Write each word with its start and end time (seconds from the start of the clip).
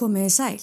Komiði 0.00 0.30
sæl. 0.32 0.62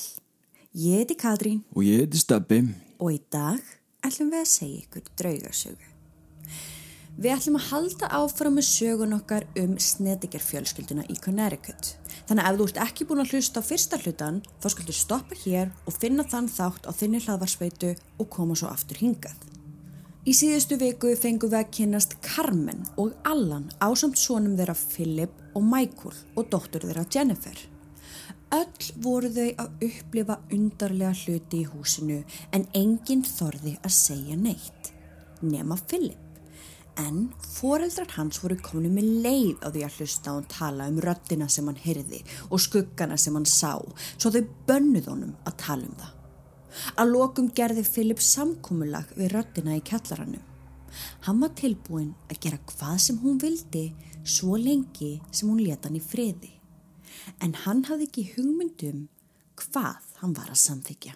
Ég 0.73 1.03
heiti 1.03 1.13
Katrín 1.13 1.59
Og 1.75 1.83
ég 1.85 1.99
heiti 2.01 2.17
Steppi. 2.17 2.63
og 2.97 3.11
í 3.13 3.19
dag 3.29 3.61
ætlum 4.01 4.31
við 4.33 4.39
að 4.41 4.49
segja 4.49 4.79
ykkur 4.81 5.03
draugasögu. 5.19 5.89
Við 7.21 7.33
ætlum 7.35 7.59
að 7.59 7.67
halda 7.69 8.09
áfram 8.17 8.57
með 8.57 8.65
sögun 8.65 9.13
okkar 9.13 9.45
um 9.61 9.75
snedigerfjölskylduna 9.77 11.05
í 11.13 11.19
Connecticut. 11.21 11.91
Þannig 12.25 12.43
að 12.47 12.49
ef 12.49 12.57
þú 12.57 12.67
ert 12.67 12.81
ekki 12.87 13.05
búin 13.05 13.21
að 13.21 13.35
hlusta 13.35 13.61
á 13.61 13.67
fyrsta 13.69 14.01
hlutan, 14.01 14.41
þá 14.61 14.67
skaldu 14.73 14.97
stoppa 14.97 15.39
hér 15.45 15.71
og 15.85 15.99
finna 16.01 16.25
þann 16.25 16.49
þátt 16.49 16.89
á 16.89 16.91
þinni 16.97 17.21
hlaðvarspeitu 17.21 17.93
og 18.17 18.29
koma 18.33 18.57
svo 18.57 18.73
aftur 18.73 18.97
hingað. 18.97 19.37
Í 20.25 20.33
síðustu 20.33 20.81
viku 20.81 21.13
fengum 21.15 21.53
við 21.53 21.61
að 21.61 21.73
kynnast 21.77 22.17
Carmen 22.25 22.85
og 22.97 23.13
Allan 23.23 23.69
ásamt 23.85 24.17
sonum 24.17 24.57
þeirra 24.57 24.73
Philip 24.73 25.33
og 25.53 25.61
Michael 25.61 26.17
og 26.35 26.49
dóttur 26.49 26.89
þeirra 26.89 27.05
Jennifer. 27.13 27.76
Öll 28.55 28.93
voru 29.03 29.27
þau 29.35 29.47
að 29.59 29.81
upplifa 29.83 30.37
undarlega 30.55 31.11
hluti 31.19 31.65
í 31.65 31.67
húsinu 31.67 32.21
en 32.55 32.63
enginn 32.79 33.25
þorði 33.27 33.73
að 33.81 33.91
segja 33.91 34.37
neitt, 34.39 34.93
nema 35.43 35.75
Philip. 35.89 36.23
En 36.97 37.27
foreldrar 37.43 38.15
hans 38.15 38.39
voru 38.41 38.55
komin 38.63 38.95
með 38.95 39.09
leið 39.25 39.65
á 39.65 39.67
því 39.67 39.83
að 39.85 39.99
hlusta 39.99 40.37
og 40.39 40.47
tala 40.49 40.87
um 40.89 41.01
röddina 41.03 41.49
sem 41.51 41.67
hann 41.67 41.83
heyrði 41.83 42.23
og 42.47 42.63
skuggana 42.63 43.19
sem 43.19 43.35
hann 43.35 43.45
sá, 43.45 43.75
svo 44.15 44.31
þau 44.31 44.47
bönnuð 44.69 45.11
honum 45.11 45.35
að 45.43 45.59
tala 45.67 45.91
um 45.91 45.99
það. 45.99 46.13
Að 46.95 47.13
lokum 47.13 47.51
gerði 47.51 47.83
Philip 47.83 48.23
samkúmulag 48.23 49.11
við 49.19 49.33
röddina 49.35 49.75
í 49.75 49.83
kjallaranum. 49.85 50.43
Hann 51.27 51.43
var 51.43 51.51
tilbúin 51.59 52.13
að 52.31 52.45
gera 52.47 52.63
hvað 52.71 52.99
sem 53.03 53.19
hún 53.21 53.41
vildi 53.43 53.89
svo 54.23 54.55
lengi 54.55 55.17
sem 55.31 55.51
hún 55.51 55.61
leta 55.61 55.91
hann 55.91 55.99
í 55.99 56.03
friði. 56.03 56.56
En 57.43 57.55
hann 57.65 57.85
hafði 57.89 58.09
ekki 58.09 58.25
hugmyndum 58.35 59.07
hvað 59.61 60.11
hann 60.21 60.35
var 60.37 60.51
að 60.53 60.61
samþykja. 60.63 61.15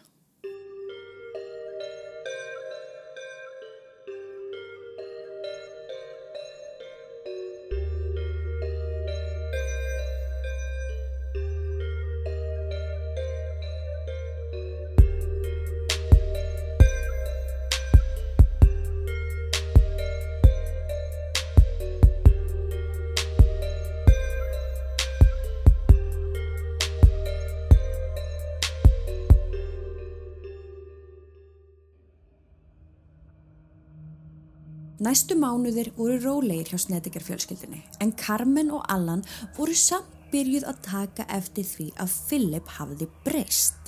Næstu 35.01 35.33
mánuðir 35.33 35.87
voru 35.97 36.19
rólegir 36.21 36.67
hjá 36.69 36.77
Snedigar 36.83 37.23
fjölskyldinni 37.25 37.79
en 38.03 38.11
Carmen 38.13 38.67
og 38.69 38.83
Allan 38.85 39.23
voru 39.57 39.73
samt 39.73 40.11
byrjuð 40.29 40.67
að 40.69 40.81
taka 40.85 41.25
eftir 41.33 41.65
því 41.65 41.87
að 42.03 42.17
Philip 42.27 42.69
hafði 42.77 43.07
breyst. 43.25 43.79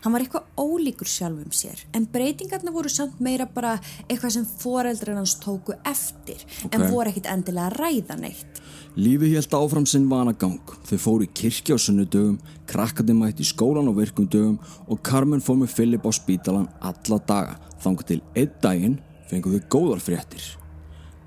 Hann 0.00 0.14
var 0.14 0.24
eitthvað 0.24 0.62
ólíkur 0.62 1.10
sjálfum 1.12 1.52
sér 1.52 1.82
en 1.92 2.06
breytingarna 2.14 2.72
voru 2.72 2.88
samt 2.92 3.20
meira 3.20 3.44
bara 3.44 3.74
eitthvað 4.06 4.32
sem 4.38 4.46
foreldrar 4.62 5.20
hans 5.20 5.36
tóku 5.42 5.76
eftir 5.84 6.40
en 6.70 6.86
Ok. 6.86 6.88
voru 6.88 7.12
ekkit 7.12 7.28
endilega 7.28 7.68
að 7.68 7.76
ræða 7.82 8.18
neitt. 8.22 8.64
Lífi 8.96 9.34
held 9.34 9.52
áfram 9.52 9.86
sinn 9.86 10.08
vanagang. 10.08 10.58
Þau 10.88 10.98
fóru 10.98 11.28
í 11.28 11.32
kirkja 11.34 11.76
á 11.76 11.84
sunnudögum, 11.84 12.40
krakkandi 12.66 13.12
mætti 13.12 13.44
í 13.44 13.52
skólan 13.52 13.88
á 13.88 13.92
virkum 13.92 14.24
dögum 14.26 14.58
og 14.88 15.02
Carmen 15.02 15.44
fór 15.44 15.60
með 15.60 15.74
Philip 15.76 16.08
á 16.08 16.12
spítalan 16.16 16.68
alla 16.80 17.18
daga. 17.18 17.60
Þangu 17.84 18.06
til 18.06 18.22
einn 18.34 18.56
daginn 18.62 19.00
fengu 19.28 19.52
þau 19.52 19.68
góðar 19.68 20.00
fréttir. 20.00 20.61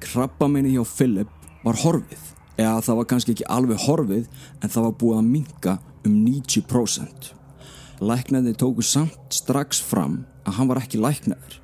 Krabba 0.04 0.48
minni 0.52 0.76
hjá 0.76 0.84
Philip 0.88 1.30
var 1.64 1.80
horfið. 1.82 2.32
Eða 2.56 2.82
það 2.86 3.00
var 3.00 3.08
kannski 3.12 3.36
ekki 3.36 3.48
alveg 3.52 3.82
horfið 3.84 4.28
en 4.62 4.72
það 4.72 4.86
var 4.88 4.98
búið 5.02 5.18
að 5.20 5.32
minka 5.32 5.78
um 6.06 6.16
90%. 6.26 7.32
Læknaði 8.06 8.54
tóku 8.60 8.84
samt 8.84 9.36
strax 9.36 9.82
fram 9.84 10.24
að 10.46 10.60
hann 10.60 10.70
var 10.72 10.82
ekki 10.84 11.02
læknaður. 11.02 11.60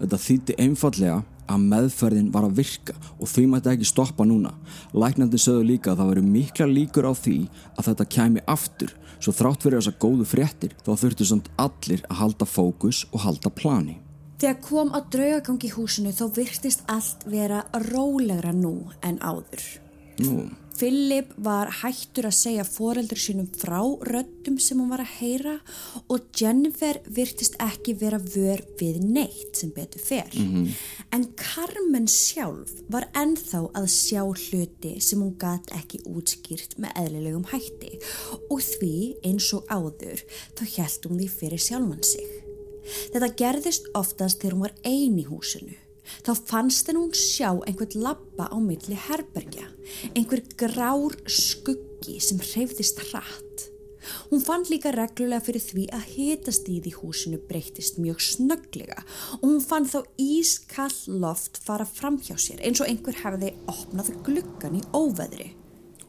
Þetta 0.00 0.20
þýtti 0.20 0.58
einfallega 0.64 1.22
að 1.44 1.64
meðferðin 1.70 2.30
var 2.32 2.46
að 2.46 2.58
virka 2.60 2.94
og 3.18 3.28
því 3.28 3.44
mætti 3.52 3.72
ekki 3.74 3.88
stoppa 3.88 4.26
núna. 4.28 4.54
Læknandi 4.96 5.40
sögðu 5.40 5.68
líka 5.68 5.92
að 5.92 6.00
það 6.00 6.12
veri 6.12 6.26
mikla 6.28 6.68
líkur 6.70 7.08
á 7.08 7.12
því 7.12 7.38
að 7.76 7.90
þetta 7.90 8.10
kæmi 8.16 8.44
aftur 8.48 8.94
svo 9.18 9.32
þrátt 9.32 9.64
fyrir 9.64 9.80
þessa 9.80 10.00
góðu 10.00 10.28
fréttir 10.28 10.74
þá 10.84 10.92
þurftu 11.00 11.28
samt 11.28 11.52
allir 11.60 12.04
að 12.08 12.20
halda 12.22 12.48
fókus 12.48 13.04
og 13.12 13.24
halda 13.24 13.52
plani. 13.52 13.98
Þegar 14.40 14.60
kom 14.66 14.92
að 14.96 15.08
draugagangi 15.14 15.70
húsinu 15.76 16.12
þá 16.14 16.24
virtist 16.36 16.84
allt 16.90 17.24
vera 17.30 17.62
rólegra 17.86 18.52
nú 18.56 18.76
en 19.06 19.20
áður. 19.22 19.64
Nú, 20.24 20.44
Philip 20.74 21.30
var 21.38 21.70
hættur 21.82 22.26
að 22.26 22.34
segja 22.34 22.64
foreldur 22.66 23.18
sínum 23.20 23.46
frá 23.46 23.78
röddum 24.08 24.56
sem 24.62 24.78
hún 24.80 24.90
var 24.90 25.04
að 25.04 25.12
heyra 25.20 25.54
og 26.10 26.26
Jennifer 26.34 26.98
virtist 27.06 27.54
ekki 27.62 27.94
vera 28.00 28.18
vör 28.18 28.62
við 28.80 28.98
neitt 29.06 29.60
sem 29.60 29.70
betur 29.74 30.02
fer. 30.02 30.34
En 31.14 31.28
Carmen 31.38 32.08
sjálf 32.10 32.74
var 32.90 33.06
ennþá 33.14 33.62
að 33.78 33.90
sjá 33.94 34.22
hluti 34.26 34.96
sem 34.98 35.22
hún 35.22 35.36
gat 35.38 35.70
ekki 35.78 36.02
útskýrt 36.10 36.78
með 36.82 36.98
eðlilegum 37.04 37.46
hætti 37.54 37.94
og 38.50 38.58
því 38.58 38.94
eins 39.22 39.52
og 39.54 39.70
áður 39.70 40.26
þá 40.58 40.64
hjælt 40.74 41.06
hún 41.06 41.22
því 41.22 41.30
fyrir 41.38 41.62
sjálfan 41.70 42.02
sig. 42.02 42.43
Þetta 42.84 43.32
gerðist 43.40 43.90
oftast 43.96 44.42
þegar 44.42 44.56
hún 44.56 44.66
var 44.66 44.76
ein 44.84 45.18
í 45.20 45.26
húsinu. 45.28 45.76
Þá 46.24 46.32
fannst 46.50 46.88
henn 46.90 47.00
hún 47.00 47.14
sjá 47.16 47.50
einhvern 47.64 48.02
labba 48.04 48.50
á 48.52 48.56
milli 48.60 48.96
herbergja, 49.06 49.70
einhver 50.12 50.42
grár 50.60 51.16
skuggi 51.30 52.18
sem 52.20 52.42
hreyfðist 52.44 53.00
hratt. 53.08 53.70
Hún 54.28 54.42
fann 54.44 54.66
líka 54.68 54.92
reglulega 54.92 55.40
fyrir 55.46 55.64
því 55.64 55.84
að 55.96 56.08
hitastíð 56.14 56.88
í 56.90 56.94
húsinu 56.98 57.40
breytist 57.48 57.96
mjög 58.02 58.20
snögglega 58.26 59.00
og 59.38 59.46
hún 59.46 59.62
fann 59.64 59.88
þá 59.88 60.02
ískall 60.20 61.18
loft 61.22 61.60
fara 61.64 61.86
fram 61.88 62.18
hjá 62.20 62.36
sér 62.36 62.60
eins 62.64 62.82
og 62.84 62.90
einhver 62.90 63.16
hefði 63.22 63.54
opnað 63.70 64.12
gluggan 64.26 64.80
í 64.80 64.82
óveðri. 64.92 65.54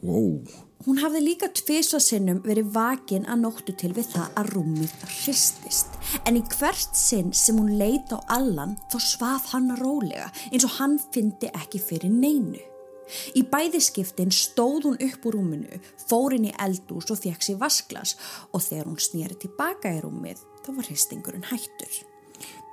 wow, 0.02 0.42
Hún 0.86 1.00
hafði 1.02 1.22
líka 1.26 1.48
tvisa 1.50 1.98
sinnum 2.04 2.44
verið 2.46 2.68
vakin 2.76 3.24
að 3.26 3.40
nóttu 3.42 3.74
til 3.74 3.90
við 3.98 4.12
það 4.14 4.36
að 4.38 4.50
rúmið 4.54 4.92
hristist. 5.16 5.88
En 6.30 6.38
í 6.38 6.44
hvert 6.46 6.94
sinn 7.00 7.32
sem 7.34 7.58
hún 7.58 7.72
leit 7.80 8.14
á 8.14 8.22
Allan 8.36 8.76
þá 8.94 8.98
svaf 9.02 9.48
hann 9.56 9.72
rólega 9.80 10.28
eins 10.52 10.68
og 10.68 10.76
hann 10.78 11.00
fyndi 11.12 11.50
ekki 11.58 11.82
fyrir 11.82 12.14
neinu. 12.14 12.62
Í 13.38 13.42
bæðiskiptin 13.50 14.32
stóð 14.34 14.88
hún 14.88 15.02
upp 15.06 15.26
úr 15.30 15.36
rúminu, 15.38 15.78
fór 16.10 16.34
inn 16.38 16.48
í 16.50 16.54
eldús 16.62 17.10
og 17.14 17.20
fekk 17.22 17.44
sér 17.46 17.60
vasklas 17.62 18.16
og 18.52 18.64
þegar 18.66 18.88
hún 18.90 19.02
snýri 19.02 19.38
tilbaka 19.42 19.92
í 19.94 20.00
rúmið 20.06 20.42
þá 20.66 20.70
var 20.74 20.88
hristingurinn 20.90 21.46
hættur. 21.50 22.00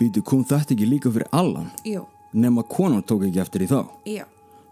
býtu 0.00 0.23
kom 0.25 0.44
þetta 0.44 0.73
ekki 0.75 0.89
líka 0.89 1.12
fyrir 1.12 1.29
Allan? 1.33 1.69
Jú, 1.84 2.06
Nefn 2.33 2.62
að 2.62 2.69
konan 2.73 3.03
tók 3.05 3.27
ekki 3.29 3.41
eftir 3.44 3.62
í 3.67 3.69
þá. 3.69 3.81
já, 4.09 4.25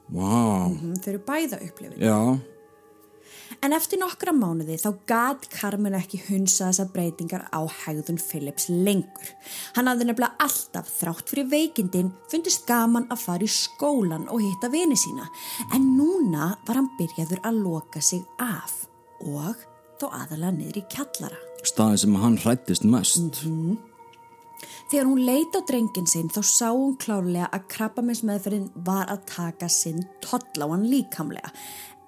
Vá, 0.09 0.65
hún 0.73 0.97
fyrir 1.05 1.21
bæða 1.29 1.61
upplifin. 1.61 2.01
já, 2.01 2.19
En 3.61 3.75
eftir 3.77 4.01
nokkra 4.01 4.33
mánuði 4.33 4.79
þá 4.81 4.89
gat 5.11 5.43
Carmen 5.53 5.93
ekki 5.99 6.23
hunsa 6.31 6.71
þessa 6.71 6.87
breytingar 6.95 7.43
á 7.53 7.61
hegðun 7.83 8.21
Phillips 8.21 8.71
lengur. 8.73 9.35
Hann 9.77 9.91
hafði 9.91 10.07
nefnilega 10.09 10.41
alltaf 10.41 10.89
þrátt 10.95 11.29
fyrir 11.29 11.51
veikindin 11.53 12.09
fundist 12.33 12.65
gaman 12.69 13.05
að 13.13 13.27
fara 13.27 13.45
í 13.45 13.51
skólan 13.53 14.25
og 14.33 14.41
hitta 14.41 14.73
vini 14.73 14.97
sína. 14.97 15.29
En 15.77 15.93
núna 15.99 16.55
var 16.65 16.81
hann 16.81 16.89
byrjaður 16.97 17.45
að 17.45 17.61
loka 17.67 18.01
sig 18.01 18.25
af 18.41 18.87
og 19.29 19.61
þó 20.01 20.09
aðalega 20.09 20.57
niður 20.57 20.81
í 20.81 20.87
kjallara. 20.97 21.45
staðin 21.61 21.99
sem 22.01 22.17
hann 22.17 22.41
hrættist 22.41 22.89
mest. 22.89 23.41
Þegar 24.91 25.07
hún 25.07 25.21
leit 25.23 25.55
á 25.55 25.61
drengin 25.69 26.09
sinn 26.11 26.33
þá 26.33 26.41
sá 26.43 26.69
hún 26.73 26.97
klárlega 27.01 27.47
að 27.55 27.69
krabbaminsmeðferðin 27.75 28.71
var 28.87 29.07
að 29.13 29.23
taka 29.31 29.69
sinn 29.71 30.03
toll 30.25 30.65
á 30.65 30.67
hann 30.67 30.89
líkamlega. 30.91 31.53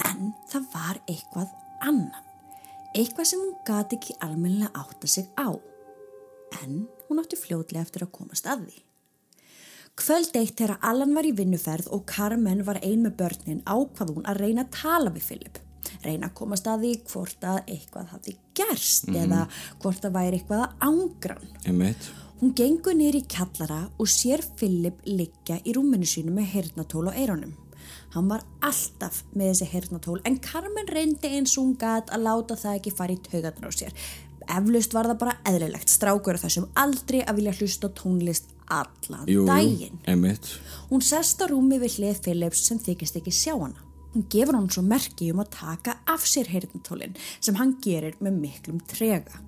En 0.08 0.32
það 0.50 0.68
var 0.74 1.00
eitthvað 1.06 1.50
annað. 1.82 2.28
Eitthvað 2.92 3.28
sem 3.30 3.40
hún 3.40 3.58
gati 3.66 3.96
ekki 3.98 4.16
almennilega 4.20 4.72
átta 4.82 5.08
sig 5.08 5.28
á. 5.40 5.48
En 6.62 6.86
hún 7.08 7.20
átti 7.22 7.38
fljótlega 7.40 7.84
eftir 7.86 8.04
að 8.04 8.12
komast 8.18 8.48
að 8.50 8.66
því. 8.66 8.82
Kvöld 10.02 10.36
eitt 10.40 10.56
þegar 10.56 10.78
Allan 10.88 11.12
var 11.12 11.26
í 11.28 11.34
vinnuferð 11.36 11.90
og 11.92 12.06
Carmen 12.08 12.64
var 12.64 12.80
ein 12.80 13.02
með 13.04 13.18
börnin 13.20 13.60
ákvað 13.68 14.14
hún 14.16 14.28
að 14.28 14.40
reyna 14.40 14.64
að 14.64 14.74
tala 14.78 15.12
við 15.12 15.26
Philip. 15.28 15.60
Reyna 16.02 16.30
að 16.30 16.36
komast 16.38 16.68
að 16.70 16.86
því 16.86 16.92
hvort 17.10 17.44
að 17.46 17.58
eitthvað 17.74 18.12
hafði 18.14 18.34
gerst 18.56 19.10
eða 19.12 19.42
hvort 19.82 20.06
að 20.08 20.16
væri 20.16 20.40
eitthvað 20.40 20.64
að 20.64 20.86
ángrann. 20.88 21.50
Einmitt. 21.68 22.08
Hún 22.40 22.54
gengur 22.58 22.96
niður 22.98 23.20
í 23.20 23.26
kjallara 23.30 23.82
og 24.00 24.08
sér 24.10 24.40
Philip 24.58 25.04
liggja 25.06 25.60
í 25.62 25.76
rúminu 25.76 26.08
sínu 26.08 26.32
með 26.34 26.48
heyrnatól 26.56 27.04
á 27.06 27.12
eironum. 27.14 27.52
Hann 28.12 28.28
var 28.28 28.42
alltaf 28.60 29.22
með 29.32 29.52
þessi 29.52 29.68
heyrnatól 29.72 30.18
en 30.28 30.36
Carmen 30.44 30.90
reyndi 30.92 31.30
eins 31.32 31.54
og 31.56 31.64
hún 31.64 31.76
gat 31.80 32.10
að 32.12 32.26
láta 32.26 32.58
það 32.60 32.78
ekki 32.80 32.92
fara 32.98 33.14
í 33.16 33.20
taugarnar 33.24 33.72
á 33.72 33.72
sér. 33.72 33.94
Eflaust 34.52 34.92
var 34.96 35.06
það 35.08 35.20
bara 35.22 35.36
eðlilegt 35.48 35.88
strákur 35.92 36.36
þessum 36.42 36.66
aldrei 36.82 37.22
að 37.22 37.38
vilja 37.38 37.54
hlusta 37.60 37.88
tónlist 37.96 38.50
allan 38.72 39.28
Jú, 39.30 39.44
jú, 39.44 39.46
daginn. 39.48 40.00
emitt. 40.10 40.50
Hún 40.90 41.00
sest 41.04 41.40
á 41.40 41.46
rúmi 41.48 41.78
við 41.80 41.96
hlið 42.00 42.20
Phillips 42.26 42.66
sem 42.68 42.80
þykist 42.82 43.16
ekki 43.20 43.32
sjá 43.32 43.54
hana. 43.54 43.78
Hún 44.12 44.26
gefur 44.28 44.58
hann 44.58 44.68
svo 44.68 44.82
merki 44.84 45.30
um 45.32 45.40
að 45.40 45.54
taka 45.56 45.94
af 46.10 46.26
sér 46.28 46.50
heyrnatólinn 46.52 47.14
sem 47.40 47.56
hann 47.56 47.78
gerir 47.80 48.18
með 48.20 48.40
miklum 48.42 48.82
trega. 48.90 49.40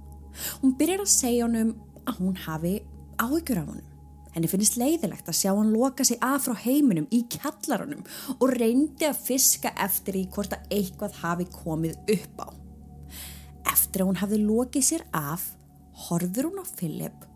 Hún 0.63 0.73
byrjar 0.79 1.05
að 1.05 1.13
segja 1.13 1.45
honum 1.45 1.75
að 2.07 2.23
hún 2.23 2.39
hafi 2.47 2.79
áhyggjur 3.21 3.61
af 3.61 3.69
honum. 3.75 3.91
Henni 4.35 4.51
finnst 4.51 4.79
leiðilegt 4.81 5.29
að 5.31 5.39
sjá 5.39 5.53
hann 5.55 5.71
loka 5.71 6.05
sig 6.07 6.19
af 6.25 6.49
frá 6.49 6.57
heiminum 6.65 7.07
í 7.15 7.23
kjallarunum 7.31 8.03
og 8.35 8.49
reyndi 8.51 9.07
að 9.07 9.21
fiska 9.29 9.71
eftir 9.85 10.19
í 10.19 10.25
hvort 10.35 10.57
að 10.57 10.65
eitthvað 10.75 11.21
hafi 11.23 11.47
komið 11.55 12.15
upp 12.17 12.43
á. 12.43 12.49
Eftir 13.71 14.03
að 14.03 14.11
hún 14.11 14.19
hafði 14.19 14.41
lokið 14.43 14.89
sér 14.89 15.05
af, 15.15 15.45
horfður 16.09 16.51
hún 16.51 16.63
á 16.63 16.67
Philip 16.75 17.29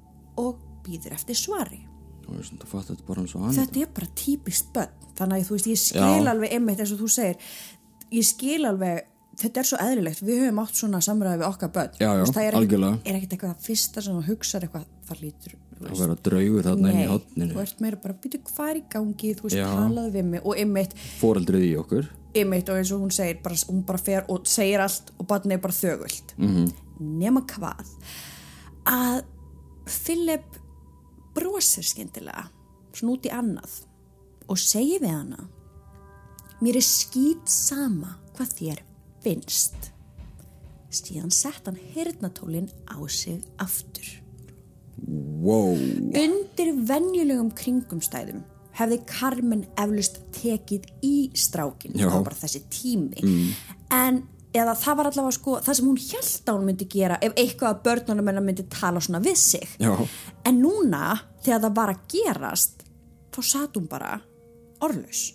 og 0.42 0.58
býður 0.86 1.14
eftir 1.18 1.38
svari. 1.38 1.84
Fatt 2.28 2.90
þetta 2.90 3.14
hann. 3.14 3.54
Þetta 3.56 3.84
er 3.84 3.92
bara 3.94 4.08
típist 4.18 4.72
börn, 4.74 5.06
þannig 5.16 5.38
að 5.38 5.46
þú 5.48 5.54
veist, 5.54 5.70
ég 5.70 5.80
skil 5.80 6.02
Já. 6.02 6.32
alveg 6.34 6.56
einmitt 6.56 6.82
eins 6.82 6.92
og 6.92 7.00
þú 7.00 7.08
segir, 7.14 7.54
ég 8.12 8.26
skil 8.26 8.58
alveg, 8.68 9.06
þetta 9.40 9.62
er 9.62 9.70
svo 9.70 9.78
eðlilegt, 9.86 10.20
við 10.26 10.42
höfum 10.44 10.60
átt 10.64 10.82
svona 10.82 11.00
samræði 11.04 11.40
við 11.40 11.48
okkar 11.48 11.72
börn. 11.78 11.96
Já, 12.02 12.10
já, 12.18 12.26
það 12.28 12.42
er 12.42 12.58
er 12.58 13.16
ekkert 13.16 13.38
eitthvað 13.38 13.64
fyrsta 13.64 14.04
sem 14.04 14.18
þú 14.18 14.26
hugsar 14.28 14.66
eitthvað, 14.66 14.84
það 15.08 15.24
lítur, 15.24 15.56
Að 15.80 15.98
vera 16.00 16.14
draugur 16.28 16.62
þarna 16.66 16.90
inn 16.90 16.98
í 16.98 17.04
Nei, 17.04 17.08
hotninu. 17.12 17.54
þú 17.54 17.60
ert 17.62 17.80
meira 17.80 17.96
bara, 18.02 18.14
býtu 18.14 18.40
hvað 18.42 18.70
er 18.70 18.76
í 18.76 18.84
gangi, 18.90 19.34
þú 19.38 19.42
veist, 19.42 19.56
talaðu 19.56 20.12
við 20.12 20.24
mig 20.24 20.40
og 20.44 20.56
einmitt, 20.56 20.94
Fóreldrið 21.20 21.64
í 21.68 21.76
okkur. 21.78 22.08
einmitt 22.34 22.68
og 22.68 22.76
eins 22.76 22.92
og 22.92 23.00
hún 23.00 23.10
segir, 23.14 23.42
bara, 23.42 23.54
hún 23.68 23.84
bara 23.86 23.98
fer 23.98 24.24
og 24.28 24.46
segir 24.46 24.80
allt 24.80 25.12
og 25.18 25.26
barnið 25.26 25.52
er 25.52 25.58
bara 25.58 25.72
þögult. 25.72 26.34
Mhm. 26.36 26.56
-hmm. 26.56 26.72
Nema 27.00 27.40
hvað, 27.46 27.86
að 28.86 29.22
Philip 29.86 30.58
brosir 31.34 31.84
skyndilega, 31.84 32.48
svona 32.92 33.12
út 33.12 33.26
í 33.26 33.30
annað 33.30 33.84
og 34.48 34.58
segir 34.58 35.00
við 35.00 35.10
hana, 35.10 35.48
mér 36.60 36.76
er 36.76 36.82
skýt 36.82 37.46
sama 37.48 38.16
hvað 38.36 38.52
þér 38.58 38.78
finnst. 39.22 39.92
Síðan 40.90 41.30
sett 41.30 41.66
hann 41.66 41.76
hirnatólinn 41.94 42.70
á 42.88 42.96
sig 43.08 43.42
aftur. 43.58 44.17
Wow. 45.06 45.76
Undir 46.18 46.72
venjulegum 46.88 47.52
kringumstæðum 47.56 48.42
hefði 48.78 48.98
Carmen 49.10 49.62
eflust 49.78 50.20
tekið 50.36 50.88
í 51.06 51.14
strákin 51.38 51.96
það 51.96 52.12
var 52.12 52.26
bara 52.28 52.40
þessi 52.42 52.64
tími. 52.72 53.22
En 53.94 54.22
eða 54.56 54.74
það 54.78 54.98
var 55.00 55.10
allavega 55.10 55.36
sko 55.36 55.56
það 55.64 55.78
sem 55.78 55.88
hún 55.88 56.02
held 56.02 56.50
að 56.50 56.58
hún 56.58 56.68
myndi 56.68 56.88
gera 56.92 57.18
ef 57.24 57.34
eitthvað 57.36 57.72
að 57.72 57.82
börnunum 57.88 58.30
hennar 58.30 58.46
myndi 58.46 58.66
tala 58.72 59.02
svona 59.04 59.22
við 59.24 59.38
sig. 59.40 59.74
Já. 59.80 59.94
en 60.44 60.62
núna 60.62 61.18
þegar 61.44 61.64
það 61.66 61.74
var 61.80 61.94
að 61.94 62.06
gerast 62.14 62.86
þá 63.34 63.40
satt 63.44 63.76
hún 63.76 63.90
bara 63.90 64.18
orðlaus. 64.84 65.34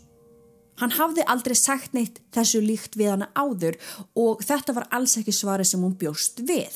Hann 0.81 0.95
hafði 0.98 1.24
aldrei 1.30 1.54
sagt 1.56 1.94
neitt 1.94 2.18
þessu 2.33 2.59
líkt 2.63 2.98
við 2.98 3.13
hana 3.13 3.30
áður 3.38 3.77
og 4.18 4.42
þetta 4.44 4.74
var 4.74 4.88
alls 4.92 5.18
ekki 5.19 5.36
svari 5.36 5.66
sem 5.68 5.83
hún 5.83 5.94
bjóst 6.00 6.42
við 6.48 6.74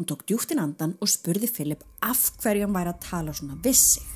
Hún 0.00 0.06
tók 0.06 0.22
djúftin 0.24 0.56
andan 0.56 0.94
og 1.04 1.10
spurði 1.12 1.44
Philip 1.52 1.82
af 2.00 2.20
hverju 2.40 2.64
hann 2.64 2.72
væri 2.72 2.88
að 2.88 3.02
tala 3.04 3.34
svona 3.36 3.58
við 3.60 3.74
sig. 3.76 4.06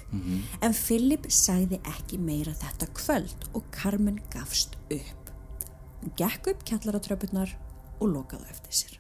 En 0.65 0.73
Philip 0.73 1.27
sagði 1.29 1.77
ekki 1.91 2.17
meira 2.17 2.55
þetta 2.57 2.89
kvöld 2.97 3.45
og 3.53 3.67
Carmen 3.69 4.17
gafst 4.33 4.79
upp. 4.89 5.29
Hún 6.01 6.15
gekk 6.17 6.49
upp 6.55 6.65
kjallaratröpunar 6.65 7.53
og 8.01 8.15
lokaði 8.15 8.49
eftir 8.55 8.79
sér. 8.79 8.97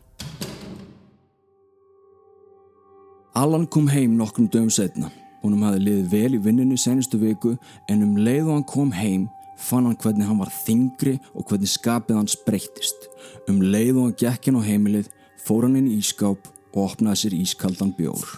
Allan 3.32 3.64
kom 3.64 3.88
heim 3.88 4.20
nokkrum 4.20 4.52
dögum 4.52 4.68
setna. 4.68 5.08
Húnum 5.40 5.64
hafði 5.64 5.86
liðið 5.86 6.12
vel 6.12 6.36
í 6.36 6.44
vinnunni 6.50 6.76
senustu 6.76 7.16
viku 7.16 7.56
en 7.88 8.04
um 8.04 8.18
leið 8.20 8.44
og 8.44 8.58
hann 8.58 8.72
kom 8.76 8.92
heim 8.92 9.30
fann 9.56 9.88
hann 9.88 9.96
hvernig 9.96 10.28
hann 10.28 10.44
var 10.44 10.52
þingri 10.52 11.16
og 11.32 11.48
hvernig 11.48 11.78
skapið 11.78 12.20
hans 12.20 12.36
breyttist. 12.44 13.08
Um 13.48 13.64
leið 13.64 13.94
og 13.94 14.02
hann 14.10 14.18
gekk 14.20 14.52
inn 14.52 14.60
á 14.60 14.68
heimilið 14.68 15.08
fór 15.40 15.64
hann 15.64 15.80
inn 15.80 15.88
í 15.88 16.02
ískáp 16.04 16.52
og 16.74 16.90
opnaði 16.90 17.22
sér 17.22 17.38
ískaldan 17.38 17.94
bjór. 17.96 18.34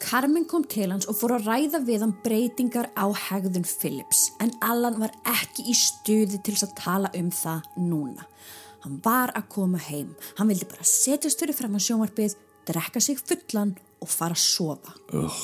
Carmen 0.00 0.46
kom 0.48 0.64
til 0.64 0.88
hans 0.90 1.06
og 1.10 1.18
fór 1.18 1.36
að 1.36 1.48
ræða 1.50 1.82
við 1.84 2.04
hann 2.04 2.16
breytingar 2.24 2.88
á 2.96 3.06
hegðun 3.28 3.66
Philips 3.68 4.30
en 4.40 4.52
Allan 4.64 4.96
var 5.02 5.12
ekki 5.28 5.66
í 5.68 5.74
stuði 5.76 6.40
til 6.40 6.56
að 6.56 6.74
tala 6.78 7.10
um 7.18 7.28
það 7.34 7.68
núna. 7.78 8.24
Hann 8.80 8.96
var 9.04 9.32
að 9.36 9.50
koma 9.52 9.80
heim. 9.90 10.14
Hann 10.38 10.48
vildi 10.48 10.68
bara 10.70 10.86
setjast 10.88 11.42
fyrir 11.42 11.56
fram 11.56 11.76
að 11.76 11.84
sjónvarpið, 11.84 12.36
drekka 12.70 13.02
sig 13.04 13.20
fullan 13.20 13.74
og 14.00 14.08
fara 14.08 14.32
að 14.32 14.44
sofa. 14.46 14.96
Ugh. 15.12 15.42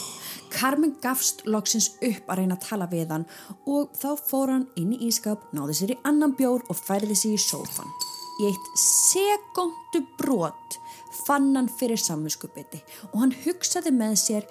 Carmen 0.57 0.95
gafst 1.03 1.43
loksins 1.45 1.91
upp 2.01 2.31
að 2.31 2.41
reyna 2.41 2.57
að 2.57 2.65
tala 2.65 2.89
við 2.89 3.13
hann 3.13 3.27
og 3.69 3.93
þá 3.99 4.09
fór 4.17 4.55
hann 4.55 4.67
inn 4.81 4.95
í 4.97 5.03
ískap, 5.11 5.43
náði 5.53 5.77
sér 5.77 5.93
í 5.93 6.01
annan 6.09 6.33
bjór 6.39 6.65
og 6.73 6.81
færði 6.81 7.17
sig 7.19 7.37
í 7.37 7.43
sófan. 7.43 7.93
Í 8.41 8.49
eitt 8.49 8.71
sekundu 8.81 10.05
brot 10.17 10.79
fann 11.25 11.55
hann 11.57 11.71
fyrir 11.81 12.01
samvinskupiti 12.01 12.83
og 13.13 13.21
hann 13.23 13.35
hugsaði 13.45 13.93
með 13.95 14.17
sér 14.23 14.49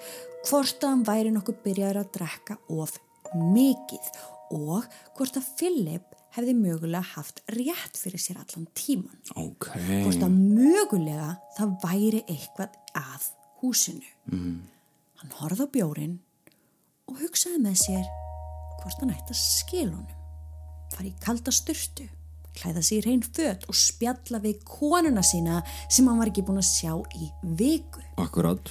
hvort 0.48 0.82
að 0.82 0.92
hann 0.92 1.06
væri 1.06 1.32
nokkuð 1.34 1.62
byrjaður 1.64 2.02
að 2.02 2.12
drekka 2.18 2.58
of 2.74 2.98
mikið 3.34 4.10
og 4.56 4.86
hvort 5.16 5.38
að 5.38 5.48
Philip 5.58 6.12
hefði 6.36 6.54
mögulega 6.58 7.02
haft 7.14 7.40
rétt 7.54 7.96
fyrir 7.96 8.20
sér 8.20 8.42
allan 8.42 8.66
tíman. 8.76 9.16
Ok. 9.40 9.70
Hvort 10.04 10.22
að 10.22 10.36
mögulega 10.36 11.30
það 11.56 11.76
væri 11.84 12.22
eitthvað 12.28 12.76
að 12.98 13.30
húsinu. 13.62 14.10
Hann 14.28 15.34
horfði 15.40 15.66
á 15.66 15.74
bjórin 15.78 16.18
og 17.08 17.22
hugsaði 17.22 17.62
með 17.64 17.80
sér 17.86 18.04
hvort 18.82 19.00
hann 19.02 19.14
ætti 19.14 19.32
að 19.32 19.40
skil 19.40 19.88
honum. 19.88 20.12
Fari 20.92 21.10
í 21.10 21.18
kalda 21.24 21.52
styrtu, 21.54 22.06
klæða 22.56 22.82
sig 22.84 22.98
í 22.98 23.04
reyn 23.06 23.24
föt 23.24 23.66
og 23.70 23.78
spjalla 23.78 24.40
við 24.42 24.62
konuna 24.68 25.24
sína 25.26 25.62
sem 25.88 26.06
hann 26.08 26.20
var 26.20 26.30
ekki 26.32 26.44
búin 26.46 26.62
að 26.62 26.70
sjá 26.70 26.92
í 27.16 27.30
viku. 27.58 28.04
Akkurat. 28.20 28.70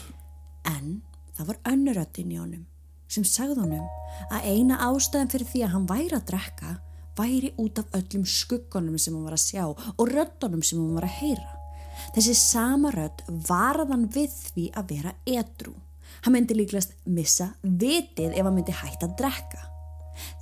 En 0.70 1.02
það 1.38 1.52
var 1.52 1.62
önnuröttin 1.74 2.34
í 2.34 2.40
honum 2.42 2.66
sem 3.12 3.26
sagði 3.28 3.62
honum 3.62 3.86
að 4.34 4.48
eina 4.50 4.80
ástæðan 4.88 5.30
fyrir 5.32 5.50
því 5.52 5.64
að 5.66 5.74
hann 5.76 5.88
væri 5.90 6.18
að 6.18 6.28
drekka 6.32 6.72
væri 7.16 7.52
út 7.62 7.80
af 7.80 7.94
öllum 7.96 8.26
skuggunum 8.28 8.98
sem 9.00 9.16
hann 9.16 9.28
var 9.28 9.38
að 9.38 9.46
sjá 9.46 9.64
og 9.70 10.06
röddunum 10.10 10.64
sem 10.66 10.82
hann 10.82 10.98
var 10.98 11.08
að 11.08 11.18
heyra. 11.22 11.52
Þessi 12.16 12.36
sama 12.36 12.92
rödd 12.96 13.24
varðan 13.48 14.10
við 14.12 14.34
því 14.50 14.66
að 14.76 14.92
vera 14.92 15.14
edru. 15.26 15.76
Hann 16.26 16.36
myndi 16.36 16.58
líklegast 16.58 16.96
missa 17.08 17.52
vitið 17.64 18.34
ef 18.34 18.44
hann 18.44 18.56
myndi 18.58 18.76
hætta 18.76 19.08
að 19.08 19.18
drekka. 19.22 19.62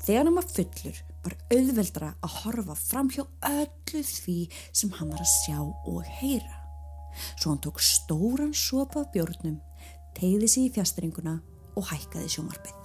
Þegar 0.05 0.29
hann 0.29 0.39
var 0.39 0.49
fullur 0.49 1.01
var 1.23 1.35
auðveldra 1.53 2.11
að 2.23 2.37
horfa 2.43 2.75
fram 2.77 3.09
hjá 3.13 3.23
öllu 3.49 4.03
því 4.03 4.37
sem 4.75 4.93
hann 4.97 5.11
var 5.13 5.23
að 5.23 5.33
sjá 5.33 5.59
og 5.63 6.01
heyra. 6.19 6.59
Svo 7.37 7.53
hann 7.53 7.61
tók 7.63 7.81
stóran 7.83 8.53
sopa 8.57 9.03
af 9.03 9.11
bjórnum, 9.13 9.59
tegði 10.17 10.49
sig 10.49 10.69
í 10.69 10.73
fjastringuna 10.77 11.37
og 11.77 11.87
hækkaði 11.91 12.31
sjómarpið. 12.35 12.79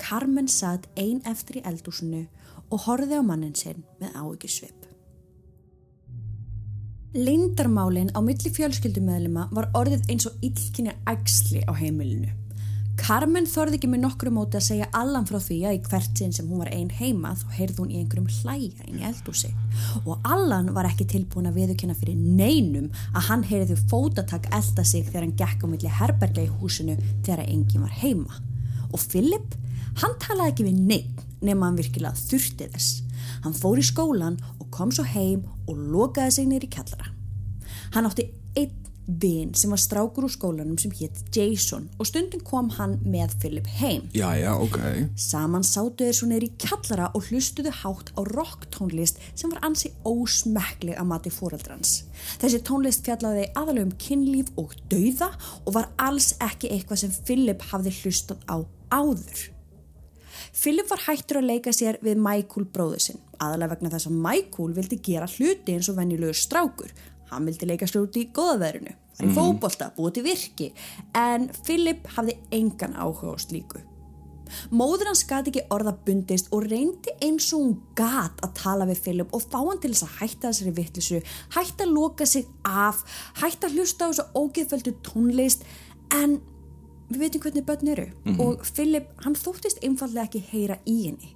Carmen 0.00 0.48
satt 0.48 0.88
ein 0.96 1.20
eftir 1.28 1.60
í 1.60 1.64
eldúsinu 1.68 2.26
og 2.70 2.86
horfði 2.86 3.18
á 3.20 3.22
mannin 3.24 3.56
sinn 3.56 3.82
með 4.00 4.16
áhyggjusvip. 4.16 4.86
Lindarmálin 7.10 8.12
á 8.14 8.22
milli 8.22 8.52
fjölskyldumöðlima 8.54 9.48
var 9.50 9.66
orðið 9.74 10.12
eins 10.12 10.28
og 10.30 10.44
illkynja 10.46 10.94
ægsli 11.10 11.64
á 11.66 11.74
heimilinu. 11.74 12.30
Carmen 13.00 13.46
þorði 13.48 13.78
ekki 13.78 13.88
með 13.90 14.02
nokkru 14.04 14.30
móti 14.34 14.58
að 14.58 14.66
segja 14.66 14.86
allan 14.96 15.24
frá 15.28 15.38
því 15.40 15.56
að 15.66 15.76
í 15.78 15.80
hvert 15.88 16.20
sinn 16.20 16.34
sem 16.36 16.48
hún 16.50 16.60
var 16.60 16.70
einn 16.74 16.90
heima 16.98 17.32
þá 17.38 17.46
heyrði 17.56 17.78
hún 17.78 17.92
í 17.94 18.00
einhverjum 18.00 18.28
hlæja 18.42 18.86
inn 18.86 19.00
í 19.00 19.06
eldúsi 19.08 19.50
og 20.04 20.26
Allan 20.28 20.68
var 20.76 20.88
ekki 20.88 21.06
tilbúin 21.08 21.48
að 21.48 21.56
viðurkenna 21.60 21.96
fyrir 21.96 22.18
neinum 22.18 22.90
að 23.14 23.26
hann 23.30 23.44
heyrði 23.48 23.78
fótatak 23.90 24.50
elda 24.56 24.84
sig 24.84 25.06
þegar 25.08 25.26
hann 25.26 25.36
gekk 25.40 25.64
á 25.64 25.66
milli 25.70 25.92
herberga 26.00 26.44
í 26.44 26.52
húsinu 26.60 26.96
þegar 27.24 27.46
enginn 27.46 27.86
var 27.86 27.96
heima. 28.02 28.40
Og 28.90 29.00
Philip, 29.00 29.56
hann 30.02 30.18
talaði 30.22 30.52
ekki 30.52 30.68
við 30.68 30.82
neitt 30.90 31.24
nema 31.40 31.70
hann 31.70 31.78
virkilega 31.80 32.16
þurfti 32.18 32.68
þess. 32.74 33.00
Hann 33.46 33.56
fór 33.56 33.80
í 33.80 33.86
skólan 33.86 34.36
og 34.58 34.68
kom 34.74 34.92
svo 34.92 35.06
heim 35.08 35.46
og 35.66 35.80
lokaði 35.80 36.36
sig 36.36 36.50
nýri 36.50 36.68
kjallara. 36.72 37.14
Hann 37.94 38.08
átti 38.10 38.28
einn 38.58 38.79
vin 39.06 39.54
sem 39.54 39.70
var 39.72 39.80
strákur 39.80 40.26
úr 40.26 40.32
skólanum 40.32 40.78
sem 40.78 40.92
hétt 40.98 41.18
Jason 41.34 41.88
og 41.98 42.08
stundum 42.08 42.42
kom 42.46 42.70
hann 42.76 42.98
með 43.04 43.36
Philip 43.42 43.68
heim. 43.80 44.08
Já, 44.14 44.30
já, 44.38 44.52
ok. 44.54 44.78
Saman 45.18 45.66
sátu 45.66 46.06
þeir 46.06 46.18
svo 46.18 46.30
neyri 46.30 46.50
í 46.50 46.56
kjallara 46.60 47.10
og 47.16 47.30
hlustuðu 47.30 47.72
hátt 47.82 48.12
á 48.14 48.20
rocktónlist 48.30 49.22
sem 49.34 49.50
var 49.50 49.62
ansi 49.66 49.92
ósmekkleg 50.06 50.98
að 51.00 51.10
mati 51.10 51.34
fóreldrans. 51.34 52.04
Þessi 52.42 52.62
tónlist 52.66 53.06
fjallaði 53.06 53.48
aðalega 53.54 53.88
um 53.88 53.94
kynlíf 54.00 54.52
og 54.60 54.76
dauða 54.92 55.32
og 55.64 55.72
var 55.78 55.90
alls 55.98 56.34
ekki 56.44 56.70
eitthvað 56.74 57.04
sem 57.04 57.16
Philip 57.24 57.64
hafði 57.72 57.96
hlustað 58.02 58.44
á 58.46 58.62
áður. 58.90 59.50
Philip 60.50 60.88
var 60.90 61.04
hættur 61.06 61.40
að 61.40 61.50
leika 61.52 61.72
sér 61.74 62.00
við 62.02 62.18
Michael 62.20 62.66
bróðu 62.74 62.98
sinn, 63.04 63.20
aðalega 63.38 63.76
vegna 63.76 63.92
þess 63.92 64.08
að 64.10 64.18
Michael 64.24 64.74
vildi 64.76 64.98
gera 65.06 65.28
hluti 65.30 65.76
eins 65.76 65.88
og 65.92 65.98
venjulegu 66.00 66.34
strákur. 66.36 66.90
Hann 67.30 67.46
vildi 67.46 67.68
leika 67.68 67.86
sér 67.86 68.04
út 68.04 68.18
í 68.18 68.26
góðaverinu, 68.34 68.96
var 69.18 69.28
í 69.28 69.36
fótbolta, 69.36 69.92
búið 69.96 70.18
til 70.18 70.26
virki. 70.26 70.72
En 71.16 71.48
Philip 71.62 72.08
hafði 72.16 72.36
engan 72.56 72.96
áhuga 72.98 73.36
á 73.36 73.38
slíku. 73.38 73.84
Móður 74.74 75.10
hans 75.10 75.22
gati 75.28 75.52
ekki 75.52 75.62
orða 75.70 75.92
bundist 76.06 76.50
og 76.54 76.66
reyndi 76.66 77.12
eins 77.22 77.48
og 77.54 77.62
hún 77.62 77.76
gat 77.98 78.40
að 78.44 78.54
tala 78.58 78.88
við 78.88 79.02
Philip 79.04 79.34
og 79.36 79.44
fá 79.46 79.58
hann 79.60 79.78
til 79.82 79.92
þess 79.92 80.06
að 80.08 80.16
hætta 80.18 80.50
þessari 80.50 80.74
vittlisu, 80.78 81.20
hætta 81.54 81.86
að 81.86 81.94
loka 81.94 82.26
sig 82.26 82.48
af, 82.66 83.04
hætta 83.38 83.70
að 83.70 83.78
hlusta 83.78 84.08
á 84.08 84.10
þessu 84.10 84.26
ógeðföldu 84.42 84.96
tónlist. 85.06 85.66
En 86.18 86.40
við 87.10 87.24
veitum 87.24 87.44
hvernig 87.46 87.66
börn 87.66 87.94
eru 87.94 88.08
og 88.42 88.66
Philip 88.66 89.10
hann 89.24 89.38
þóttist 89.38 89.82
einfallega 89.86 90.26
ekki 90.28 90.44
heyra 90.50 90.80
í 90.86 90.98
henni. 91.06 91.34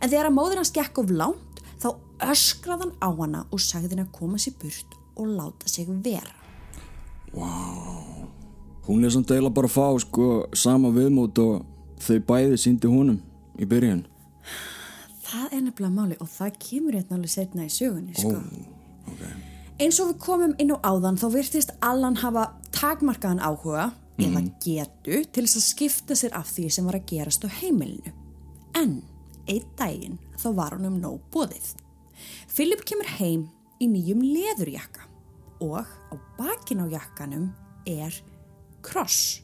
En 0.00 0.08
þegar 0.08 0.30
að 0.30 0.38
móður 0.38 0.62
hans 0.62 0.74
gekk 0.74 1.02
of 1.02 1.10
langt 1.10 1.62
þá 1.82 1.92
öskrað 2.30 2.86
hann 2.86 2.98
á 3.02 3.10
hana 3.10 3.46
og 3.50 3.62
sagði 3.62 3.96
henni 3.96 4.06
að 4.06 4.14
koma 4.14 4.38
sér 4.38 4.54
burt 4.62 5.01
og 5.16 5.28
láta 5.28 5.68
sig 5.68 5.88
vera. 5.88 6.34
Hún 8.86 9.04
er 9.04 9.12
samt 9.14 9.30
eiginlega 9.30 9.54
bara 9.54 9.68
að 9.70 9.76
fá 9.76 10.00
sko 10.02 10.28
sama 10.58 10.90
viðmót 10.92 11.38
og 11.38 11.62
þau 12.02 12.18
bæði 12.28 12.58
síndi 12.58 12.90
húnum 12.90 13.20
í 13.58 13.68
byrjun. 13.68 14.04
Það 15.22 15.54
er 15.56 15.62
nefnilega 15.62 15.94
máli 15.94 16.18
og 16.20 16.28
það 16.28 16.58
kemur 16.66 16.98
hérna 16.98 17.16
alveg 17.16 17.32
setna 17.32 17.68
í 17.68 17.72
sögunni 17.72 18.16
sko. 18.18 18.40
Eins 19.80 20.00
og 20.02 20.12
við 20.12 20.18
komum 20.22 20.52
inn 20.60 20.74
á 20.74 20.78
áðan 20.84 21.18
þá 21.20 21.26
virtist 21.32 21.72
Allan 21.80 22.18
hafa 22.20 22.50
takmarkaðan 22.74 23.40
áhuga 23.40 23.92
eða 24.20 24.42
getu 24.62 25.22
til 25.32 25.46
þess 25.46 25.58
að 25.58 25.68
skipta 25.68 26.18
sér 26.18 26.36
af 26.36 26.50
því 26.52 26.68
sem 26.74 26.86
var 26.86 26.98
að 26.98 27.08
gerast 27.14 27.46
á 27.46 27.48
heimilinu. 27.48 28.12
En 28.78 29.00
einn 29.46 29.64
daginn 29.78 30.20
þá 30.38 30.48
var 30.58 30.76
hann 30.76 30.90
um 30.90 31.00
nóg 31.00 31.22
bóðið. 31.32 31.72
Philip 32.52 32.84
kemur 32.86 33.08
heim 33.18 33.48
í 33.82 33.90
nýjum 33.90 34.22
leðurjakka 34.24 35.08
og 35.62 35.86
á 35.86 36.14
bakin 36.38 36.82
á 36.82 36.86
jakkanum 36.90 37.50
er 37.88 38.14
kross 38.84 39.42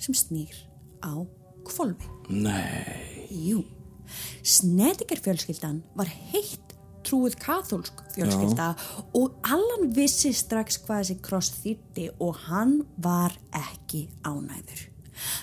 sem 0.00 0.16
snýr 0.16 0.56
á 1.04 1.24
kvolfi. 1.64 2.08
Nei. 2.28 3.28
Jú, 3.30 3.64
Snediker 4.44 5.20
fjölskyldan 5.24 5.82
var 5.96 6.08
heitt 6.32 6.74
trúið 7.04 7.36
kathólsk 7.40 8.00
fjölskylda 8.14 8.72
og 9.16 9.36
Allan 9.44 9.90
vissi 9.96 10.32
strax 10.36 10.80
hvað 10.84 11.02
þessi 11.02 11.20
kross 11.24 11.52
þýtti 11.60 12.08
og 12.24 12.40
hann 12.48 12.80
var 12.96 13.36
ekki 13.56 14.06
ánæður. 14.24 14.93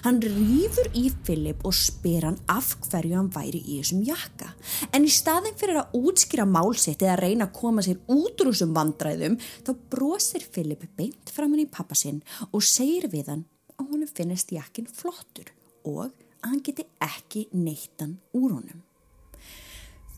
Hann 0.05 0.19
rýfur 0.23 0.89
í 0.97 1.07
Philip 1.25 1.63
og 1.67 1.75
spyr 1.75 2.27
hann 2.29 2.39
af 2.51 2.73
hverju 2.87 3.17
hann 3.17 3.31
væri 3.33 3.61
í 3.61 3.79
þessum 3.79 4.03
jakka. 4.07 4.51
En 4.91 5.07
í 5.07 5.11
staðin 5.13 5.57
fyrir 5.59 5.81
að 5.81 5.97
útskýra 6.01 6.47
málsitt 6.49 7.05
eða 7.05 7.19
reyna 7.21 7.49
að 7.49 7.55
koma 7.59 7.85
sér 7.85 8.01
út 8.11 8.41
úr 8.41 8.51
þessum 8.51 8.75
vandræðum 8.77 9.39
þá 9.41 9.73
brosir 9.93 10.45
Philip 10.51 10.85
beint 10.97 11.33
fram 11.33 11.55
hann 11.55 11.65
í 11.65 11.71
pappa 11.71 11.97
sinn 11.97 12.21
og 12.51 12.65
segir 12.65 13.09
við 13.11 13.33
hann 13.33 13.47
að 13.77 13.91
honum 13.93 14.11
finnist 14.11 14.53
jakkin 14.53 14.89
flottur 14.89 15.51
og 15.87 16.07
að 16.07 16.15
hann 16.47 16.63
geti 16.65 16.87
ekki 17.01 17.47
neittan 17.53 18.17
úr 18.37 18.57
honum. 18.57 18.81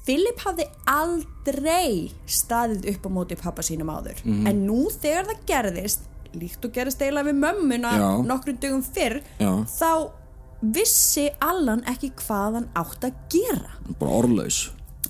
Philip 0.04 0.40
hafði 0.44 0.66
aldrei 0.92 2.12
staðið 2.28 2.90
upp 2.92 3.06
á 3.08 3.10
móti 3.16 3.38
pappa 3.40 3.64
sínum 3.64 3.92
áður 3.94 4.20
en 4.28 4.66
nú 4.66 4.90
þegar 4.92 5.30
það 5.30 5.46
gerðist 5.48 6.10
líkt 6.38 6.66
og 6.68 6.76
gerðist 6.76 7.02
eiginlega 7.02 7.30
við 7.32 7.40
mömmuna 7.44 7.94
nokkrum 8.28 8.60
dögum 8.62 8.84
fyrr 8.86 9.20
Já. 9.40 9.52
þá 9.70 9.92
vissi 10.64 11.28
Allan 11.44 11.84
ekki 11.92 12.14
hvað 12.24 12.60
hann 12.60 12.70
átt 12.80 13.04
að 13.04 13.20
gera 13.34 13.74
Bara 14.00 14.22
orðlaus. 14.24 14.62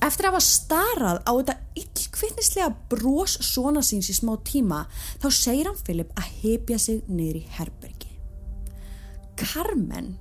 Eftir 0.03 0.27
að 0.27 0.33
hafa 0.33 0.43
starað 0.43 1.19
á 1.23 1.31
þetta 1.31 1.55
illkvittnislega 1.79 2.71
bros 2.91 3.37
svona 3.45 3.83
síns 3.85 4.09
í 4.11 4.15
smá 4.17 4.33
tíma 4.43 4.81
þá 5.21 5.27
segir 5.31 5.69
hann 5.69 5.79
Philip 5.79 6.11
að 6.19 6.31
hefja 6.41 6.79
sig 6.81 7.05
niður 7.07 7.39
í 7.39 7.43
herbergi. 7.55 8.09
Carmen, 9.39 10.17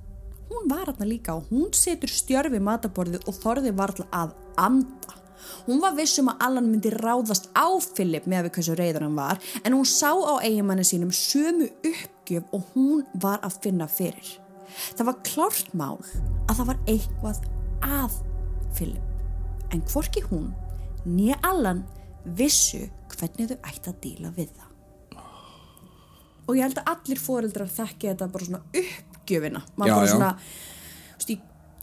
hún 0.49 0.69
var 0.71 0.93
hann 0.93 1.09
líka 1.09 1.35
og 1.35 1.49
hún 1.51 1.73
setur 1.75 2.11
stjörfi 2.11 2.61
mataborðið 2.63 3.27
og 3.27 3.37
þorði 3.41 3.75
varla 3.75 4.07
að 4.15 4.33
anda. 4.61 5.19
Hún 5.67 5.81
var 5.83 5.95
viss 5.97 6.19
um 6.21 6.31
að 6.33 6.45
Allan 6.47 6.69
myndi 6.71 6.91
ráðast 6.93 7.49
á 7.55 7.67
Philip 7.83 8.27
með 8.29 8.47
við 8.47 8.55
hversu 8.57 8.77
reyður 8.79 9.07
hann 9.07 9.17
var 9.19 9.41
en 9.63 9.77
hún 9.77 9.87
sá 9.89 10.11
á 10.11 10.33
eigimanni 10.43 10.85
sínum 10.87 11.13
sömu 11.15 11.69
uppgjöf 11.79 12.51
og 12.55 12.67
hún 12.75 13.05
var 13.13 13.39
að 13.45 13.59
finna 13.65 13.87
fyrir. 13.87 14.35
Það 14.97 15.09
var 15.11 15.23
klárt 15.27 15.73
mál 15.77 15.97
að 16.49 16.59
það 16.59 16.69
var 16.71 16.83
eitthvað 16.87 17.41
að 17.83 18.19
Philip 18.77 19.73
en 19.73 19.81
hvorki 19.89 20.21
hún 20.29 20.51
nýja 21.05 21.39
Allan 21.45 21.83
vissu 22.23 22.85
hvernig 23.13 23.49
þau 23.51 23.57
ætti 23.69 23.91
að 23.91 23.99
díla 24.03 24.31
við 24.35 24.53
það. 24.53 24.69
Og 26.43 26.57
ég 26.57 26.65
held 26.65 26.79
að 26.81 26.91
allir 26.91 27.21
foreldrar 27.23 27.71
þekki 27.71 28.09
þetta 28.11 28.27
bara 28.33 28.47
svona 28.47 28.61
uppgjöfina. 28.81 29.63
Já, 29.63 29.75
bara 29.79 30.05
já. 30.07 30.11
svona, 30.11 30.31
þú 31.13 31.21
veist, 31.21 31.33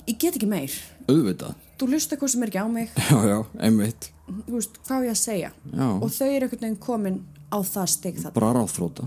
ég, 0.04 0.16
get 0.20 0.36
ekki 0.36 0.48
meir. 0.50 0.74
Auðvitað. 1.08 1.69
Þú 1.80 1.86
lusta 1.94 2.16
hvað 2.20 2.28
sem 2.34 2.42
er 2.44 2.50
ekki 2.52 2.60
á 2.60 2.68
mig, 2.68 2.90
Já, 3.08 3.18
já, 3.24 3.38
einmitt. 3.64 4.10
þú 4.28 4.56
veist, 4.58 4.74
hvað 4.84 4.98
á 5.00 5.04
ég 5.06 5.14
að 5.14 5.20
segja? 5.20 5.50
Já. 5.72 5.86
Og 5.96 6.10
þau 6.12 6.26
eru 6.28 6.44
einhvern 6.46 6.60
veginn 6.66 6.76
komin 6.84 7.16
á 7.48 7.58
það 7.64 7.86
stig 7.94 8.18
þetta. 8.20 8.34
Bara 8.36 8.50
ráðfróta. 8.58 9.06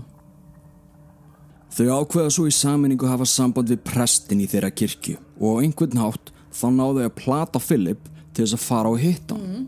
Þau 1.74 1.86
ákveða 2.00 2.30
svo 2.34 2.44
í 2.46 2.54
saminningu 2.54 3.06
hafa 3.10 3.26
samband 3.26 3.70
við 3.72 3.80
prestin 3.86 4.42
í 4.44 4.46
þeirra 4.50 4.70
kirkju 4.74 5.16
og 5.40 5.58
á 5.58 5.62
einhvern 5.64 5.98
hátt 6.02 6.30
þá 6.54 6.66
náðu 6.70 7.00
þau 7.00 7.06
að 7.08 7.16
plata 7.18 7.62
Philip 7.62 8.04
til 8.34 8.44
þess 8.44 8.54
að 8.58 8.62
fara 8.68 8.92
og 8.94 9.00
hitta 9.02 9.38
hann. 9.38 9.64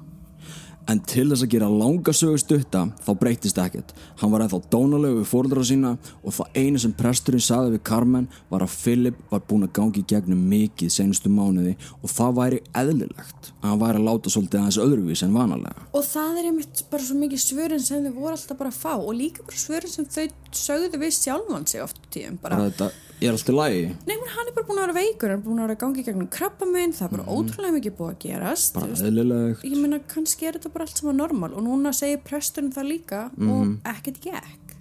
En 0.87 1.00
til 1.02 1.25
þess 1.33 1.43
að 1.43 1.50
gera 1.50 1.69
langa 1.71 2.12
sögu 2.14 2.38
stutta 2.38 2.85
þá 3.02 3.09
breytist 3.19 3.59
ekkert. 3.59 3.90
Hann 4.21 4.31
var 4.31 4.45
ennþá 4.45 4.61
dónalegu 4.71 5.19
við 5.19 5.31
fóruldra 5.33 5.64
sína 5.66 5.97
og 6.23 6.37
það 6.37 6.61
einu 6.61 6.83
sem 6.83 6.93
presturinn 6.95 7.43
sagði 7.43 7.73
við 7.75 7.83
Carmen 7.88 8.28
var 8.52 8.62
að 8.62 8.76
Philip 8.76 9.19
var 9.33 9.43
búinn 9.49 9.66
að 9.66 9.73
gangi 9.81 10.05
í 10.05 10.07
gegnum 10.12 10.45
mikið 10.52 10.93
senustu 10.95 11.33
mánuði 11.33 11.75
og 11.99 12.12
það 12.12 12.38
væri 12.38 12.61
eðlilegt 12.83 13.50
að 13.57 13.66
hann 13.73 13.83
væri 13.83 14.00
að 14.02 14.07
láta 14.07 14.35
svolítið 14.37 14.61
aðeins 14.61 14.81
öðruvís 14.85 15.25
en 15.26 15.35
vanalega. 15.35 15.88
Og 15.90 16.07
það 16.07 16.38
er 16.38 16.50
einmitt 16.52 16.85
bara 16.93 17.09
svo 17.09 17.19
mikið 17.19 17.43
svörin 17.49 17.83
sem 17.83 18.07
þau 18.07 18.14
voru 18.21 18.37
alltaf 18.37 18.62
bara 18.62 18.71
að 18.71 18.81
fá 18.85 18.95
og 18.95 19.12
líka 19.19 19.43
bara 19.49 19.64
svörin 19.64 19.90
sem 19.90 20.07
þau 20.07 20.28
sögðu 20.55 21.02
við 21.02 21.19
sjálfan 21.19 21.66
sig 21.66 21.83
oft 21.83 21.99
tíðum. 22.14 22.38
Bara, 22.43 22.61
Bara 22.62 22.71
þetta 22.71 23.06
er 23.20 23.32
alltaf 23.32 23.54
lægi. 23.56 23.85
nei, 24.06 24.14
menn 24.16 24.32
hann 24.35 24.50
er 24.50 24.54
bara 24.56 24.66
búin 24.68 24.80
að 24.80 24.87
vera 24.87 24.96
veikur, 24.99 25.30
hann 25.30 25.38
er 25.40 25.44
búin 25.46 25.61
að 25.61 25.66
vera 25.66 25.76
að 25.76 25.82
gangi 25.85 26.04
gegnum 26.04 26.28
krabba 26.28 26.66
það 26.66 27.06
er 27.06 27.12
bara 27.14 27.26
ótrúlega 27.32 27.76
mikið 27.76 27.96
búið 27.96 28.12
að 28.12 28.18
gerast. 28.25 28.75
Bara 28.75 28.99
eðlilegt. 29.08 29.64
ég 29.64 29.80
meina 29.80 30.00
kannski 30.12 30.46
er 30.46 30.58
þetta 30.58 30.73
bara 30.75 30.85
allt 30.85 31.00
saman 31.00 31.16
normal 31.16 31.54
og 31.54 31.64
núna 31.64 31.92
segir 31.96 32.20
presturinn 32.25 32.73
það 32.73 32.90
líka 32.92 33.23
og 33.40 33.76
ekkert 33.85 34.20
gekk. 34.20 34.75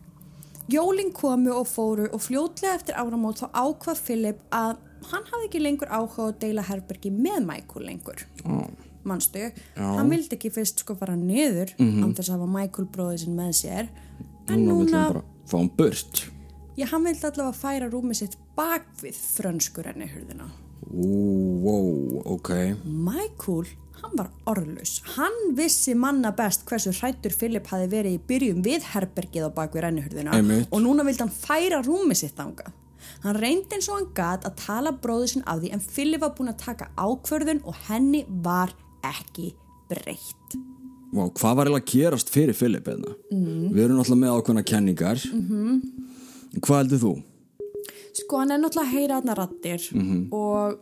Jólin 0.68 1.14
komu 1.14 1.54
og 1.54 1.68
fóru 1.70 2.08
og 2.10 2.22
fljótlega 2.26 2.74
eftir 2.80 2.98
áramót 2.98 3.38
þá 3.44 3.48
ákvað 3.54 4.02
Philip 4.02 4.40
að 4.50 4.80
hann 5.12 5.28
hafði 5.30 5.48
ekki 5.48 5.62
lengur 5.62 5.92
áhuga 5.94 6.32
að 6.32 6.40
deila 6.42 6.66
herbergi 6.66 7.12
með 7.14 7.46
Michael 7.46 7.86
lengur. 7.86 8.26
Ó, 8.50 8.66
manstu, 9.06 9.52
hann 9.78 10.10
vildi 10.10 10.34
ekki 10.40 10.50
fyrst 10.56 10.82
sko 10.82 10.98
fara 10.98 11.16
niður 11.20 11.76
án 11.78 12.16
þess 12.18 12.32
að 12.32 12.40
hafa 12.40 12.50
Michael 12.58 12.88
bróðið 12.90 13.26
sinn 13.28 13.38
með 13.38 13.52
sér. 13.62 13.92
En 14.50 14.66
núna 14.66 15.06
núna, 15.12 15.24
fá 15.46 15.58
hann 15.60 15.70
burt. 15.78 16.26
Já 16.78 16.86
hann 16.92 17.08
vildi 17.08 17.28
allavega 17.30 17.58
færa 17.58 17.90
rúmið 17.90 18.22
sitt 18.22 18.38
bak 18.56 18.88
við 19.02 19.16
frönskur 19.16 19.88
enni 19.94 20.08
hurðina 20.12 20.52
wow, 20.92 22.22
ok. 22.26 22.50
Michael, 22.84 23.66
hann 24.02 24.16
var 24.18 24.30
orðlaus. 24.50 25.00
Hann 25.16 25.56
vissi 25.58 25.96
manna 25.98 26.32
best 26.36 26.66
hversu 26.70 26.94
hrættur 26.96 27.34
Philip 27.36 27.68
hafi 27.72 27.90
verið 27.92 28.18
í 28.18 28.24
byrjum 28.30 28.64
við 28.66 28.88
herbergið 28.94 29.50
á 29.50 29.52
bakvið 29.56 29.86
rennuhurðina 29.88 30.36
Einmitt. 30.38 30.68
og 30.72 30.84
núna 30.84 31.06
vildi 31.08 31.26
hann 31.26 31.34
færa 31.34 31.82
rúmið 31.86 32.26
sitt 32.26 32.42
ánga. 32.42 32.72
Hann 33.26 33.38
reyndi 33.38 33.78
eins 33.78 33.90
og 33.90 34.00
hann 34.00 34.14
gat 34.18 34.46
að 34.48 34.58
tala 34.62 34.94
bróðu 35.02 35.34
sinn 35.34 35.46
af 35.50 35.62
því 35.62 35.74
en 35.76 35.84
Philip 35.84 36.22
var 36.22 36.34
búinn 36.38 36.54
að 36.54 36.64
taka 36.64 36.90
ákvörðun 36.98 37.64
og 37.66 37.78
henni 37.90 38.26
var 38.46 38.74
ekki 39.06 39.54
breytt. 39.90 40.58
Vá, 41.16 41.30
hvað 41.32 41.58
var 41.58 41.70
eiginlega 41.70 41.92
gerast 41.92 42.32
fyrir 42.34 42.58
Filip 42.58 42.88
eða? 42.92 43.14
Mm. 43.32 43.70
Við 43.72 43.84
erum 43.86 44.00
náttúrulega 44.00 44.22
með 44.24 44.34
ákveðna 44.36 44.64
kenningar. 44.68 45.22
Mm 45.32 45.46
-hmm. 45.50 46.15
Hvað 46.62 46.78
heldur 46.82 47.02
þú? 47.04 47.14
Sko 48.16 48.40
hann 48.40 48.52
er 48.56 48.62
náttúrulega 48.62 48.88
að 48.88 48.94
heyra 48.96 49.18
þarna 49.20 49.36
rattir 49.40 49.88
og 50.32 50.78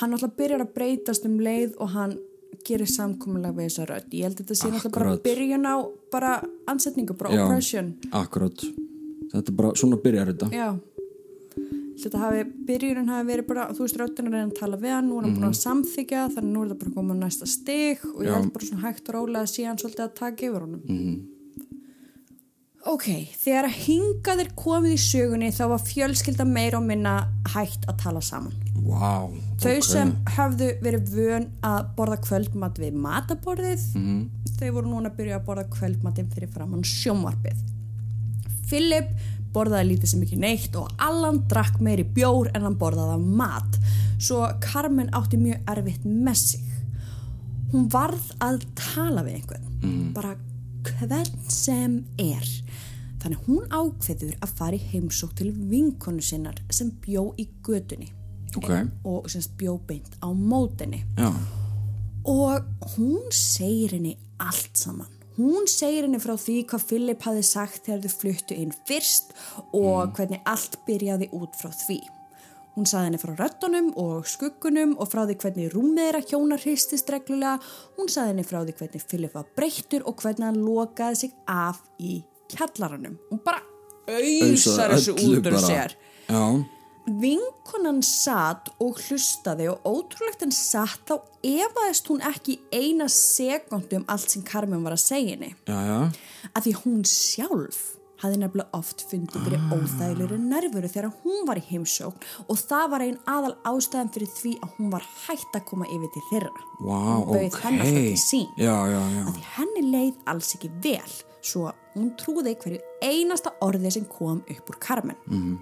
hann 0.00 0.10
náttúrulega 0.14 0.38
byrjar 0.38 0.64
að 0.64 0.72
breytast 0.78 1.26
um 1.28 1.36
leið 1.40 1.76
og 1.78 1.92
hann 1.94 2.16
gerir 2.64 2.88
samkomulega 2.88 3.52
við 3.52 3.68
þessa 3.68 3.86
rödd. 3.90 4.08
Ég 4.14 4.24
held 4.24 4.38
að 4.38 4.40
þetta 4.44 4.54
sé 4.56 4.70
náttúrulega 4.70 4.94
bara 4.94 5.12
Akkurat. 5.12 5.24
byrjun 5.28 5.68
á 5.68 5.74
bara 6.10 6.32
ansetningu, 6.66 7.16
bara 7.18 7.30
Já. 7.34 7.44
oppression. 7.44 7.94
Akkurat. 8.12 8.64
Þetta 9.34 9.48
er 9.50 9.56
bara, 9.58 9.74
svona 9.74 10.00
byrjar 10.00 10.32
þetta. 10.32 10.50
Já 10.54 10.68
Þetta 11.94 12.18
hafi, 12.18 12.40
byrjunin 12.66 13.08
hafi 13.08 13.26
verið 13.28 13.46
bara 13.46 13.68
þú 13.70 13.84
veist, 13.84 13.98
röddin 14.00 14.26
er 14.26 14.32
að 14.32 14.34
reyna 14.34 14.50
að 14.50 14.58
tala 14.58 14.78
við 14.82 14.94
hann 14.96 15.06
nú 15.08 15.18
er 15.18 15.26
hann 15.28 15.36
búin 15.36 15.46
að 15.46 15.60
samþykja, 15.60 16.22
þannig 16.34 16.50
nú 16.50 16.62
er 16.64 16.72
það 16.72 16.80
bara 16.80 16.94
komið 16.96 17.14
á 17.14 17.18
næsta 17.22 17.46
stig 17.46 18.02
og 18.08 18.18
ég 18.24 18.30
Já. 18.30 18.34
held 18.34 18.50
bara 18.56 18.66
svona 18.68 18.82
hægt 18.82 19.08
og 19.08 19.14
rólega 19.14 19.42
að 19.44 19.52
sé 19.52 19.66
hann 19.68 19.78
svolítið 19.78 20.04
að 20.04 20.16
taka 20.18 20.46
yfir 20.48 20.64
honum 20.64 20.82
-hmm. 20.88 21.14
Ok, 22.84 23.06
þegar 23.40 23.64
að 23.70 23.76
hingaðir 23.86 24.50
komið 24.60 24.92
í 24.92 25.00
sögunni 25.00 25.48
þá 25.56 25.62
var 25.72 25.84
fjölskylda 25.86 26.44
meira 26.44 26.76
og 26.76 26.84
minna 26.84 27.14
hægt 27.54 27.86
að 27.88 28.00
tala 28.02 28.20
saman. 28.20 28.52
Vá, 28.84 29.30
Þau 29.62 29.70
ok. 29.78 29.86
sem 29.88 30.10
höfðu 30.34 30.68
verið 30.84 31.12
vön 31.14 31.46
að 31.64 31.86
borða 31.96 32.18
kvöldmat 32.26 32.80
við 32.82 32.98
mataborðið, 33.00 33.86
þau 34.58 34.66
voru 34.76 34.90
núna 34.90 35.08
að 35.08 35.16
byrja 35.16 35.38
að 35.38 35.46
borða 35.46 35.64
kvöldmatinn 35.72 36.28
fyrir 36.34 36.52
framann 36.52 36.84
sjónvarpið. 36.84 37.62
Philip 38.68 39.08
borðaði 39.54 39.88
lítið 39.94 40.12
sem 40.12 40.26
ekki 40.26 40.38
neitt 40.42 40.76
og 40.76 40.92
Allan 41.00 41.40
drakk 41.48 41.80
meiri 41.84 42.04
bjór 42.04 42.50
en 42.52 42.66
hann 42.68 42.76
borðaði 42.80 43.16
mat. 43.40 43.80
Svo 44.20 44.44
Carmen 44.64 45.08
átti 45.16 45.40
mjög 45.40 45.64
erfitt 45.72 46.04
með 46.04 46.40
sig. 46.42 46.68
Hún 47.72 47.88
varð 47.92 48.28
að 48.44 48.60
tala 48.76 49.24
við 49.24 49.40
einhvern. 49.40 50.10
Bara 50.14 50.36
hvern 50.84 51.38
sem 51.48 52.02
er 52.20 52.44
þannig 53.24 53.46
hún 53.48 53.64
ákveður 53.72 54.36
að 54.44 54.54
fara 54.60 54.76
í 54.76 54.90
heimsók 54.92 55.32
til 55.40 55.48
vinkonu 55.72 56.22
sinnar 56.22 56.60
sem 56.70 56.92
bjó 57.02 57.30
í 57.40 57.48
götunni. 57.64 58.12
Ok. 58.54 58.70
og 59.02 59.24
semst 59.26 59.56
bjó 59.58 59.80
beint 59.82 60.12
á 60.22 60.30
mótinni 60.30 61.00
Já, 61.18 61.26
og 62.24 62.62
hún 62.94 63.32
segir 63.34 63.96
henni 63.96 64.14
allt 64.38 64.78
saman. 64.78 65.10
Hún 65.34 65.66
segir 65.66 66.06
henni 66.06 66.20
frá 66.22 66.36
því 66.38 66.60
hvað 66.70 66.84
Philip 66.86 67.24
hafi 67.26 67.42
sagt 67.42 67.88
þegar 67.88 68.04
þau 68.04 68.20
fluttu 68.20 68.54
inn 68.54 68.74
fyrst 68.86 69.32
og 69.74 70.14
hvernig 70.14 70.44
allt 70.46 70.78
byrjaði 70.86 71.32
út 71.34 71.58
frá 71.58 71.72
því. 71.74 71.98
Hún 72.74 72.86
sagði 72.90 73.08
henni 73.08 73.22
frá 73.22 73.32
röttunum 73.38 73.90
og 74.02 74.28
skuggunum 74.30 74.94
og 74.98 75.10
frá 75.10 75.24
því 75.24 75.36
hvernig 75.42 75.74
rúmið 75.74 76.06
þeirra 76.06 76.22
hjónar 76.30 76.62
hristist 76.62 77.10
reglulega. 77.10 77.58
Hún 77.98 78.10
sagði 78.10 78.32
henni 78.32 78.46
frá 78.46 78.60
því 78.62 78.76
hvernig 78.78 79.08
Philip 79.10 79.34
var 79.34 79.50
breyttur 79.58 80.06
og 80.06 80.22
hvernig 80.22 80.48
hann 80.48 80.62
lokaði 80.62 81.20
sig 81.24 81.36
af 81.50 81.82
í 81.98 82.20
kjallaranum. 82.54 83.18
Hún 83.30 83.42
bara 83.44 83.62
auðsar 84.08 84.94
þessu 84.96 85.16
út 85.16 85.50
úr 85.50 85.60
sér. 85.62 85.96
Já, 86.28 86.44
vinkonan 87.04 88.00
satt 88.04 88.70
og 88.82 89.00
hlustaði 89.04 89.68
og 89.72 89.84
ótrúlegt 89.84 90.44
en 90.46 90.54
satt 90.56 91.02
þá 91.08 91.18
efaðist 91.44 92.08
hún 92.08 92.22
ekki 92.24 92.58
eina 92.72 93.10
sekundu 93.12 94.00
um 94.00 94.06
allt 94.08 94.32
sem 94.32 94.44
Carmen 94.46 94.84
var 94.86 94.96
að 94.96 95.04
segja 95.04 95.34
henni. 95.36 95.52
Að 95.68 96.64
því 96.64 96.74
hún 96.84 97.04
sjálf 97.08 97.82
hafði 98.24 98.40
nefnilega 98.40 98.78
oft 98.78 99.04
fundið 99.10 99.44
fyrir 99.44 99.66
óþægilegri 99.74 100.38
nervuru 100.40 100.88
þegar 100.88 101.10
hún 101.24 101.44
var 101.48 101.60
í 101.60 101.64
heimsókn 101.66 102.24
og 102.46 102.60
það 102.62 102.86
var 102.94 103.04
einn 103.04 103.18
aðal 103.28 103.52
ástæðan 103.68 104.12
fyrir 104.14 104.30
því 104.32 104.54
að 104.64 104.78
hún 104.78 104.94
var 104.94 105.04
hægt 105.26 105.58
að 105.58 105.66
koma 105.68 105.88
yfir 105.92 106.12
til 106.14 106.24
þeirra. 106.30 106.64
Vá, 106.78 106.96
hún 106.96 107.28
bauð 107.28 107.46
ok 107.50 107.60
henni 107.66 107.84
alltaf 107.84 108.08
til 108.08 108.22
sín. 108.24 108.48
Já, 108.56 108.76
já, 108.94 109.00
já. 109.18 109.22
Að 109.28 109.40
henni 109.58 109.86
leið 109.90 110.20
alls 110.32 110.54
ekki 110.56 110.72
vel 110.86 111.14
svo 111.44 111.70
hún 111.94 112.12
trúði 112.20 112.54
hverju 112.58 112.80
einasta 113.04 113.52
orði 113.64 113.92
sem 113.92 114.06
kom 114.10 114.42
upp 114.42 114.70
úr 114.72 114.80
Carmen. 114.80 115.16
Mhm. 115.28 115.58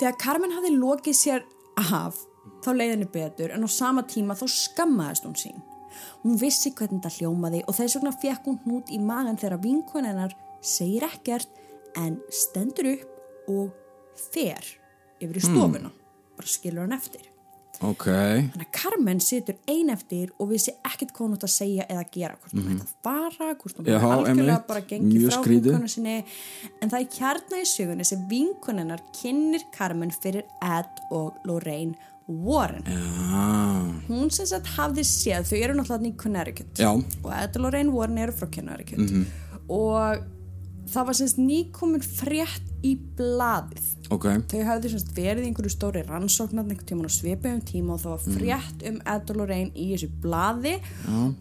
þegar 0.00 0.16
Carmen 0.18 0.52
hafði 0.56 0.70
lokið 0.78 1.16
sér 1.16 1.42
af 1.76 2.16
þá 2.64 2.70
leið 2.72 2.90
henni 2.94 3.08
betur 3.12 3.52
en 3.52 3.64
á 3.64 3.68
sama 3.68 4.02
tíma 4.02 4.36
þá 4.38 4.46
skammaðist 4.48 5.26
hún 5.28 5.36
sín. 5.36 5.62
Hún 6.22 6.38
vissi 6.40 6.72
hvernig 6.72 7.02
það 7.04 7.18
hljómaði 7.18 7.60
og 7.66 7.76
þess 7.76 7.96
vegna 7.98 8.12
fekk 8.22 8.46
hún 8.48 8.60
hnút 8.64 8.92
í 8.94 8.98
magan 8.98 9.36
þegar 9.36 9.60
vinkun 9.60 10.08
hennar 10.08 10.32
segir 10.62 11.04
ekkert 11.04 11.48
en 11.96 12.20
stendur 12.32 12.92
upp 12.94 13.50
og 13.50 13.72
fer 14.30 14.64
yfir 15.20 15.36
í 15.36 15.44
stofuna. 15.44 15.92
Bara 16.36 16.48
skilur 16.48 16.86
hann 16.86 16.96
eftir 16.96 17.28
Ok, 17.80 18.04
Þannig 18.04 18.60
að 18.66 18.72
Carmen 18.76 19.20
situr 19.24 19.54
ein 19.72 19.88
eftir 19.88 20.28
og 20.38 20.50
vissi 20.50 20.74
ekkert 20.84 21.14
hvað 21.16 21.24
hún 21.24 21.36
átt 21.38 21.46
að 21.46 21.52
segja 21.54 21.86
eða 21.88 22.02
gera, 22.12 22.34
hvort 22.36 22.52
hún 22.52 22.74
ætti 22.74 22.84
að 22.84 22.90
fara, 23.06 23.54
hvort 23.54 23.78
hún 23.78 23.86
Mhm. 23.86 23.94
Ætti 23.96 24.10
algjörlega 24.16 24.66
bara 24.66 24.80
gengið 24.80 25.14
Mjög 25.16 25.30
frá 25.32 25.48
vinkonu 25.48 25.88
sinni. 25.88 26.24
En 26.82 26.90
það 26.90 27.00
er 27.00 27.08
kjarna 27.16 27.56
í 27.62 27.66
sögunni 27.70 28.04
sem 28.06 28.28
vinkonennar 28.28 29.00
kynnir 29.16 29.62
Carmen 29.72 30.10
fyrir 30.10 30.44
Ed 30.62 31.00
og 31.10 31.32
Lorraine 31.46 31.94
Warren. 32.28 32.84
já 32.84 34.06
Hún 34.08 34.30
sem 34.30 34.46
sagt 34.46 34.66
hafði 34.76 35.00
séð, 35.02 35.48
þau 35.48 35.62
eru 35.64 35.74
náttúrulega 35.74 36.06
í 36.12 36.16
Connecticut 36.16 36.74
Já, 36.76 36.90
og 37.24 37.32
Ed 37.32 37.56
og 37.56 37.62
Lorraine 37.62 37.90
Warren 37.92 38.18
eru 38.18 38.32
frá 38.32 38.46
Connecticut 38.54 38.98
Mhm. 38.98 39.26
og 39.70 40.18
það 40.90 41.06
var 41.08 41.18
sem 41.18 41.30
sagt 41.30 41.42
nýkomin 41.42 42.04
frétt 42.04 42.66
í 42.86 42.94
blaðið. 43.18 43.88
Ok. 44.14 44.26
Þau 44.50 44.60
hafði 44.66 44.92
semst 44.94 45.10
verið 45.16 45.48
einhverju 45.48 45.72
stóri 45.74 46.02
rannsóknar 46.06 46.66
einhvern 46.66 46.88
tíma 46.88 47.10
á 47.10 47.12
svipum 47.12 47.58
tíma 47.66 47.96
og 47.96 48.04
það 48.04 48.14
var 48.14 48.38
frétt 48.38 48.86
um 48.90 49.00
Ed 49.14 49.32
og 49.32 49.40
Lorraine 49.40 49.74
í 49.74 49.90
þessu 49.92 50.08
blaði 50.22 50.76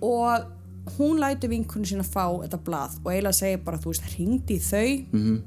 og 0.05 0.49
hún 0.97 1.21
læti 1.21 1.49
vinkunni 1.51 1.89
sína 1.89 2.05
fá 2.07 2.25
þetta 2.27 2.59
blað 2.65 2.99
og 3.03 3.13
eiginlega 3.13 3.39
segir 3.39 3.63
bara 3.65 3.79
þú 3.81 3.93
veist 3.93 4.11
hringdi 4.13 4.57
í 4.57 4.65
þau. 4.65 4.91
-hmm. 5.13 5.39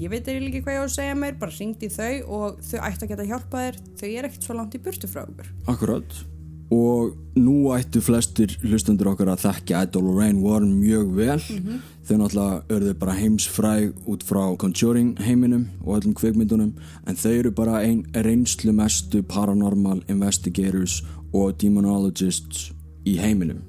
ég 0.00 0.10
veit 0.10 0.28
eiginlega 0.28 0.56
ekki 0.56 0.64
hvað 0.66 0.74
ég 0.74 0.82
á 0.82 0.86
að 0.86 0.96
segja 0.98 1.14
mér 1.22 1.38
bara 1.38 1.56
hringdi 1.56 1.86
í 1.86 1.94
þau 1.94 2.16
og 2.26 2.60
þau 2.60 2.80
ætti 2.88 3.04
að 3.04 3.10
geta 3.12 3.30
hjálpa 3.30 3.64
þér. 3.64 3.80
Þau 3.98 4.08
er 4.08 4.24
ekkert 4.24 4.42
svo 4.42 4.54
langt 4.54 4.74
í 4.74 4.82
burtu 4.82 5.06
frá 5.06 5.22
okkur 5.22 5.48
Akkurat 5.66 6.24
Og 6.70 7.16
nú 7.34 7.72
ættu 7.74 7.98
flestir 8.04 8.52
hlustendur 8.62 9.10
okkar 9.10 9.32
að 9.32 9.42
þekka 9.48 9.82
Ed 9.82 9.96
og 9.98 10.04
Lorraine 10.06 10.42
Warren 10.44 10.76
mjög 10.78 11.14
vel. 11.16 11.40
Þau 12.06 12.16
náttúrulega 12.20 12.62
örðu 12.76 12.94
bara 12.98 13.16
heimsfræg 13.18 14.08
út 14.10 14.22
frá 14.26 14.42
Conjuring 14.58 15.16
heiminum 15.18 15.68
og 15.84 16.00
öllum 16.00 16.14
kvikmyndunum. 16.14 16.72
En 17.06 17.18
þau 17.18 17.32
eru 17.32 17.50
bara 17.50 17.82
ein 17.82 18.04
reynslu 18.14 18.72
mestu 18.72 19.22
paranormal 19.22 20.04
investigators 20.08 21.02
og 21.32 21.58
demonologists 21.60 22.70
í 23.06 23.16
heiminum. 23.18 23.62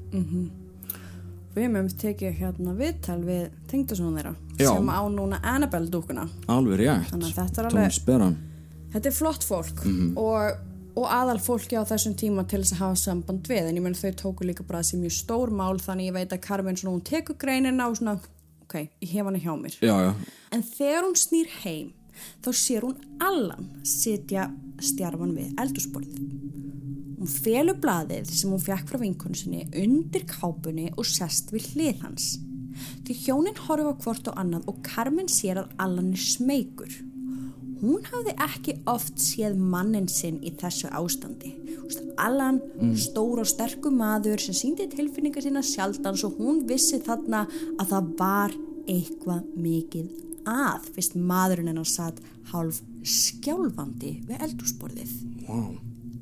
Við 1.51 1.65
hefum 1.67 1.87
tekið 1.99 2.37
hérna 2.39 2.73
viðtal 2.77 3.19
við 3.25 3.49
tengdasónu 3.67 4.15
þeirra 4.15 4.35
Já. 4.55 4.69
sem 4.71 4.87
á 4.87 5.01
núna 5.11 5.39
Annabelle 5.43 5.89
dúkuna 5.91 6.29
Alveg 6.47 6.79
rétt. 6.79 7.09
Þannig 7.11 7.35
að 7.35 8.35
þetta 8.93 9.09
er 9.09 9.15
flott 9.15 9.43
fólk 9.43 9.83
og, 10.15 10.61
og 10.95 11.08
aðal 11.08 11.39
fólki 11.41 11.80
á 11.80 11.84
þessum 11.88 12.17
tíma 12.19 12.45
til 12.49 12.62
þess 12.62 12.75
að 12.75 12.84
hafa 12.84 12.99
samband 13.01 13.49
við. 13.49 13.69
En 13.69 13.80
ég 13.80 13.86
menn 13.86 13.97
þau 13.97 14.12
tóku 14.23 14.47
líka 14.47 14.65
bara 14.67 14.84
þessi 14.84 15.01
mjög 15.01 15.15
stór 15.17 15.54
mál 15.56 15.80
þannig 15.82 16.12
ég 16.12 16.17
veit 16.19 16.36
að 16.36 16.43
Carmen 16.45 16.80
svona 16.80 16.95
hún 16.97 17.08
tekur 17.08 17.39
greinina 17.41 17.89
og 17.89 17.97
svona 17.99 18.17
ok, 18.65 18.77
ég 19.04 19.15
hef 19.15 19.27
hana 19.27 19.41
hjá 19.41 19.54
mér. 19.60 19.80
Já, 19.80 19.95
já, 20.08 20.13
en 20.51 20.63
þegar 20.67 21.08
hún 21.08 21.19
snýr 21.19 21.51
heim 21.63 21.91
þá 22.43 22.51
sér 22.54 22.88
hún 22.88 23.19
Allan 23.23 23.71
sitja 23.88 24.49
stjarfan 24.82 25.36
við 25.38 25.56
eldursporðið 25.62 26.51
hún 27.21 27.30
felur 27.30 27.77
blaðið 27.77 28.32
sem 28.34 28.49
hún 28.49 28.62
fekk 28.62 28.88
frá 28.89 29.01
vinkonu 29.01 29.38
sinni 29.38 29.67
undir 29.77 30.23
kápunni 30.30 30.89
og 30.95 31.06
sest 31.06 31.51
við 31.54 31.67
hlið 31.75 32.01
hans. 32.01 32.32
Því 33.06 33.17
hjónin 33.27 33.60
horfa 33.67 33.93
hvort 34.01 34.30
á 34.32 34.41
annað 34.41 34.69
og 34.71 34.80
Carmen 34.86 35.30
sér 35.30 35.62
að 35.62 35.75
Allan 35.86 36.13
er 36.15 36.23
smeykur 36.23 36.95
hún 37.81 38.07
hafði 38.07 38.35
ekki 38.47 38.77
oft 38.89 39.19
séð 39.21 39.59
mannin 39.73 40.07
sinn 40.11 40.39
í 40.45 40.53
þessu 40.61 40.91
ástandi. 40.95 41.55
Allan, 42.21 42.61
stór 42.95 43.41
og 43.43 43.49
sterkur 43.49 43.91
maður 43.91 44.39
sem 44.39 44.55
síndi 44.55 44.87
tilfinningar 44.91 45.43
sína 45.43 45.63
sjaldan 45.65 46.19
svo 46.19 46.31
hún 46.37 46.63
vissi 46.69 47.01
þarna 47.03 47.43
að 47.81 47.91
það 47.91 48.11
var 48.21 48.57
eitthvað 48.87 49.47
mikið 49.59 50.11
að 50.49 50.89
fyrst 50.95 51.19
maðurinn 51.19 51.73
hennar 51.73 51.89
satt 51.89 52.21
hálf 52.53 52.81
skjálfandi 53.05 54.17
við 54.29 54.45
eldúsborðið 54.47 55.15
wow 55.47 55.71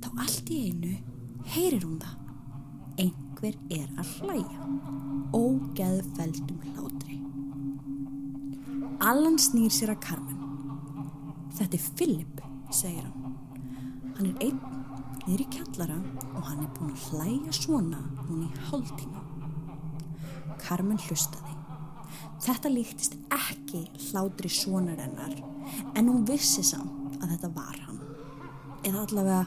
þá 0.03 0.09
allt 0.23 0.51
í 0.53 0.59
einu 0.69 0.95
heyrir 1.53 1.85
hún 1.85 1.99
það. 2.01 2.15
Einhver 2.99 3.55
er 3.71 3.87
að 3.99 4.11
hlæja. 4.19 4.67
Ógeðfeldum 5.35 6.59
hlátri. 6.73 7.19
Allan 8.99 9.39
snýr 9.39 9.71
sér 9.73 9.95
að 9.95 10.03
Carmen 10.07 10.38
Þetta 11.57 11.77
er 11.77 11.87
Philip, 11.97 12.41
segir 12.73 13.05
hann. 13.05 13.37
Hann 14.17 14.29
er 14.29 14.43
einn 14.45 14.59
niður 15.29 15.43
í 15.43 15.47
kjallara 15.53 15.97
og 16.33 16.45
hann 16.47 16.63
er 16.63 16.71
búinn 16.75 16.93
að 16.95 17.03
hlæja 17.09 17.55
svona 17.55 17.99
hún 18.25 18.45
í 18.47 18.63
hálftíma. 18.69 19.23
Carmen 20.59 20.99
hlustaði. 21.05 21.55
Þetta 22.39 22.71
líktist 22.71 23.17
ekki 23.35 23.83
hlátri 24.09 24.49
sonar 24.51 24.99
hennar 24.99 25.35
en 25.93 26.09
hún 26.09 26.25
vissi 26.27 26.63
samt 26.65 27.19
að 27.19 27.35
þetta 27.35 27.51
var 27.55 27.77
hann. 27.85 27.99
Eða 28.87 29.05
allavega 29.05 29.43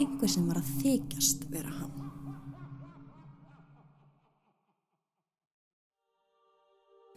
einhver 0.00 0.32
sem 0.32 0.48
var 0.48 0.58
að 0.62 0.72
þykjast 0.82 1.46
vera 1.52 1.72
hann. 1.76 1.91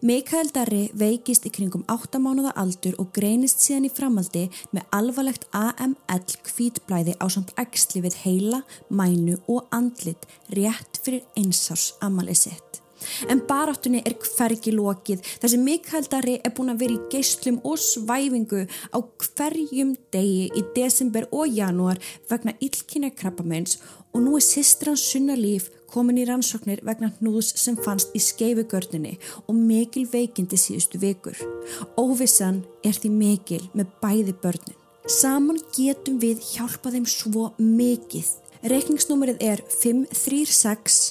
Mikael 0.05 0.51
Darri 0.53 0.83
veikist 0.93 1.47
í 1.47 1.49
kringum 1.49 1.81
8 1.89 2.19
mánuða 2.21 2.51
aldur 2.61 2.93
og 3.01 3.07
greinist 3.15 3.63
síðan 3.63 3.87
í 3.87 3.89
framaldi 3.89 4.43
með 4.69 4.83
alvarlegt 4.93 5.47
AML 5.57 6.35
kvítblæði 6.45 7.15
á 7.17 7.25
samt 7.33 7.55
æxli 7.57 8.03
við 8.03 8.19
heila, 8.21 8.59
mænu 8.93 9.39
og 9.49 9.65
andlit 9.73 10.27
rétt 10.53 10.99
fyrir 11.01 11.25
einsás 11.41 11.95
amalið 12.05 12.37
sitt. 12.43 12.81
En 13.33 13.41
baráttunni 13.49 14.03
er 14.05 14.13
hvergi 14.21 14.75
lokið 14.77 15.25
þar 15.25 15.53
sem 15.55 15.65
Mikael 15.65 16.05
Darri 16.11 16.35
er 16.37 16.53
búin 16.53 16.75
að 16.75 16.83
vera 16.83 16.99
í 16.99 17.09
geislum 17.09 17.57
og 17.65 17.81
svæfingu 17.81 18.61
á 18.93 18.97
hverjum 19.25 19.95
degi 20.13 20.51
í 20.53 20.65
desember 20.77 21.25
og 21.31 21.49
janúar 21.49 21.97
vegna 22.29 22.53
illkynja 22.61 23.09
krabbamenns 23.17 23.79
og 24.13 24.21
nú 24.21 24.37
er 24.37 24.45
sýstir 24.45 24.93
hans 24.93 25.09
sunna 25.09 25.33
líf 25.33 25.71
komin 25.91 26.19
í 26.21 26.25
rannsóknir 26.27 26.81
vegna 26.85 27.11
hnúðs 27.17 27.53
sem 27.61 27.77
fannst 27.77 28.15
í 28.17 28.21
skeifugörninni 28.23 29.17
og 29.45 29.57
mikil 29.57 30.05
veikindi 30.11 30.59
síðustu 30.59 31.01
vikur. 31.01 31.37
Óvissan 31.99 32.63
er 32.83 32.97
því 32.97 33.11
mikil 33.15 33.61
með 33.73 33.91
bæði 34.03 34.37
börnin. 34.43 34.79
Saman 35.05 35.59
getum 35.75 36.17
við 36.21 36.41
hjálpa 36.53 36.93
þeim 36.95 37.05
svo 37.09 37.51
mikið. 37.61 38.31
Reikningsnúmerið 38.65 39.43
er 39.45 39.61
536 39.81 41.03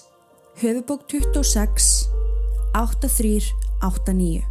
höfubók 0.62 1.06
26 1.12 1.92
8389 2.74 4.42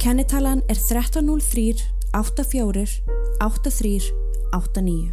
Kennitalan 0.00 0.62
er 0.68 0.78
1303 0.78 1.74
84 2.12 2.86
83 3.40 4.12
89. 4.52 5.12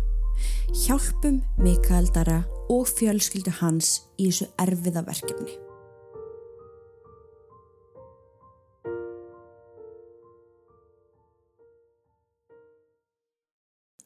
Hjálpum 0.74 1.42
Mikael 1.58 2.08
Dara 2.14 2.44
og 2.72 2.88
fjölskyldu 2.88 3.52
hans 3.60 4.00
í 4.18 4.30
þessu 4.30 4.48
erfiða 4.62 5.04
verkefni. 5.08 5.58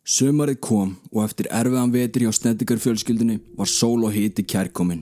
Sömarið 0.06 0.60
kom 0.62 0.94
og 1.12 1.24
eftir 1.26 1.48
erfiðan 1.50 1.92
vetri 1.94 2.28
á 2.30 2.34
sneddigar 2.34 2.78
fjölskyldunni 2.80 3.40
var 3.58 3.70
sól 3.70 4.06
og 4.06 4.14
hiti 4.14 4.46
kærkominn. 4.46 5.02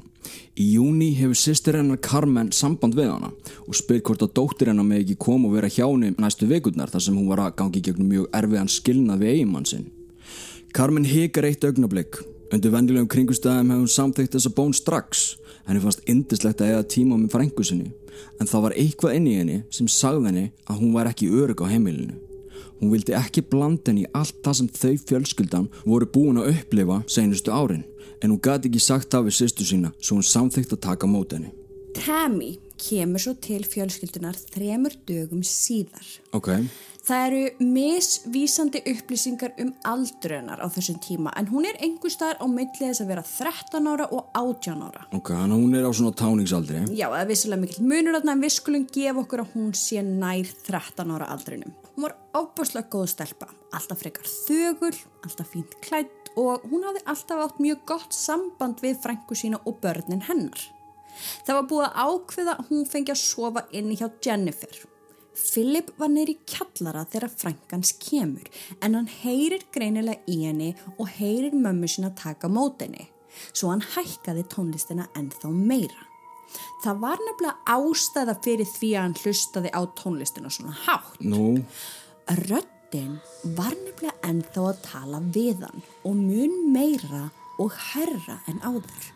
Í 0.56 0.70
júni 0.78 1.10
hefur 1.18 1.36
sýstir 1.36 1.76
hennar 1.76 2.00
Carmen 2.00 2.54
samband 2.56 2.96
við 2.96 3.12
hana 3.12 3.34
og 3.68 3.76
spyr 3.76 4.00
hvort 4.00 4.24
að 4.24 4.32
dóttir 4.40 4.72
hennar 4.72 4.88
með 4.88 5.04
ekki 5.04 5.20
kom 5.26 5.44
og 5.46 5.58
vera 5.58 5.68
hjá 5.68 5.84
henni 5.86 6.14
næstu 6.16 6.48
vekurnar 6.48 6.94
þar 6.94 7.04
sem 7.04 7.20
hún 7.20 7.28
var 7.28 7.44
að 7.44 7.58
gangi 7.60 7.84
gegnum 7.84 8.14
mjög 8.14 8.30
erfiðan 8.40 8.72
skilnað 8.72 9.26
við 9.26 9.34
eigimann 9.36 9.68
sinn. 9.68 9.90
Carmen 10.74 11.06
hikar 11.06 11.52
eitt 11.52 11.68
augnablík. 11.68 12.24
Undir 12.54 12.70
vennilegum 12.70 13.08
kringustæðum 13.10 13.72
hefur 13.72 13.82
hún 13.82 13.90
samþygt 13.90 14.36
þessa 14.36 14.50
bón 14.54 14.76
strax. 14.78 15.24
Henni 15.66 15.82
fannst 15.82 16.04
indislegt 16.12 16.60
að 16.62 16.76
eða 16.76 16.90
tíma 16.94 17.18
með 17.18 17.32
frængu 17.34 17.66
sinni 17.66 17.90
en 18.38 18.50
það 18.50 18.66
var 18.66 18.76
eitthvað 18.78 19.16
inn 19.18 19.30
í 19.30 19.34
henni 19.40 19.56
sem 19.74 19.88
sagði 19.90 20.28
henni 20.30 20.44
að 20.70 20.84
hún 20.84 20.92
var 20.94 21.10
ekki 21.10 21.32
örug 21.34 21.64
á 21.66 21.72
heimilinu. 21.72 22.14
Hún 22.78 22.92
vildi 22.94 23.16
ekki 23.18 23.42
blanda 23.50 23.90
henni 23.90 24.06
í 24.06 24.12
allt 24.14 24.38
það 24.46 24.60
sem 24.60 24.70
þau 24.76 24.94
fjölskyldan 25.10 25.66
voru 25.88 26.10
búin 26.14 26.42
að 26.42 26.52
upplifa 26.54 27.00
senustu 27.10 27.54
árin 27.56 27.88
en 28.22 28.30
hún 28.30 28.44
gæti 28.44 28.70
ekki 28.70 28.84
sagt 28.86 29.18
af 29.18 29.26
við 29.26 29.40
sýstu 29.40 29.66
sína 29.66 29.94
svo 29.98 30.20
hún 30.20 30.30
samþygt 30.30 30.78
að 30.78 30.84
taka 30.90 31.10
mót 31.10 31.34
henni. 31.34 31.50
Tammy 31.98 32.56
kemur 32.78 33.22
svo 33.22 33.34
til 33.42 33.64
fjölskyldunar 33.66 34.38
þremur 34.54 34.96
dögum 35.08 35.42
síðar. 35.48 36.06
Ok, 36.38 36.50
Það 37.04 37.24
eru 37.28 37.40
misvísandi 37.60 38.80
upplýsingar 38.88 39.52
um 39.60 39.74
aldrunar 39.84 40.62
á 40.64 40.72
þessum 40.72 41.02
tíma 41.04 41.34
en 41.36 41.50
hún 41.52 41.66
er 41.68 41.76
einhver 41.84 42.14
staðar 42.14 42.40
á 42.40 42.48
millið 42.48 42.80
þess 42.80 43.04
að 43.04 43.10
vera 43.12 43.24
13 43.28 43.90
ára 43.92 44.06
og 44.08 44.30
18 44.40 44.86
ára. 44.88 45.04
ok, 45.12 45.34
hann 45.36 45.52
hún 45.52 45.76
er 45.76 45.84
á 45.84 45.92
svona 45.92 46.16
táningsaldri. 46.16 46.86
Já, 46.96 47.10
það 47.12 47.20
er 47.20 47.28
vissilega 47.28 47.62
mikill 47.66 47.88
munur 47.92 48.16
þarna 48.16 48.36
en 48.38 48.44
við 48.46 48.54
skulum 48.56 48.86
gefa 48.88 49.20
okkur 49.20 49.44
að 49.44 49.52
hún 49.58 49.74
sé 49.76 50.00
nær 50.00 50.54
13 50.64 51.12
ára 51.18 51.28
aldrinum. 51.36 51.76
Hún 51.98 52.08
var 52.08 52.16
ábúrslega 52.32 52.88
góð 52.96 53.10
stelpa, 53.12 53.52
alltaf 53.76 54.00
frekar 54.00 54.32
þögul, 54.48 54.96
alltaf 55.28 55.52
fínt 55.52 55.76
klætt 55.84 56.32
og 56.40 56.64
hún 56.72 56.88
hafði 56.88 57.04
alltaf 57.04 57.44
átt 57.50 57.60
mjög 57.60 57.84
gott 57.92 58.16
samband 58.16 58.80
við 58.80 59.04
frængu 59.04 59.36
sína 59.36 59.60
og 59.68 59.84
börnin 59.84 60.24
hennar. 60.30 60.72
Það 61.44 61.60
var 61.60 61.70
búið 61.70 61.86
að 61.90 62.02
ákveða 62.08 62.58
að 62.58 62.72
hún 62.72 62.90
fengi 62.90 63.12
að 63.12 63.24
sofa 63.28 63.68
inni 63.76 64.00
hjá 64.00 64.08
Jennifer. 64.24 64.93
Philip 65.34 65.90
var 65.98 66.12
neyri 66.14 66.36
kjallara 66.50 67.06
þegar 67.10 67.34
frængans 67.34 67.96
kemur 68.02 68.50
en 68.80 68.98
hann 68.98 69.10
heyrir 69.10 69.66
greinilega 69.74 70.22
í 70.30 70.44
henni 70.46 70.74
og 70.98 71.10
heyrir 71.18 71.56
mömmu 71.58 71.90
sína 71.90 72.14
taka 72.18 72.52
mót 72.52 72.84
henni 72.86 73.10
svo 73.52 73.72
hann 73.72 73.84
hækkaði 73.96 74.46
tónlistina 74.52 75.08
ennþá 75.18 75.52
meira. 75.54 76.06
Það 76.84 77.00
var 77.02 77.22
nefnilega 77.26 77.76
ástæða 77.76 78.36
fyrir 78.46 78.70
því 78.70 78.90
að 78.94 79.06
hann 79.06 79.18
hlustaði 79.24 79.72
á 79.74 79.82
tónlistina 79.98 80.52
svona 80.54 80.76
hátt. 80.84 81.18
Nú, 81.26 81.64
Röddin 82.44 83.18
var 83.58 83.74
nefnilega 83.74 84.16
ennþá 84.30 84.68
að 84.70 84.84
tala 84.86 85.24
við 85.34 85.66
hann 85.66 85.84
og 86.06 86.20
mun 86.20 86.60
meira 86.76 87.26
og 87.62 87.74
herra 87.94 88.40
en 88.52 88.62
áður. 88.62 89.12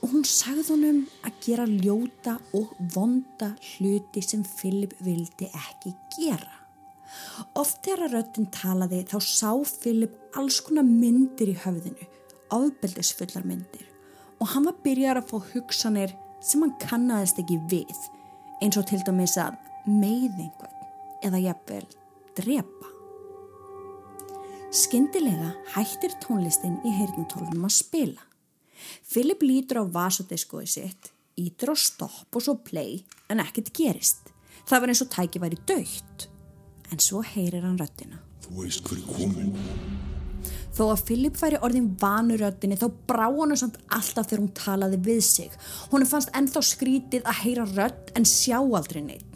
Og 0.00 0.14
hún 0.14 0.24
sagði 0.24 0.64
honum 0.70 1.02
að 1.26 1.42
gera 1.44 1.66
ljóta 1.68 2.38
og 2.56 2.72
vonda 2.94 3.52
hluti 3.74 4.22
sem 4.24 4.44
Philip 4.56 4.94
vildi 5.04 5.50
ekki 5.50 5.92
gera. 6.16 6.56
Oft 7.58 7.82
þegar 7.84 8.14
röddin 8.14 8.48
talaði 8.54 9.02
þá 9.10 9.18
sá 9.26 9.52
Philip 9.66 10.16
alls 10.38 10.60
konar 10.64 10.86
myndir 10.86 11.50
í 11.52 11.58
höfðinu, 11.58 12.06
ofbeldisfullar 12.54 13.44
myndir 13.44 13.90
og 14.40 14.48
hann 14.54 14.66
var 14.68 14.78
byrjar 14.84 15.20
að 15.20 15.32
fá 15.32 15.50
hugsanir 15.52 16.14
sem 16.40 16.62
hann 16.64 16.76
kannaðist 16.80 17.40
ekki 17.42 17.58
við 17.70 18.06
eins 18.60 18.78
og 18.80 18.86
til 18.88 19.00
dæmis 19.04 19.36
að 19.40 19.58
einhvern 19.90 20.76
eða 21.26 21.42
jafnvel 21.44 21.84
drepa. 22.38 22.88
Skyndilega 24.70 25.50
hættir 25.74 26.14
tónlistin 26.22 26.78
í 26.86 26.92
heyrnatólunum 26.94 27.66
að 27.66 27.74
spila. 27.74 28.29
Philip 29.06 29.42
lítur 29.42 29.82
á 29.82 29.84
vasadiskoði 29.84 30.68
sitt, 30.70 31.12
ítur 31.40 31.72
á 31.72 31.76
stopp 31.78 32.36
og 32.36 32.44
svo 32.44 32.58
play 32.64 33.00
en 33.30 33.42
ekkert 33.42 33.72
gerist. 33.76 34.32
Það 34.68 34.82
var 34.82 34.92
eins 34.92 35.04
og 35.04 35.10
tæki 35.14 35.42
væri 35.42 35.58
dögt. 35.66 36.28
En 36.90 36.98
svo 37.02 37.22
heyrir 37.22 37.64
hann 37.64 37.78
röddina. 37.78 38.18
Þú 38.44 38.62
veist 38.64 38.86
hver 38.86 38.98
er 38.98 39.06
komin. 39.14 39.52
Þó 40.74 40.84
að 40.92 41.02
Philip 41.08 41.38
væri 41.38 41.58
orðin 41.66 41.88
vanur 42.00 42.40
röddinni 42.40 42.78
þá 42.78 42.86
brá 43.10 43.26
hann 43.26 43.56
samt 43.58 43.78
alltaf 43.92 44.28
þegar 44.30 44.42
hún 44.44 44.52
talaði 44.56 45.00
við 45.06 45.22
sig. 45.26 45.56
Hún 45.90 46.06
fannst 46.08 46.30
ennþá 46.36 46.62
skrítið 46.66 47.26
að 47.26 47.42
heyra 47.44 47.66
rödd 47.74 48.12
en 48.16 48.28
sjá 48.28 48.58
aldrei 48.60 49.02
neitt. 49.04 49.26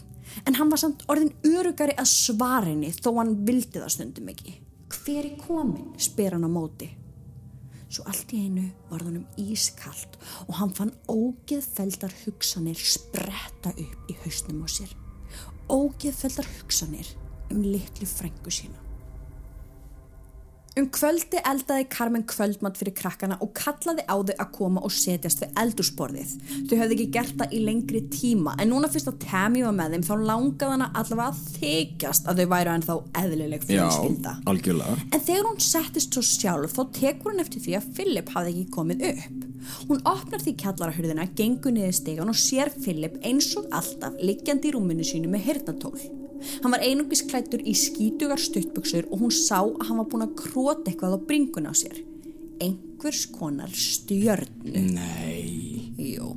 En 0.47 0.57
hann 0.59 0.71
var 0.71 0.81
samt 0.83 1.05
orðin 1.11 1.35
örugari 1.47 1.95
að 1.99 2.11
svara 2.11 2.71
henni 2.71 2.91
þó 2.95 3.13
hann 3.21 3.37
vildi 3.47 3.83
það 3.83 3.95
stundum 3.97 4.31
ekki. 4.33 4.59
Hver 4.95 5.25
er 5.25 5.35
komin? 5.43 5.93
spyr 5.99 6.37
hann 6.37 6.47
á 6.47 6.51
móti. 6.51 6.89
Svo 7.95 8.09
allt 8.11 8.33
í 8.35 8.41
einu 8.49 8.65
var 8.91 9.05
hann 9.07 9.21
um 9.21 9.27
ískalt 9.39 10.17
og 10.49 10.57
hann 10.59 10.73
fann 10.75 10.91
ógeðfeldar 11.07 12.15
hugsanir 12.25 12.81
spretta 12.81 13.71
upp 13.71 14.11
í 14.11 14.17
hausnum 14.25 14.65
á 14.67 14.69
sér. 14.73 14.91
Ógeðfeldar 15.71 16.49
hugsanir 16.57 17.13
um 17.55 17.63
litlu 17.63 18.09
frængu 18.11 18.51
sína. 18.51 18.84
Um 20.75 20.89
kvöldi 20.91 21.39
eldaði 21.47 21.85
Carmen 21.87 22.25
kvöldmatt 22.27 22.81
fyrir 22.81 22.97
krakkana 22.99 23.37
og 23.45 23.53
kallaði 23.55 24.03
á 24.11 24.19
þau 24.19 24.33
að 24.43 24.49
koma 24.57 24.81
og 24.83 24.91
setjast 24.91 25.45
við 25.45 25.53
eldursporðið. 25.63 26.33
Þau 26.67 26.75
höfðu 26.81 26.97
ekki 26.97 27.07
gert 27.15 27.37
það 27.39 27.55
í 27.55 27.61
lengri 27.63 28.01
tíma 28.11 28.57
en 28.59 28.73
núna 28.73 28.91
fyrst 28.91 29.13
að 29.13 29.21
Tammy 29.23 29.63
var 29.63 29.77
með 29.77 29.95
þeim 29.95 30.07
þá 30.09 30.15
langaði 30.33 30.73
hana 30.73 30.89
allavega 30.99 31.29
að 31.29 31.45
þykjast 31.61 32.27
að 32.27 32.43
þau 32.43 32.51
væru 32.55 32.73
ennþá 32.73 32.99
eðlileg 33.23 33.63
já, 33.63 33.69
fjölskylda. 33.69 34.35
algjörlega. 34.51 34.99
En 35.15 35.25
þegar 35.29 35.49
hún 35.53 35.63
settist 35.69 36.19
svo 36.19 36.27
sjálf 36.27 36.75
þá 36.75 36.83
tekur 36.99 37.31
hún 37.31 37.47
eftir 37.47 37.63
því 37.69 37.79
að 37.79 37.89
Philip 37.95 38.35
hafði 38.35 38.57
ekki 38.57 38.75
komið 38.75 39.09
upp. 39.13 39.49
Hún 39.87 40.05
opnar 40.11 40.43
því 40.43 40.59
kjallarahurðina, 40.65 41.31
gengur 41.39 41.79
niður 41.79 41.95
stegan 42.03 42.35
og 42.35 42.43
sér 42.43 42.75
Philip 42.75 43.15
eins 43.23 43.55
og 43.61 43.71
alltaf 43.71 44.19
liggjandi 44.19 44.73
í 44.73 44.75
rúminu 44.75 45.07
sínu 45.07 45.31
með 45.31 45.47
hirtnatól. 45.53 46.24
Hann 46.63 46.73
var 46.75 46.81
einungis 46.85 47.23
klættur 47.29 47.63
í 47.65 47.75
skítugar 47.77 48.41
stuttbuksur 48.41 49.07
og 49.11 49.21
hún 49.25 49.33
sá 49.35 49.61
að 49.63 49.87
hann 49.89 49.99
var 50.03 50.09
búin 50.13 50.27
að 50.27 50.35
króta 50.43 50.91
eitthvað 50.91 51.17
á 51.17 51.27
bringun 51.29 51.67
á 51.71 51.75
sér. 51.75 52.01
Einhvers 52.61 53.27
konar 53.35 53.69
stjörnu. 53.75 54.75
Nei, 54.95 55.91
Jú, 55.99 56.35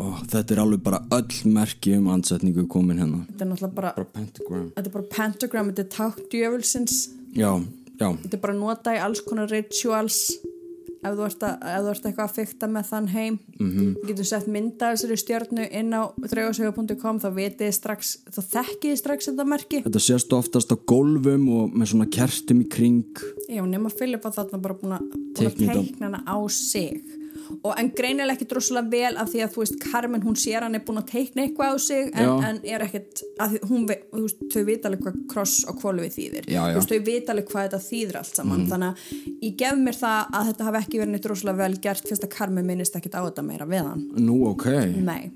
Ó, 0.00 0.04
þetta 0.24 0.54
er 0.54 0.60
alveg 0.62 0.80
bara 0.82 1.02
öll 1.12 1.50
merki 1.52 1.92
um 1.98 2.06
ansetningu 2.08 2.62
komin 2.72 2.98
hérna. 3.02 3.18
þetta 3.28 3.44
er 3.44 3.48
náttúrulega 3.50 3.74
bara, 3.74 3.92
Bara 3.96 4.08
pentagram. 4.14 4.70
þetta 4.76 4.86
er 4.88 4.94
bara 4.94 5.08
pentagram, 5.16 5.66
þetta 5.72 5.82
er 5.84 5.90
tákt 5.96 6.30
djöfulsins. 6.32 6.94
Já, 7.36 7.50
já, 8.00 8.08
Þetta 8.22 8.34
er 8.38 8.40
bara 8.40 8.54
nota 8.56 8.94
í 8.96 9.00
alls 9.02 9.20
konar 9.20 9.50
rituals 9.52 10.20
ef 11.00 11.14
þú 11.16 11.26
ert, 11.26 11.44
að, 11.46 11.54
ef 11.70 11.84
þú 11.84 11.92
ert 11.92 12.08
eitthvað 12.08 12.26
að 12.26 12.34
fykta 12.36 12.68
með 12.70 12.88
þann 12.90 13.08
heim 13.14 13.38
mm 13.38 13.70
-hmm. 13.70 13.92
þú 14.00 14.08
getur 14.10 14.28
sett 14.30 14.46
mynda 14.46 14.88
af 14.88 14.96
þessari 14.96 15.16
stjörnu 15.22 15.68
inn 15.80 15.92
á 15.96 16.02
draugasögu.com 16.32 17.20
þá 17.20 17.28
vitið 17.34 17.66
þið 17.66 17.76
strax, 17.78 18.18
þá 18.30 18.40
þekkið 18.56 18.90
þið 18.90 19.00
strax 19.02 19.30
þetta 19.30 19.44
merki 19.44 19.82
þetta 19.86 20.04
sést 20.06 20.32
oftast 20.32 20.72
á 20.72 20.76
gólfum 20.76 21.48
og 21.48 21.72
með 21.72 21.86
svona 21.92 22.06
kertum 22.10 22.60
í 22.60 22.68
kring. 22.68 23.16
Já, 23.48 23.62
nema 23.66 23.90
Filip 23.90 24.24
var 24.24 24.32
þarna 24.32 24.58
bara 24.58 24.74
búin 24.74 24.92
að, 24.92 25.08
teikna 25.34 26.06
hana 26.06 26.22
á 26.26 26.36
sig 26.48 27.19
og 27.62 27.74
en 27.80 27.90
greinilega 27.96 28.36
ekki 28.38 28.46
droslega 28.50 28.90
vel 28.92 29.16
af 29.20 29.28
því 29.32 29.42
að 29.44 29.54
þú 29.54 29.62
veist, 29.64 29.76
Carmen 29.84 30.22
hún 30.24 30.38
sér 30.40 30.66
hann 30.66 30.78
er 30.78 30.84
búin 30.86 31.00
að 31.02 31.10
teikna 31.12 31.44
eitthvað 31.44 31.74
á 31.74 31.76
sig 31.84 32.10
en, 32.14 32.30
en 32.48 32.60
er 32.64 32.84
ekkert, 32.86 33.22
hún, 33.68 33.84
þú 33.88 34.22
veist, 34.24 34.44
þau 34.54 34.64
vita 34.68 34.90
alveg 34.90 35.04
hvað 35.06 35.20
kross 35.34 35.56
og 35.70 35.80
kvólu 35.82 36.06
við 36.06 36.16
þýðir 36.18 36.48
Já, 36.50 36.60
já. 36.60 36.72
þú 36.74 36.80
veist, 36.80 36.94
þau 36.94 37.04
vita 37.10 37.34
alveg 37.34 37.52
hvað 37.52 37.68
þetta 37.68 37.82
þýðir 37.88 38.20
allt 38.22 38.40
saman 38.40 38.66
þannig 38.70 38.88
að 38.90 39.36
ég 39.48 39.58
gef 39.64 39.78
mér 39.84 40.00
það 40.00 40.34
að 40.40 40.50
þetta 40.50 40.68
hafi 40.70 40.82
ekki 40.84 41.02
verið 41.02 41.14
neitt 41.16 41.28
droslega 41.28 41.62
vel 41.64 41.78
gert 41.88 42.08
fyrst 42.10 42.26
að 42.26 42.34
Carmen 42.38 42.68
minnist 42.70 42.98
ekkert 43.00 43.18
á 43.18 43.22
þetta 43.28 43.46
meira 43.46 43.68
við 43.70 43.86
hann 43.90 44.04
Nú, 44.20 44.40
ok. 44.54 44.66
Nei. 45.04 45.30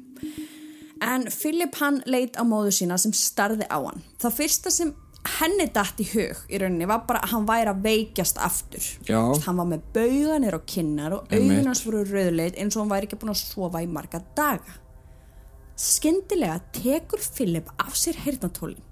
En 1.05 1.27
Philip 1.29 1.75
hann 1.83 1.99
leit 2.09 2.37
á 2.41 2.43
móðu 2.47 2.71
sína 2.73 2.97
sem 3.01 3.13
starði 3.13 3.67
á 3.69 3.77
hann. 3.77 4.01
Það 4.23 4.37
fyrsta 4.39 4.71
sem 4.73 4.93
henni 5.39 5.67
datt 5.73 6.01
í 6.01 6.07
hug 6.13 6.41
í 6.53 6.59
rauninni 6.61 6.87
var 6.89 7.05
bara 7.09 7.21
að 7.25 7.33
hann 7.33 7.47
væri 7.49 7.71
að 7.73 7.83
veikjast 7.87 8.39
aftur. 8.45 8.87
Já. 9.09 9.21
Hann 9.47 9.57
var 9.61 9.69
með 9.71 9.85
bauganir 9.97 10.57
og 10.59 10.65
kinnar 10.69 11.15
og 11.17 11.33
hans 11.33 11.85
voru 11.87 12.05
rauðleit 12.05 12.59
eins 12.61 12.77
og 12.77 12.83
hann 12.85 12.93
væri 12.93 13.09
ekki 13.09 13.19
búin 13.23 13.33
að 13.35 13.41
sofa 13.43 13.83
í 13.85 13.89
marga 13.91 14.21
daga. 14.37 14.77
Skyndilega 15.81 16.61
tekur 16.77 17.23
Philip 17.35 17.71
af 17.83 17.97
sér 17.99 18.19
heyrnatólin. 18.25 18.83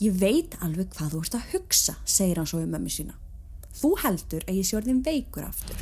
Ég 0.00 0.12
veit 0.20 0.54
alveg 0.62 0.92
hvað 0.94 1.14
þú 1.14 1.22
ert 1.24 1.36
að 1.38 1.46
hugsa, 1.54 1.94
segir 2.04 2.36
hann 2.36 2.46
svo 2.46 2.60
um 2.60 2.70
mömmu 2.76 2.92
sína. 2.92 3.16
Þú 3.80 3.94
heldur 4.04 4.44
að 4.46 4.58
ég 4.60 4.66
sé 4.68 4.76
orðin 4.78 5.02
veikur 5.04 5.46
aftur 5.48 5.76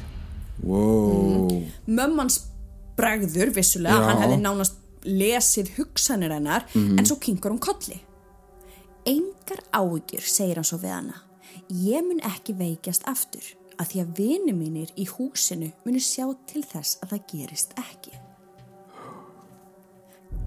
Wow. 0.62 1.64
mömmans 1.90 2.44
bregður 2.96 3.50
vissulega, 3.56 3.98
Já. 3.98 4.06
hann 4.06 4.20
hefði 4.22 4.36
nánast 4.40 4.76
lesið 5.04 5.72
hugsanir 5.76 6.30
hennar 6.32 6.64
en 6.78 7.04
svo 7.04 7.16
kingur 7.20 7.50
hún 7.52 7.58
kolli. 7.60 7.98
Engar 9.04 9.60
áhyggjur, 9.76 10.24
segir 10.24 10.56
hann 10.56 10.64
svo 10.64 10.78
við 10.80 10.94
hana. 10.94 11.18
Ég 11.68 12.04
mun 12.06 12.22
ekki 12.24 12.54
veikjast 12.56 13.04
aftur 13.10 13.44
að 13.76 13.90
því 13.90 14.00
að 14.02 14.12
vini 14.18 14.54
mínir 14.56 14.92
í 14.96 15.04
húsinu 15.08 15.70
munu 15.84 16.00
sjá 16.00 16.26
til 16.48 16.62
þess 16.64 17.00
að 17.02 17.14
það 17.14 17.26
gerist 17.32 17.74
ekki. 17.80 18.14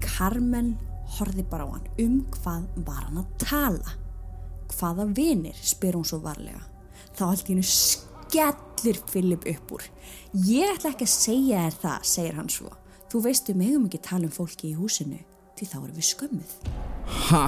Carmen 0.02 0.74
horfi 1.18 1.44
bara 1.46 1.68
á 1.68 1.74
hann 1.76 1.88
um 2.02 2.18
hvað 2.34 2.66
var 2.86 3.06
hann 3.06 3.22
að 3.22 3.30
tala. 3.44 3.96
Hvaða 4.74 5.08
vinir, 5.16 5.56
spyr 5.62 5.96
hún 5.96 6.06
svo 6.06 6.20
varlega. 6.24 6.60
Þá 7.16 7.24
í 7.32 7.46
hennu 7.48 7.64
skellir 7.64 9.00
Filip 9.08 9.46
upp 9.48 9.72
úr. 9.78 9.86
Ég 10.34 10.74
ætla 10.74 10.92
ekki 10.92 11.06
að 11.06 11.14
segja 11.14 11.64
þér 11.64 11.78
það, 11.82 12.06
segir 12.12 12.38
hann 12.38 12.52
svo. 12.52 12.74
Þú 13.08 13.22
veist 13.24 13.48
við 13.48 13.60
megum 13.62 13.86
ekki 13.88 14.02
tala 14.04 14.28
um 14.28 14.34
fólki 14.34 14.72
í 14.72 14.76
húsinu, 14.76 15.22
því 15.56 15.70
þá 15.70 15.76
erum 15.78 15.96
við 15.96 16.08
skömmuð. 16.10 16.56
Ha, 17.30 17.44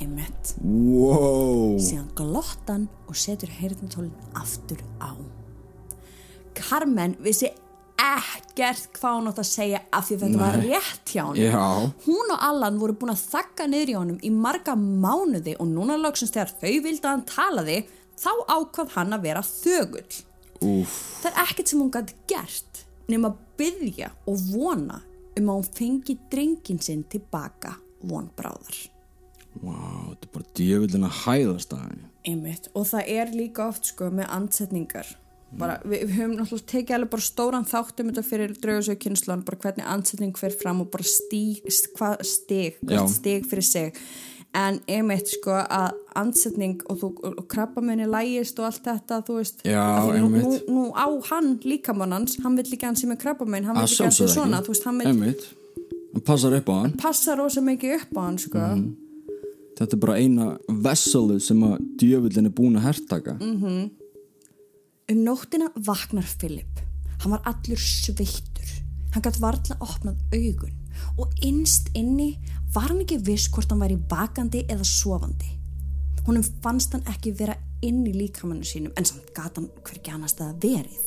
Emmett. 0.00 0.54
wow 0.62 1.76
Síðan 1.80 2.08
glottan 2.18 2.88
og 3.08 3.16
setur 3.16 3.48
heyrðintólinn 3.60 4.12
aftur 4.38 4.82
á. 5.02 5.12
Carmen 6.56 7.16
vissi 7.20 7.48
ekkert 8.00 8.90
hvað 9.00 9.16
hún 9.18 9.28
átt 9.30 9.40
að 9.40 9.48
segja 9.48 9.80
af 9.96 10.06
því 10.08 10.16
þetta 10.22 10.40
var 10.40 10.56
Nei. 10.60 10.66
rétt 10.70 11.12
hjá 11.14 11.22
hann. 11.24 11.38
Já, 11.40 11.92
Hún 12.06 12.32
og 12.34 12.42
Allan 12.48 12.78
voru 12.80 12.96
búin 13.00 13.12
að 13.14 13.22
þakka 13.32 13.66
niður 13.72 13.92
í 13.92 13.96
honum 13.96 14.18
í 14.24 14.30
marga 14.32 14.74
mánuði 14.76 15.56
og 15.60 15.68
núna 15.72 15.96
loksins 16.00 16.32
þegar 16.34 16.52
þau 16.60 16.74
vildi 16.84 17.02
að 17.04 17.12
hann 17.14 17.26
talaði 17.30 17.78
þá 18.20 18.30
ákvað 18.56 18.94
hann 18.96 19.16
að 19.16 19.24
vera 19.28 19.42
þögull. 19.44 20.18
úf, 20.64 20.92
Það 21.22 21.30
er 21.32 21.40
ekkert 21.44 21.68
sem 21.72 21.80
hún 21.80 21.92
gæti 21.92 22.14
gert 22.28 22.84
nema 23.08 23.28
að 23.32 23.40
byggja 23.60 24.10
og 24.26 24.44
vona 24.52 25.00
um 25.36 25.50
að 25.52 25.58
hún 25.60 25.72
fengi 25.76 26.18
drengin 26.32 26.80
sinn 26.80 27.04
tilbaka 27.12 27.74
vonbráðar. 28.04 28.76
Wow, 29.62 30.10
þetta 30.12 30.28
er 30.28 30.32
bara 30.34 30.50
djöfullin 30.58 31.06
að 31.08 31.20
hæðast 31.24 31.76
að 31.76 31.84
henni 31.86 32.10
Einmitt. 32.26 32.66
Og 32.74 32.88
það 32.90 33.10
er 33.14 33.28
líka 33.38 33.68
oft 33.70 33.86
sko 33.92 34.08
með 34.10 34.26
andsetningar. 34.34 35.12
Bara, 35.56 35.76
við, 35.86 36.00
við 36.08 36.16
höfum 36.16 36.32
náttúrulega 36.40 36.70
tekið 36.72 36.94
alveg 36.96 37.10
bara 37.12 37.22
stóran 37.22 37.66
þátt 37.70 38.00
um 38.02 38.08
þetta 38.10 38.24
fyrir 38.26 38.54
draugasögu 38.64 38.98
kynslan, 39.04 39.44
bara 39.46 39.60
hvernig 39.62 39.86
andsetning 39.86 40.32
fer 40.40 40.56
fram 40.58 40.80
og 40.82 40.88
bara 40.90 41.06
stíg, 41.06 41.60
st- 41.70 41.92
hvað 41.94 42.24
stig, 42.26 42.80
Já. 42.82 42.88
hvert 42.90 43.12
stig 43.14 43.46
fyrir 43.46 43.68
sig. 43.68 44.00
En 44.56 44.80
einmitt 44.90 45.30
sko 45.30 45.54
að 45.54 45.94
andsetning 46.18 46.82
og, 46.90 46.98
þú, 46.98 47.12
og, 47.28 47.38
krabbamenni 47.52 48.08
lægist 48.10 48.58
og 48.58 48.72
allt 48.72 48.82
þetta, 48.88 49.20
þú 49.28 49.38
veist, 49.38 49.62
Já, 49.68 49.84
nú, 50.18 50.42
nú, 50.66 50.84
á 50.98 51.06
hann 51.30 51.54
líkamannans, 51.62 52.40
hann 52.42 52.58
vill 52.58 52.66
ekki 52.66 52.88
hann 52.88 52.98
sem 52.98 53.14
er 53.14 53.20
krabbamenn, 53.22 53.68
hann 53.70 53.78
Að 53.78 53.86
vill 53.86 53.92
ekki 53.94 54.02
hann 54.08 54.16
sem 54.18 54.26
sjálfsögðu 54.26 54.34
svona, 54.34 54.62
veist, 54.66 54.88
hann 54.88 54.98
vill 54.98 55.12
hann 56.16 56.24
passar 56.26 56.56
upp 56.56 56.70
á 56.72 56.74
hann 56.80 56.94
passa 56.96 57.36
rosa 57.36 57.60
mikið 57.60 57.98
upp 58.00 58.16
á 58.16 58.20
hann 58.24 58.38
sko. 58.40 58.62
Þetta 59.76 59.92
er 59.96 60.00
bara 60.00 60.16
eina 60.16 60.46
vesselið 60.68 61.42
sem 61.44 61.62
að 61.66 61.76
djöfullin 62.00 62.48
er 62.48 62.54
búin 62.56 62.78
að 62.80 62.86
hertaka 62.88 63.36
Um 65.06 65.20
nóttina 65.22 65.68
vaknar 65.76 66.26
Philip. 66.26 66.80
Hann 67.22 67.30
var 67.30 67.42
allur 67.46 67.78
sveittur. 67.78 68.70
Hann 69.14 69.22
gætt 69.22 69.38
varla 69.40 69.76
opnað 69.80 70.16
augun 70.34 70.74
og 71.20 71.30
innst 71.44 71.92
inni 71.94 72.38
var 72.74 72.90
hann 72.90 73.04
ekki 73.04 73.20
viss 73.24 73.48
hvort 73.52 73.70
hann 73.70 73.80
væri 73.80 73.98
vakandi 74.10 74.64
eða 74.68 74.84
sofandi. 74.84 75.52
Húnum 76.26 76.42
fannst 76.64 76.92
hann 76.92 77.06
ekki 77.06 77.32
vera 77.38 77.54
inn 77.86 78.02
í 78.08 78.12
líkamannu 78.16 78.66
sínum 78.66 78.92
en 78.96 79.06
samt 79.06 79.30
gæt 79.36 79.60
hann 79.60 79.70
hvergi 79.86 80.10
annars 80.12 80.34
það 80.40 80.58
verið. 80.64 81.04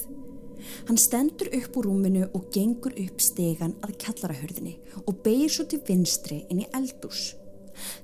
Hann 0.87 0.97
stendur 0.97 1.51
upp 1.59 1.77
úr 1.79 1.89
rúminu 1.89 2.25
og 2.33 2.49
gengur 2.53 2.95
upp 2.95 3.21
stegan 3.23 3.75
að 3.83 3.97
kjallarahörðinni 4.03 4.77
og 5.05 5.21
beigir 5.25 5.51
svo 5.51 5.67
til 5.69 5.81
vinstri 5.87 6.43
inn 6.49 6.63
í 6.63 6.69
eldús. 6.75 7.33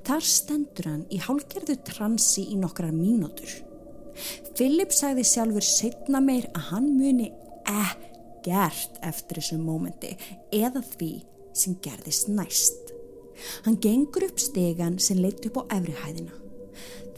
Þar 0.06 0.28
stendur 0.30 0.90
hann 0.90 1.06
í 1.14 1.20
hálgerðu 1.24 1.78
transi 1.88 2.46
í 2.54 2.60
nokkrar 2.60 2.94
mínútur. 2.96 3.52
Philip 4.56 4.94
sagði 4.96 5.26
sjálfur 5.28 5.66
setna 5.66 6.22
meir 6.24 6.48
að 6.54 6.70
hann 6.72 6.92
muni 6.96 7.32
ekkert 7.68 9.00
eftir 9.04 9.42
þessu 9.42 9.60
mómenti 9.60 10.14
eða 10.56 10.84
því 10.96 11.12
sem 11.56 11.76
gerðist 11.84 12.30
næst. 12.32 12.94
Hann 13.66 13.80
gengur 13.84 14.30
upp 14.30 14.40
stegan 14.40 15.00
sem 15.04 15.20
leitt 15.20 15.44
upp 15.50 15.60
á 15.60 15.64
efrihæðina. 15.80 16.32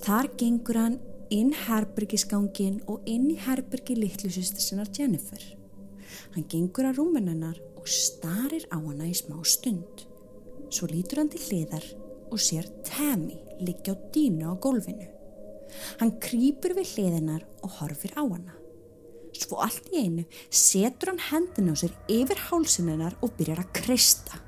Þar 0.02 0.32
gengur 0.40 0.80
hann 0.82 0.98
inn 1.34 1.54
herbergisgangin 1.68 2.82
og 2.90 3.06
inn 3.10 3.30
í 3.34 3.38
herbergi 3.44 3.98
litlusistu 3.98 4.64
sinnar 4.64 4.90
Jennifer. 4.96 5.44
Hann 6.34 6.48
gengur 6.50 6.90
að 6.90 7.02
rúmennar 7.02 7.60
og 7.78 7.90
starir 7.92 8.66
á 8.74 8.78
hana 8.78 9.10
í 9.10 9.16
smá 9.18 9.38
stund. 9.46 10.06
Svo 10.74 10.90
lítur 10.90 11.22
hann 11.22 11.32
til 11.34 11.44
hliðar 11.46 11.86
og 12.32 12.40
sér 12.42 12.68
Tammy 12.88 13.38
liggja 13.60 13.94
á 13.94 14.02
dínu 14.14 14.50
á 14.50 14.54
gólfinu. 14.60 15.08
Hann 16.00 16.18
krýpur 16.24 16.76
við 16.78 16.94
hliðinar 16.96 17.46
og 17.64 17.80
horfir 17.80 18.14
á 18.16 18.24
hana. 18.24 18.56
Svo 19.38 19.60
allt 19.62 19.90
í 19.94 20.02
einu 20.06 20.26
setur 20.50 21.14
hann 21.14 21.26
hendina 21.30 21.76
á 21.76 21.82
sér 21.82 21.94
yfir 22.10 22.40
hálsinninar 22.50 23.18
og 23.22 23.36
byrjar 23.38 23.64
að 23.64 23.74
kreista. 23.82 24.40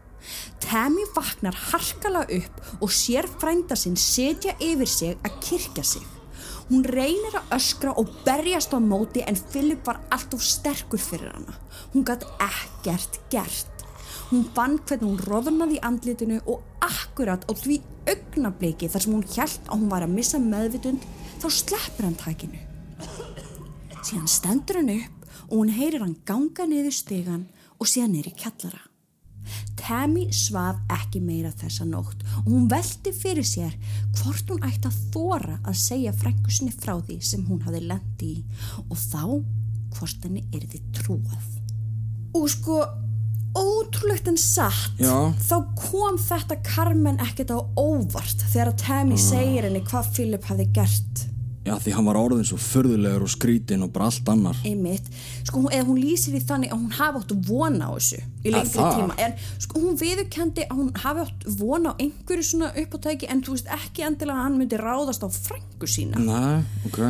Tammy 0.62 1.06
vaknar 1.15 1.56
harkala 1.72 2.26
upp 2.28 2.82
og 2.84 2.94
sér 2.94 3.28
frænda 3.39 3.78
sinn 3.80 3.98
setja 3.98 4.56
yfir 4.60 4.89
sig 4.89 5.18
að 5.24 5.38
kirkja 5.46 5.84
sig. 5.84 6.06
Hún 6.70 6.84
reynir 6.86 7.34
að 7.34 7.56
öskra 7.58 7.96
og 7.98 8.12
berjast 8.26 8.76
á 8.78 8.80
móti 8.80 9.24
en 9.26 9.38
Philip 9.50 9.82
var 9.88 10.04
alltof 10.13 10.44
sterkur 10.46 11.02
fyrir 11.02 11.32
hana. 11.34 11.56
Hún 11.94 12.06
gætt 12.06 12.28
ekkert 12.46 13.18
gert. 13.34 13.86
Hún 14.30 14.44
fann 14.54 14.76
hvernig 14.86 15.08
hún 15.08 15.22
roðnaði 15.26 15.80
andlitinu 15.82 16.36
og 16.46 16.62
akkurat 16.86 17.48
á 17.50 17.52
því 17.58 17.80
augnabliki 18.12 18.89
þar 18.92 19.06
sem 19.06 19.15
hún 19.15 19.26
hjælt 19.26 19.63
að 19.65 19.80
hún 19.80 19.89
var 19.89 20.06
að 20.06 20.13
missa 20.13 20.42
meðvitund 20.44 21.08
þá 21.42 21.48
sleppur 21.56 22.06
hann 22.06 22.20
takinu. 22.20 22.60
Síðan 24.04 24.30
stendur 24.30 24.80
hann 24.82 24.94
upp 24.94 25.26
og 25.48 25.56
hún 25.56 25.74
heyrir 25.74 26.06
hann 26.06 26.20
ganga 26.30 26.68
niður 26.70 26.94
stegan 26.94 27.48
og 27.80 27.89
síðan 27.89 28.13
niður 28.13 28.30
í 28.30 28.36
kjallara. 28.44 28.84
Tammy 29.80 30.28
svaf 30.36 30.78
ekki 30.94 31.24
meira 31.26 31.50
þessa 31.58 31.88
nótt 31.89 32.22
og 32.44 32.52
hún 32.52 32.68
velti 32.70 33.10
fyrir 33.15 33.48
sér 33.48 33.74
hvort 34.20 34.52
hún 34.52 34.65
ætti 34.68 34.92
að 34.92 35.00
þóra 35.15 35.58
að 35.63 35.80
segja 35.82 36.13
frængu 36.13 36.54
sinni 36.54 36.76
frá 36.76 37.00
því 37.00 37.18
sem 37.26 37.48
hún 37.50 37.63
hafði 37.65 37.88
lendi 37.89 38.34
í 38.36 38.44
og 38.86 38.98
þá 39.00 39.24
hvort 39.98 40.28
henni 40.28 40.46
yrði 40.54 40.84
trúað. 40.94 41.48
Og 42.38 42.46
sko, 42.54 42.84
ótrúlegt 43.57 44.27
en 44.29 44.38
satt, 44.38 44.93
Já. 45.01 45.33
þá 45.41 45.55
kom 45.79 46.19
þetta 46.21 46.59
Carmen 46.65 47.19
ekkert 47.23 47.53
á 47.55 47.59
óvart 47.79 48.45
þegar 48.51 48.73
að 48.73 48.83
Tammy 48.83 49.17
segir 49.19 49.65
henni 49.67 49.81
hvað 49.88 50.13
Philip 50.15 50.45
hafði 50.49 50.69
gert. 50.75 51.25
Já, 51.67 51.75
því 51.77 51.91
hann 51.93 52.07
var 52.07 52.17
orðin 52.17 52.47
svo 52.47 52.57
förðulegur 52.57 53.25
og 53.27 53.29
skrítin 53.29 53.83
og 53.85 53.91
bara 53.93 54.07
allt 54.09 54.29
annar. 54.31 54.57
Einmitt, 54.65 55.05
sko 55.45 55.65
hún, 55.65 55.73
eða 55.75 55.85
hún 55.89 55.99
lýsir 56.01 56.33
því 56.33 56.41
þannig 56.49 56.71
að 56.73 56.79
hún 56.79 56.95
hafi 56.97 57.19
átt 57.19 57.33
von 57.49 57.81
á 57.83 57.89
þessu 57.93 58.21
í 58.21 58.53
lengri 58.55 58.85
tíma, 58.95 59.17
en 59.21 59.35
sko 59.65 59.83
hún 59.83 59.99
viðurkendi 59.99 60.65
að 60.65 60.79
hún 60.79 60.93
hafi 61.03 61.25
átt 61.27 61.49
von 61.59 61.89
á 61.89 61.93
einhverju 61.99 62.47
svona 62.47 62.71
uppátæki 62.73 63.29
en 63.29 63.43
þú 63.45 63.57
veist 63.57 63.73
ekki 63.75 64.07
endilega 64.07 64.39
að 64.39 64.47
hann 64.47 64.57
myndi 64.62 64.79
ráðast 64.81 65.25
á 65.25 65.29
frængu 65.29 65.91
sína. 65.91 66.23
Nei, 66.23 66.63
ok 66.89 67.03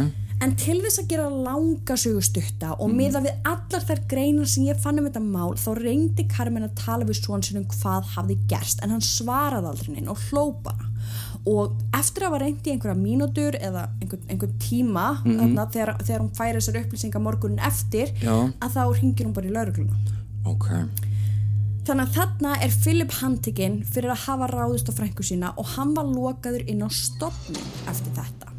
en 0.43 0.53
til 0.59 0.77
þess 0.83 1.01
að 1.01 1.09
gera 1.11 1.27
langa 1.29 1.95
sögustutta 1.99 2.75
og 2.79 2.93
miða 2.95 3.21
við 3.25 3.49
allar 3.49 3.83
þær 3.89 4.01
greinar 4.11 4.47
sem 4.47 4.67
ég 4.69 4.79
fann 4.79 5.01
um 5.01 5.07
þetta 5.09 5.23
mál 5.23 5.57
þá 5.59 5.69
reyndi 5.79 6.25
Carmen 6.31 6.67
að 6.67 6.77
tala 6.79 7.07
við 7.07 7.19
svon 7.19 7.43
sinum 7.43 7.65
hvað 7.73 8.13
hafði 8.15 8.37
gerst 8.51 8.83
en 8.83 8.95
hann 8.95 9.03
svaraði 9.03 9.71
aldrei 9.73 9.91
neinn 9.95 10.11
og 10.13 10.21
hlópa 10.29 10.77
og 11.49 11.75
eftir 11.95 12.23
að 12.23 12.29
hafa 12.29 12.41
reyndi 12.43 12.73
einhverja 12.73 12.99
mínútur 12.99 13.57
eða 13.59 13.87
einhvern, 13.99 14.23
einhvern 14.29 14.55
tíma 14.63 15.05
þarna, 15.25 15.67
þegar, 15.75 15.93
þegar 16.05 16.23
hún 16.23 16.33
færi 16.39 16.59
þessar 16.59 16.81
upplýsingar 16.83 17.23
morgunin 17.25 17.67
eftir 17.67 18.11
Já. 18.23 18.35
að 18.47 18.75
þá 18.75 18.81
ringir 18.99 19.27
hún 19.27 19.35
bara 19.35 19.51
í 19.51 19.55
laurugluna 19.55 20.17
Ok, 20.49 20.69
Þannig 21.87 22.05
að 22.05 22.15
þarna 22.15 22.51
er 22.61 22.73
Philip 22.83 23.13
handtekinn 23.17 23.79
fyrir 23.87 24.13
að 24.13 24.23
hafa 24.27 24.47
ráðist 24.51 24.91
á 24.91 24.93
frængu 24.93 25.25
sína 25.25 25.55
og 25.57 25.71
hann 25.73 25.95
var 25.97 26.05
lokaður 26.05 26.67
inn 26.69 26.83
á 26.85 26.89
stofnum 26.93 27.63
eftir 27.89 28.13
þetta. 28.13 28.58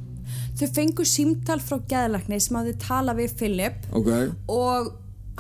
Þau 0.61 0.73
fengu 0.77 1.07
símtal 1.09 1.61
frá 1.65 1.79
geðlækni 1.89 2.41
sem 2.43 2.59
hafði 2.59 2.75
talað 2.83 3.23
við 3.23 3.37
Philip 3.41 3.87
ok 3.97 4.11
og 4.53 4.91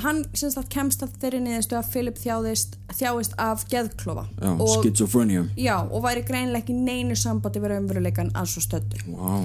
hann 0.00 0.22
sem 0.36 0.52
sagt 0.52 0.70
kemst 0.72 1.02
að 1.04 1.16
þeirri 1.20 1.40
niðurstu 1.44 1.76
að 1.78 1.90
Philip 1.92 2.20
þjáðist, 2.20 2.78
þjáist 2.96 3.34
af 3.40 3.66
geðklofa. 3.68 4.24
Já, 4.40 4.52
og, 4.54 4.70
schizophrenia 4.78 5.42
já, 5.60 5.76
og 5.84 6.06
væri 6.06 6.24
greinlega 6.24 6.64
ekki 6.64 6.76
neinu 6.76 7.18
sambandi 7.18 7.62
við 7.62 7.74
raunveruleikan 7.74 8.32
að 8.32 8.48
svo 8.54 8.64
stöldur. 8.64 9.04
Vá, 9.12 9.44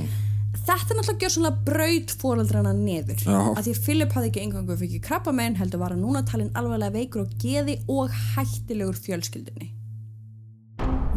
Þetta 0.66 0.96
náttúrulega 0.96 1.22
gjör 1.22 1.34
svona 1.36 1.52
braut 1.68 2.14
fóreldrana 2.22 2.72
niður 2.74 3.20
Já. 3.22 3.38
að 3.52 3.68
því 3.68 3.74
að 3.76 3.82
Philip 3.86 4.16
hafði 4.16 4.32
ekki 4.32 4.44
engangu 4.46 4.78
fyrir 4.80 5.04
krabba 5.04 5.34
meginn 5.36 5.60
heldur 5.60 5.84
var 5.84 5.94
hann 5.94 6.02
núna 6.02 6.24
talin 6.26 6.50
alvarlega 6.58 6.96
veikur 6.96 7.26
og 7.28 7.36
geði 7.44 7.78
og 7.92 8.16
hættilegur 8.34 8.98
fjölskyldinni. 8.98 9.70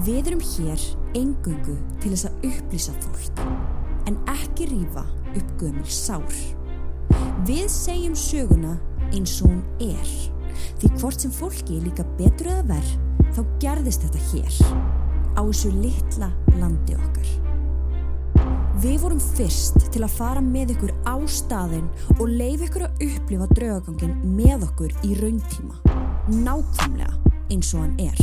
Við 0.05 0.35
erum 0.35 0.45
hér 0.53 0.85
engungu 1.17 1.79
til 2.03 2.13
þess 2.13 2.29
að 2.29 2.47
upplýsa 2.51 2.99
fólk 3.07 3.68
en 4.09 4.17
ekki 4.33 4.71
rífa 4.71 5.05
upp 5.37 5.51
gömul 5.61 5.89
sár. 5.93 6.39
Við 7.49 7.67
segjum 7.73 8.17
söguna 8.17 8.79
eins 9.13 9.39
og 9.43 9.53
hún 9.53 9.63
er 9.85 10.15
því 10.81 10.91
hvort 10.99 11.21
sem 11.21 11.33
fólki 11.35 11.77
er 11.79 11.85
líka 11.89 12.07
betur 12.19 12.51
eða 12.53 12.65
verð 12.73 12.95
þá 13.37 13.43
gerðist 13.63 14.07
þetta 14.07 14.25
hér, 14.31 14.57
á 15.37 15.41
þessu 15.43 15.73
litla 15.77 16.31
landi 16.59 16.97
okkar. 16.97 17.29
Við 18.79 18.99
vorum 19.03 19.21
fyrst 19.21 19.89
til 19.93 20.05
að 20.07 20.17
fara 20.17 20.43
með 20.43 20.77
ykkur 20.77 20.93
á 21.03 21.19
staðinn 21.27 21.89
og 22.17 22.29
leif 22.31 22.63
ykkur 22.69 22.87
að 22.87 23.07
upplifa 23.09 23.49
draugagangin 23.59 24.19
með 24.39 24.69
okkur 24.69 24.95
í 25.05 25.15
rauntíma. 25.19 25.81
Nákvæmlega 26.31 27.35
eins 27.51 27.73
og 27.75 27.85
hann 27.85 27.97
er. 28.09 28.23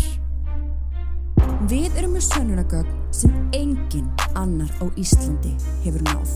Við 1.70 1.98
erum 2.00 2.16
með 2.16 2.28
sönnunagögn 2.30 3.05
sem 3.16 3.32
engin 3.56 4.08
annar 4.36 4.72
á 4.84 4.86
Íslandi 5.00 5.54
hefur 5.86 6.04
náð. 6.10 6.34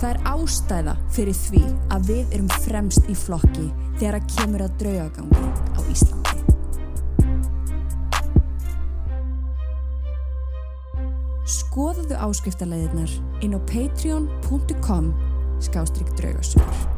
Það 0.00 0.08
er 0.10 0.20
ástæða 0.28 0.94
fyrir 1.12 1.36
því 1.36 1.62
að 1.92 2.08
við 2.10 2.34
erum 2.36 2.48
fremst 2.64 3.10
í 3.10 3.16
flokki 3.18 3.66
þegar 3.98 4.18
að 4.18 4.30
kemur 4.36 4.64
að 4.64 4.78
draugagangi 4.82 5.44
á 5.76 5.80
Íslandi. 5.92 6.40
Skoðuðu 11.44 12.16
áskriftarleiðirnar 12.24 13.14
inn 13.44 13.56
á 13.56 13.60
patreon.com 13.68 15.12
skástrygg 15.64 16.16
draugasögur. 16.16 16.93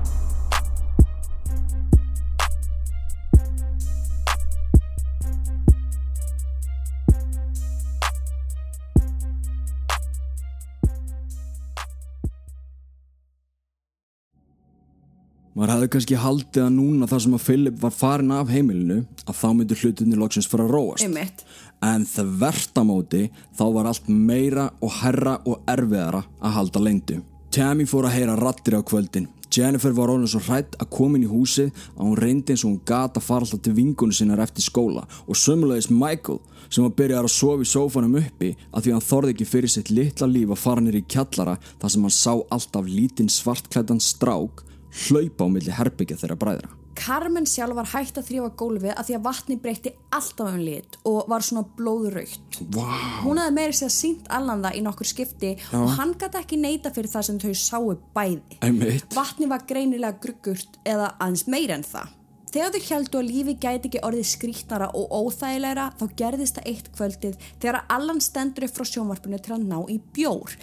Maður 15.56 15.70
hefði 15.72 15.86
kannski 15.94 16.16
haldið 16.20 16.62
að 16.66 16.74
núna 16.74 17.06
þar 17.08 17.20
sem 17.24 17.34
að 17.36 17.44
Philip 17.46 17.76
var 17.80 17.92
farin 17.96 18.32
af 18.36 18.50
heimilinu 18.52 18.96
að 19.24 19.38
þá 19.38 19.46
myndur 19.56 19.78
hlutinni 19.80 20.18
loksins 20.20 20.48
fara 20.52 20.66
að 20.66 20.74
róast. 20.74 21.04
Einmitt. 21.06 21.46
En 21.80 22.04
það 22.04 22.34
verðtamóti 22.42 23.22
þá 23.56 23.62
var 23.78 23.88
allt 23.88 24.10
meira 24.12 24.66
og 24.84 24.92
herra 24.98 25.38
og 25.48 25.64
erfiðara 25.72 26.20
að 26.44 26.54
halda 26.58 26.82
lengdu. 26.84 27.16
Tammy 27.56 27.86
fór 27.88 28.04
að 28.04 28.18
heyra 28.18 28.34
rattir 28.36 28.76
á 28.76 28.84
kvöldin. 28.84 29.30
Jennifer 29.48 29.96
var 29.96 30.12
orðin 30.12 30.28
svo 30.28 30.42
hrætt 30.44 30.76
að 30.76 30.92
koma 30.92 31.16
inn 31.16 31.24
í 31.24 31.30
húsið 31.30 31.72
að 31.94 32.04
hún 32.04 32.20
reyndi 32.20 32.52
eins 32.52 32.66
og 32.66 32.74
hún 32.74 32.84
gata 32.84 33.22
að 33.22 33.28
fara 33.30 33.46
alltaf 33.46 33.64
til 33.64 33.76
vingunum 33.78 34.12
sinnar 34.12 34.42
eftir 34.44 34.66
skóla 34.66 35.06
og 35.24 35.38
sömulegis 35.40 35.88
Michael 35.88 36.42
sem 36.66 36.84
var 36.84 36.96
byrjað 36.98 37.30
að 37.30 37.36
sofa 37.38 37.64
í 37.64 37.70
sófanum 37.70 38.18
uppi 38.20 38.52
að 38.74 38.84
því 38.84 38.96
hann 38.96 39.08
þorði 39.08 39.32
ekki 39.36 39.48
fyrir 39.54 39.72
sitt 39.72 39.94
litla 39.94 40.28
líf 40.28 40.52
að 40.52 40.64
fara 40.66 40.84
nýri 40.84 41.00
í 41.00 41.08
kjallara 41.14 41.56
þar 41.80 41.94
sem 41.94 42.04
hann 42.04 42.16
sá 42.18 42.32
alltaf 42.58 42.90
lítinn 42.90 43.32
strák 43.32 44.66
hlaupa 45.04 45.46
á 45.46 45.48
milli 45.52 45.76
herbyggja 45.76 46.18
þeirra 46.20 46.40
bræðra. 46.40 46.74
Carmen 46.96 47.44
sjálf 47.44 47.76
var 47.76 47.88
hægt 47.90 48.16
að 48.16 48.30
þrjófa 48.30 48.50
gólfið 48.56 48.92
að 48.94 49.08
því 49.08 49.16
að 49.18 49.24
vatni 49.26 49.56
breytti 49.60 49.92
alltaf 50.16 50.48
um 50.48 50.60
lit 50.64 50.96
og 51.08 51.26
var 51.28 51.44
svona 51.44 51.66
blóðuraukt. 51.76 52.60
Wow. 52.72 52.94
Hún 53.26 53.40
hafði 53.42 53.56
meiri 53.58 53.76
sér 53.76 53.92
sínt 53.92 54.30
allan 54.32 54.64
það 54.64 54.78
í 54.78 54.84
nokkur 54.86 55.10
skipti 55.10 55.50
og 55.76 55.90
hann 55.98 56.14
gæti 56.16 56.40
ekki 56.40 56.60
neyta 56.60 56.92
fyrir 56.96 57.12
það 57.12 57.26
sem 57.28 57.40
þau 57.42 57.52
sáu 57.60 57.96
bæði. 58.16 58.60
Einmitt. 58.64 59.10
Vatni 59.16 59.50
var 59.50 59.66
greinilega 59.68 60.16
gruggurt 60.22 60.80
eða 60.88 61.12
aðeins 61.18 61.44
meira 61.52 61.76
en 61.76 61.84
það. 61.86 62.14
Þegar 62.54 62.72
þau 62.72 62.88
heldu 62.88 63.20
að 63.20 63.28
lífi 63.28 63.56
gæti 63.60 63.90
ekki 63.90 64.02
orðið 64.06 64.28
skrítnara 64.30 64.88
og 64.96 65.12
óþægilegra 65.12 65.90
þá 66.00 66.04
gerðist 66.16 66.56
það 66.56 66.70
eitt 66.72 66.90
kvöldið 66.96 67.36
þegar 67.60 67.82
Allan 67.92 68.22
stendur 68.24 68.64
upp 68.64 68.78
frá 68.78 68.88
sjónvarpinu 68.88 69.42
til 69.44 69.58
að 69.58 69.68
ná 69.68 69.76
í 69.92 69.98
bjór 70.16 70.56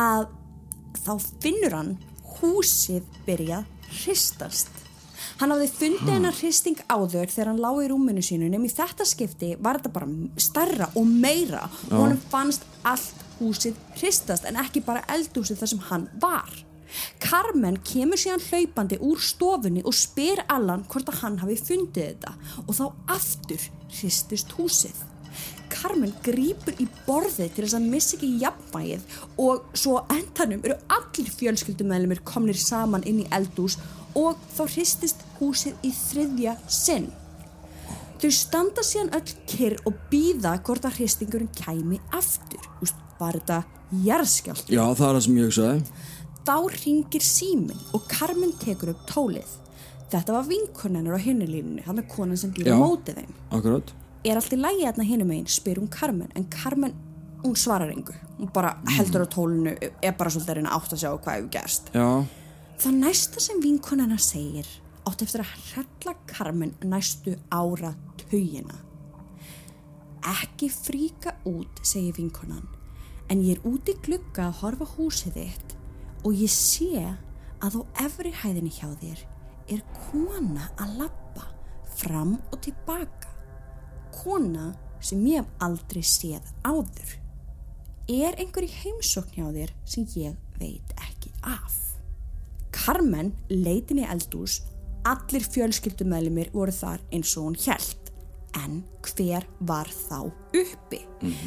að 0.00 0.30
þá 1.04 1.12
finnur 1.44 1.76
hann 1.76 1.92
húsið 2.38 3.04
byrjað 3.26 3.73
hristast. 4.02 4.72
Hann 5.40 5.50
hafði 5.50 5.70
fundið 5.72 6.12
hennar 6.12 6.36
hristing 6.36 6.78
áður 6.90 7.30
þegar 7.32 7.50
hann 7.50 7.62
lág 7.62 7.80
í 7.82 7.88
rúminu 7.90 8.22
sínu 8.22 8.48
nefnum 8.48 8.68
í 8.68 8.74
þetta 8.74 9.06
skipti 9.08 9.54
var 9.62 9.80
þetta 9.80 9.94
bara 9.94 10.40
starra 10.40 10.90
og 10.98 11.08
meira 11.08 11.64
og 11.90 11.96
hann 11.96 12.20
fannst 12.30 12.66
allt 12.86 13.24
húsið 13.40 13.78
hristast 13.98 14.46
en 14.48 14.60
ekki 14.62 14.84
bara 14.84 15.02
eldhúsið 15.14 15.62
þar 15.62 15.72
sem 15.72 15.82
hann 15.88 16.06
var. 16.22 16.52
Carmen 17.22 17.80
kemur 17.86 18.20
síðan 18.20 18.44
hlaupandi 18.44 19.00
úr 19.02 19.22
stofunni 19.22 19.82
og 19.82 19.96
spyr 19.98 20.44
Allan 20.52 20.84
hvort 20.90 21.10
að 21.10 21.24
hann 21.24 21.40
hafi 21.42 21.56
fundið 21.58 22.12
þetta 22.12 22.36
og 22.66 22.76
þá 22.78 22.84
aftur 23.16 23.66
hristist 23.96 24.54
húsið. 24.58 24.94
Carmen 25.84 26.14
grýpur 26.24 26.78
í 26.80 26.86
borðið 27.04 27.50
til 27.52 27.64
þess 27.66 27.76
að 27.76 27.88
missa 27.92 28.14
ekki 28.16 28.28
jafnvægið 28.40 29.18
og 29.44 29.66
svo 29.76 29.98
endanum 30.14 30.62
eru 30.64 30.78
allir 30.96 31.28
fjölskyldumæðlumir 31.34 32.22
komnir 32.24 32.56
saman 32.56 33.04
inn 33.04 33.20
í 33.20 33.26
eldús 33.36 33.76
og 34.16 34.40
þá 34.54 34.62
hristist 34.64 35.20
húsið 35.36 35.76
í 35.84 35.90
þriðja 35.92 36.54
sinn. 36.72 37.10
Þau 38.22 38.30
standa 38.32 38.84
síðan 38.86 39.12
öll 39.18 39.34
kyrr 39.50 39.76
og 39.84 39.98
býða 40.08 40.54
hvort 40.64 40.86
að 40.88 41.02
hristingurinn 41.02 41.50
kæmi 41.58 41.98
aftur. 42.16 42.62
Úst, 42.80 42.96
var 43.18 43.36
þetta 43.36 43.58
jarðskjált? 44.06 44.70
Já, 44.72 44.86
það 44.96 45.08
er 45.10 45.18
það 45.18 45.24
sem 45.26 45.36
ég 45.36 45.50
hugsaði. 45.50 46.06
Þá 46.44 46.56
ringir 46.78 47.26
síminn 47.28 47.84
og 47.92 48.08
Carmen 48.08 48.54
tekur 48.62 48.94
upp 48.94 49.04
tólið. 49.10 49.52
Þetta 50.14 50.38
var 50.38 50.48
vinkonennar 50.48 51.18
á 51.18 51.24
hinnulínunni, 51.26 51.84
hann 51.84 52.00
er 52.00 52.08
konan 52.08 52.40
sem 52.40 52.54
Já. 52.56 52.72
mótið 52.78 53.20
þeim. 53.20 53.36
Akkurát. 53.50 53.92
Er 54.24 54.38
allt 54.38 54.54
í 54.54 54.60
lægi 54.60 54.86
hérna 54.86 55.04
hinum 55.06 55.32
einn, 55.34 55.46
spyr 55.50 55.80
hún 55.82 55.90
Carmen 55.92 56.30
en 56.34 56.46
Carmen, 56.50 56.94
hún 57.42 57.56
svarar 57.56 57.92
engu. 57.92 58.14
Hún 58.38 58.50
bara 58.52 58.76
heldur 58.96 59.24
á 59.24 59.28
tólinu 59.28 59.74
er 59.78 60.16
bara 60.16 60.30
svolítið 60.30 60.50
að 60.50 60.58
reyna 60.58 60.74
átt 60.74 60.94
að 60.96 61.02
sjá 61.04 61.10
hvað 61.12 61.36
hefur 61.36 61.52
gerst. 61.54 61.92
Já. 61.94 62.08
það 62.78 62.96
næsta 63.00 63.40
sem 63.40 63.60
vinkonana 63.62 64.16
segir 64.18 64.66
átt 65.06 65.22
eftir 65.22 65.44
að 65.44 65.52
hrella 65.70 66.14
Carmen 66.26 66.74
næstu 66.82 67.36
ára 67.52 67.94
taugina 68.24 68.80
ekki 70.24 70.70
fríka 70.72 71.36
út 71.48 71.82
segir 71.84 72.16
vinkonan 72.18 72.64
en 73.30 73.42
ég 73.44 73.58
er 73.58 73.68
úti 73.68 73.94
glugga 74.04 74.48
að 74.48 74.58
horfa 74.62 74.88
húsið 74.96 75.38
þitt 75.38 75.76
og 76.24 76.40
ég 76.40 76.52
sé 76.52 77.04
að 77.64 77.78
á 77.78 77.82
efri 78.06 78.32
hæðinni 78.42 78.72
hjá 78.74 78.88
þér 79.00 79.22
er 79.76 79.84
kona 80.08 80.70
að 80.80 80.98
labba 81.04 81.46
fram 82.00 82.38
og 82.50 82.58
tilbaka 82.64 83.23
kona 84.24 84.72
sem 85.04 85.20
ég 85.28 85.42
hef 85.42 85.64
aldrei 85.64 86.02
séð 86.02 86.52
áður. 86.64 87.16
Er 88.08 88.36
einhver 88.40 88.66
í 88.66 88.70
heimsókn 88.72 89.36
hjá 89.36 89.48
þér 89.52 89.72
sem 89.88 90.06
ég 90.20 90.36
veit 90.60 90.94
ekki 91.06 91.32
af? 91.40 91.76
Carmen 92.74 93.32
leitin 93.48 94.02
í 94.02 94.08
eldús, 94.08 94.62
allir 95.08 95.44
fjölskyldumælimir 95.44 96.50
voru 96.56 96.72
þar 96.74 97.04
eins 97.12 97.36
og 97.38 97.50
hún 97.50 97.60
hjælt. 97.60 98.03
En 98.62 98.82
hver 99.04 99.44
var 99.66 99.88
þá 99.90 100.28
uppi? 100.54 101.00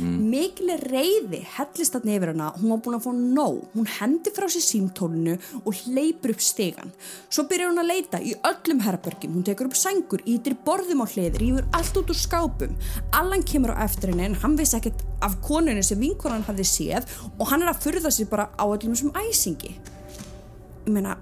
Mikil 0.04 0.74
reyði 0.82 1.40
hellist 1.56 1.96
þarna 1.96 2.16
yfir 2.18 2.32
hana, 2.34 2.48
hún 2.58 2.74
var 2.74 2.82
búin 2.84 2.98
að 2.98 3.06
fá 3.06 3.12
nóg. 3.16 3.60
Hún 3.74 3.88
hendi 3.98 4.34
frá 4.36 4.48
sér 4.52 4.66
símtólinu 4.66 5.38
og 5.64 5.82
hleypur 5.84 6.34
upp 6.36 6.44
stegan. 6.44 6.92
Svo 7.30 7.48
byrjar 7.50 7.72
hún 7.72 7.82
að 7.84 7.92
leita 7.92 8.22
í 8.22 8.34
öllum 8.50 8.84
herbergjum, 8.86 9.38
hún 9.38 9.46
tekur 9.48 9.70
upp 9.70 9.78
sængur, 9.80 10.24
ítir 10.28 10.58
borðum 10.68 11.04
á 11.04 11.08
hlið, 11.08 11.40
rýfur 11.42 11.70
allt 11.78 12.02
út 12.02 12.12
úr 12.14 12.20
skápum. 12.20 12.76
Allan 13.16 13.46
kemur 13.48 13.76
á 13.76 13.86
eftir 13.88 14.12
henni 14.12 14.28
en 14.28 14.40
hann 14.44 14.58
vissi 14.60 14.80
ekkert 14.80 15.06
af 15.24 15.40
konunni 15.46 15.86
sem 15.86 16.02
vinkonan 16.02 16.46
hafði 16.48 16.68
séð 16.68 17.08
og 17.38 17.48
hann 17.52 17.64
er 17.64 17.72
að 17.72 17.84
furða 17.86 18.12
sig 18.12 18.30
bara 18.30 18.50
á 18.60 18.66
öllum 18.68 18.96
þessum 18.96 19.16
æsingi. 19.24 19.78
Ég 20.88 20.94
meina, 20.96 21.18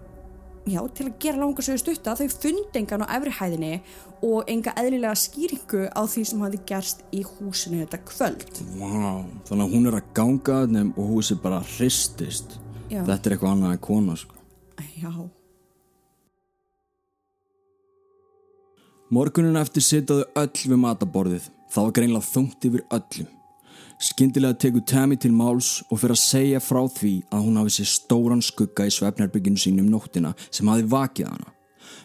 já, 0.66 0.82
til 0.98 1.08
að 1.08 1.16
gera 1.22 1.42
langar 1.42 1.66
sögur 1.66 1.82
stutta, 1.82 2.16
þau 2.18 2.28
fundi 2.34 2.82
engan 2.82 3.06
á 3.06 3.14
efri 3.18 3.34
hæðinni 3.38 3.72
og 4.26 4.50
enga 4.52 4.74
eðlilega 4.82 5.16
skýringu 5.22 5.86
á 5.94 6.02
því 6.10 6.26
sem 6.32 6.44
hafði 6.46 6.62
gerst 6.72 7.06
í 7.14 7.24
húsinu 7.26 7.84
þetta 7.84 8.02
kvöld. 8.10 8.46
Vá. 8.80 9.24
Þannig 9.48 9.66
að 9.66 9.74
hún 9.78 9.90
er 9.90 10.00
að 10.00 10.12
ganga 10.18 10.60
nefn 10.70 10.94
og 10.96 11.16
húsið 11.16 11.42
bara 11.46 11.64
hristist. 11.76 12.60
Já. 12.90 13.02
Þetta 13.02 13.22
er 13.22 13.38
eitthvað 13.38 13.56
annað 13.56 13.78
en 13.78 13.84
kona, 13.90 14.20
sko. 14.20 14.34
Já, 14.96 15.12
Morgunin 19.14 19.60
eftir 19.60 19.84
sitaðu 19.86 20.24
öll 20.34 20.62
við 20.66 20.80
mataborðið. 20.82 21.50
Það 21.70 21.86
var 21.86 21.94
greinlega 21.94 22.26
þungt 22.26 22.66
yfir 22.66 22.82
öllum. 22.98 23.35
Skyndilega 24.06 24.54
tekur 24.62 24.84
Tammy 24.86 25.16
til 25.18 25.34
máls 25.34 25.80
og 25.90 25.98
fyrir 26.02 26.14
að 26.14 26.22
segja 26.22 26.62
frá 26.62 26.84
því 26.94 27.14
að 27.34 27.46
hún 27.48 27.58
hafi 27.58 27.74
sér 27.80 27.90
stóran 27.90 28.44
skugga 28.46 28.86
í 28.86 28.94
svefnherbygginu 28.94 29.58
sínu 29.58 29.82
um 29.82 29.90
nóttina 29.96 30.36
sem 30.52 30.70
hafi 30.70 30.86
vakið 30.92 31.32
hana. 31.32 31.50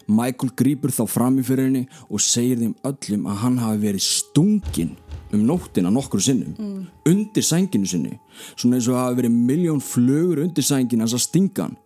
Michael 0.09 0.51
grýpur 0.57 0.93
þá 0.95 1.03
fram 1.09 1.37
í 1.37 1.45
fyrir 1.45 1.69
henni 1.69 1.83
og 2.09 2.23
segir 2.25 2.57
þeim 2.57 2.73
öllum 2.89 3.29
að 3.29 3.39
hann 3.43 3.61
hafi 3.61 3.83
verið 3.85 4.07
stungin 4.07 4.95
um 5.31 5.45
nóttina 5.45 5.93
nokkru 5.93 6.23
sinnum 6.25 6.89
undir 7.07 7.45
sænginu 7.45 7.87
sinni 7.87 8.17
svona 8.55 8.79
eins 8.79 8.89
og 8.89 8.97
hafi 8.97 9.21
verið 9.21 9.37
miljón 9.51 9.85
flugur 9.85 10.41
undir 10.47 10.65
sænginu 10.65 11.05
hans 11.05 11.15
að 11.15 11.25
stinga 11.27 11.67
hann 11.67 11.77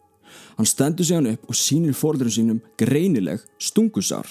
Hann 0.56 0.66
stendur 0.66 1.06
sig 1.06 1.16
hann 1.16 1.28
upp 1.28 1.50
og 1.50 1.56
sýnir 1.56 1.96
fóröldurum 1.96 2.32
sínum 2.32 2.62
greinileg 2.80 3.44
stungusar. 3.60 4.28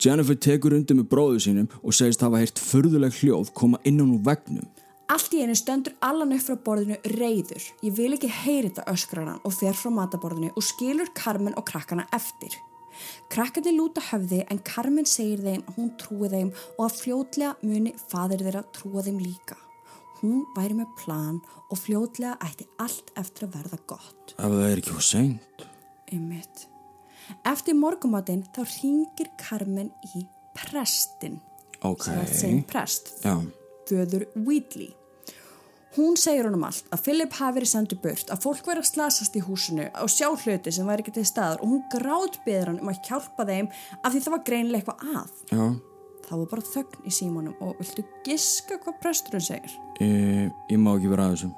Jennifer 0.00 0.36
tekur 0.36 0.76
undir 0.76 0.96
með 0.98 1.08
bróðu 1.08 1.40
sínum 1.40 1.68
og 1.82 1.96
segist 1.96 2.24
hafa 2.24 2.42
heyrt 2.42 2.60
furðuleg 2.60 3.16
hljóð 3.20 3.52
koma 3.56 3.80
innan 3.84 4.12
úr 4.18 4.24
vegnum. 4.26 4.66
Allt 5.12 5.34
í 5.36 5.42
einu 5.44 5.56
stendur 5.58 5.96
allan 6.04 6.34
upp 6.36 6.44
frá 6.44 6.56
borðinu 6.66 6.98
reyður. 7.14 7.64
Ég 7.84 7.96
vil 7.96 8.12
ekki 8.16 8.30
heyri 8.32 8.70
þetta 8.70 8.86
öskrar 8.92 9.28
hann 9.30 9.42
og 9.44 9.56
fer 9.56 9.76
frá 9.76 9.90
mataborðinu 9.94 10.52
og 10.54 10.64
skilur 10.64 11.10
Carmen 11.16 11.56
og 11.58 11.66
krakkana 11.68 12.06
eftir. 12.16 12.54
Krakkandi 13.32 13.72
lúta 13.74 14.02
höfði 14.12 14.44
en 14.50 14.60
Carmen 14.64 15.08
segir 15.08 15.42
þeim 15.42 15.64
að 15.66 15.78
hún 15.78 15.92
trúi 16.00 16.30
þeim 16.30 16.52
og 16.76 16.82
að 16.86 16.98
fljótlega 17.00 17.54
muni 17.66 17.94
fadir 18.10 18.44
þeirra 18.46 18.64
trúa 18.76 19.04
þeim 19.06 19.18
líka. 19.22 19.58
Hún 20.20 20.44
væri 20.56 20.76
með 20.78 20.92
plan 21.02 21.40
og 21.68 21.80
fljótlega 21.80 22.36
ætti 22.46 22.68
allt 22.80 23.10
eftir 23.20 23.48
að 23.48 23.58
verða 23.58 23.80
gott. 23.90 24.36
Ef 24.38 24.44
það 24.44 24.68
er 24.68 24.80
ekki 24.80 24.94
hvað 24.94 25.08
seint. 25.08 25.66
Einmitt. 26.14 26.68
Eftir 27.48 27.76
morgumatinn 27.76 28.44
þá 28.54 28.62
ringir 28.68 29.32
Carmen 29.40 29.90
í 30.14 30.24
prestin. 30.54 31.40
Ok. 31.84 32.06
sem 32.32 32.62
prest, 32.64 33.10
Já. 33.24 33.36
Föður 33.88 34.26
Wheatley. 34.34 34.92
Hún 35.94 36.16
segir 36.18 36.48
honum 36.48 36.64
allt 36.66 36.88
að 36.90 37.04
Philip 37.06 37.34
hafi 37.38 37.60
verið 37.60 37.70
sendur 37.70 38.00
burt, 38.02 38.30
að 38.34 38.42
fólk 38.42 38.66
verið 38.66 38.82
að 38.82 38.88
slasast 38.88 39.36
í 39.38 39.42
húsinu 39.46 39.86
og 40.02 40.10
sjá 40.10 40.26
hluti 40.26 40.72
sem 40.74 40.88
væri 40.90 41.04
ekki 41.04 41.14
til 41.20 41.26
staðar 41.28 41.62
og 41.62 41.70
hún 41.70 41.84
grátt 41.92 42.40
beður 42.46 42.72
hann 42.72 42.80
um 42.82 42.90
að 42.90 43.02
hjálpa 43.06 43.46
þeim 43.46 43.68
af 44.00 44.08
því 44.10 44.22
það 44.24 44.34
var 44.34 44.42
greinilega 44.48 44.82
eitthvað 44.82 45.20
að. 45.20 45.36
Já. 45.52 45.66
Það 46.24 46.40
var 46.40 46.50
bara 46.50 46.68
þögn 46.72 47.04
í 47.04 47.12
símanum 47.14 47.62
og 47.62 47.76
viltu 47.78 48.06
giska 48.26 48.80
hvað 48.82 48.98
presturinn 49.04 49.44
segir? 49.44 49.76
Ég, 50.02 50.50
ég 50.72 50.80
má 50.80 50.96
ekki 50.96 51.12
vera 51.12 51.28
að 51.28 51.36
þessu. 51.36 51.52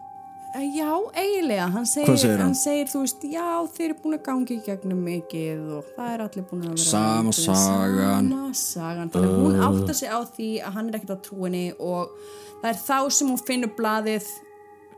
Eh, 0.55 0.70
Já, 0.76 0.88
eiginlega, 1.14 1.66
hann 1.74 1.86
segir, 1.86 2.16
segir 2.18 2.38
hann? 2.40 2.55
segir, 2.55 2.86
þú 2.88 3.03
veist, 3.03 3.24
já, 3.28 3.44
þeir 3.76 3.90
eru 3.90 3.97
búin 4.03 4.16
að 4.16 4.22
gangi 4.28 4.55
í 4.57 4.62
gegnum 4.64 5.01
mikið 5.05 5.64
og 5.76 5.88
það 5.97 6.12
er 6.14 6.22
allir 6.24 6.44
búin 6.49 6.62
að 6.64 6.70
vera 6.72 6.84
Sama 6.86 7.32
sagan. 7.36 8.30
Sama 8.30 8.53
sagan, 8.55 9.11
þannig 9.12 9.34
að 9.34 9.42
hún 9.42 9.59
átta 9.66 9.97
sig 9.99 10.09
á 10.09 10.18
því 10.24 10.49
að 10.62 10.72
hann 10.78 10.88
er 10.88 10.99
ekkert 11.01 11.12
á 11.12 11.18
trúinni 11.26 11.64
og 11.76 12.14
það 12.62 12.70
er 12.70 12.78
þá 12.86 12.99
sem 13.18 13.28
hún 13.34 13.42
finnur 13.51 13.74
blaðið 13.76 14.30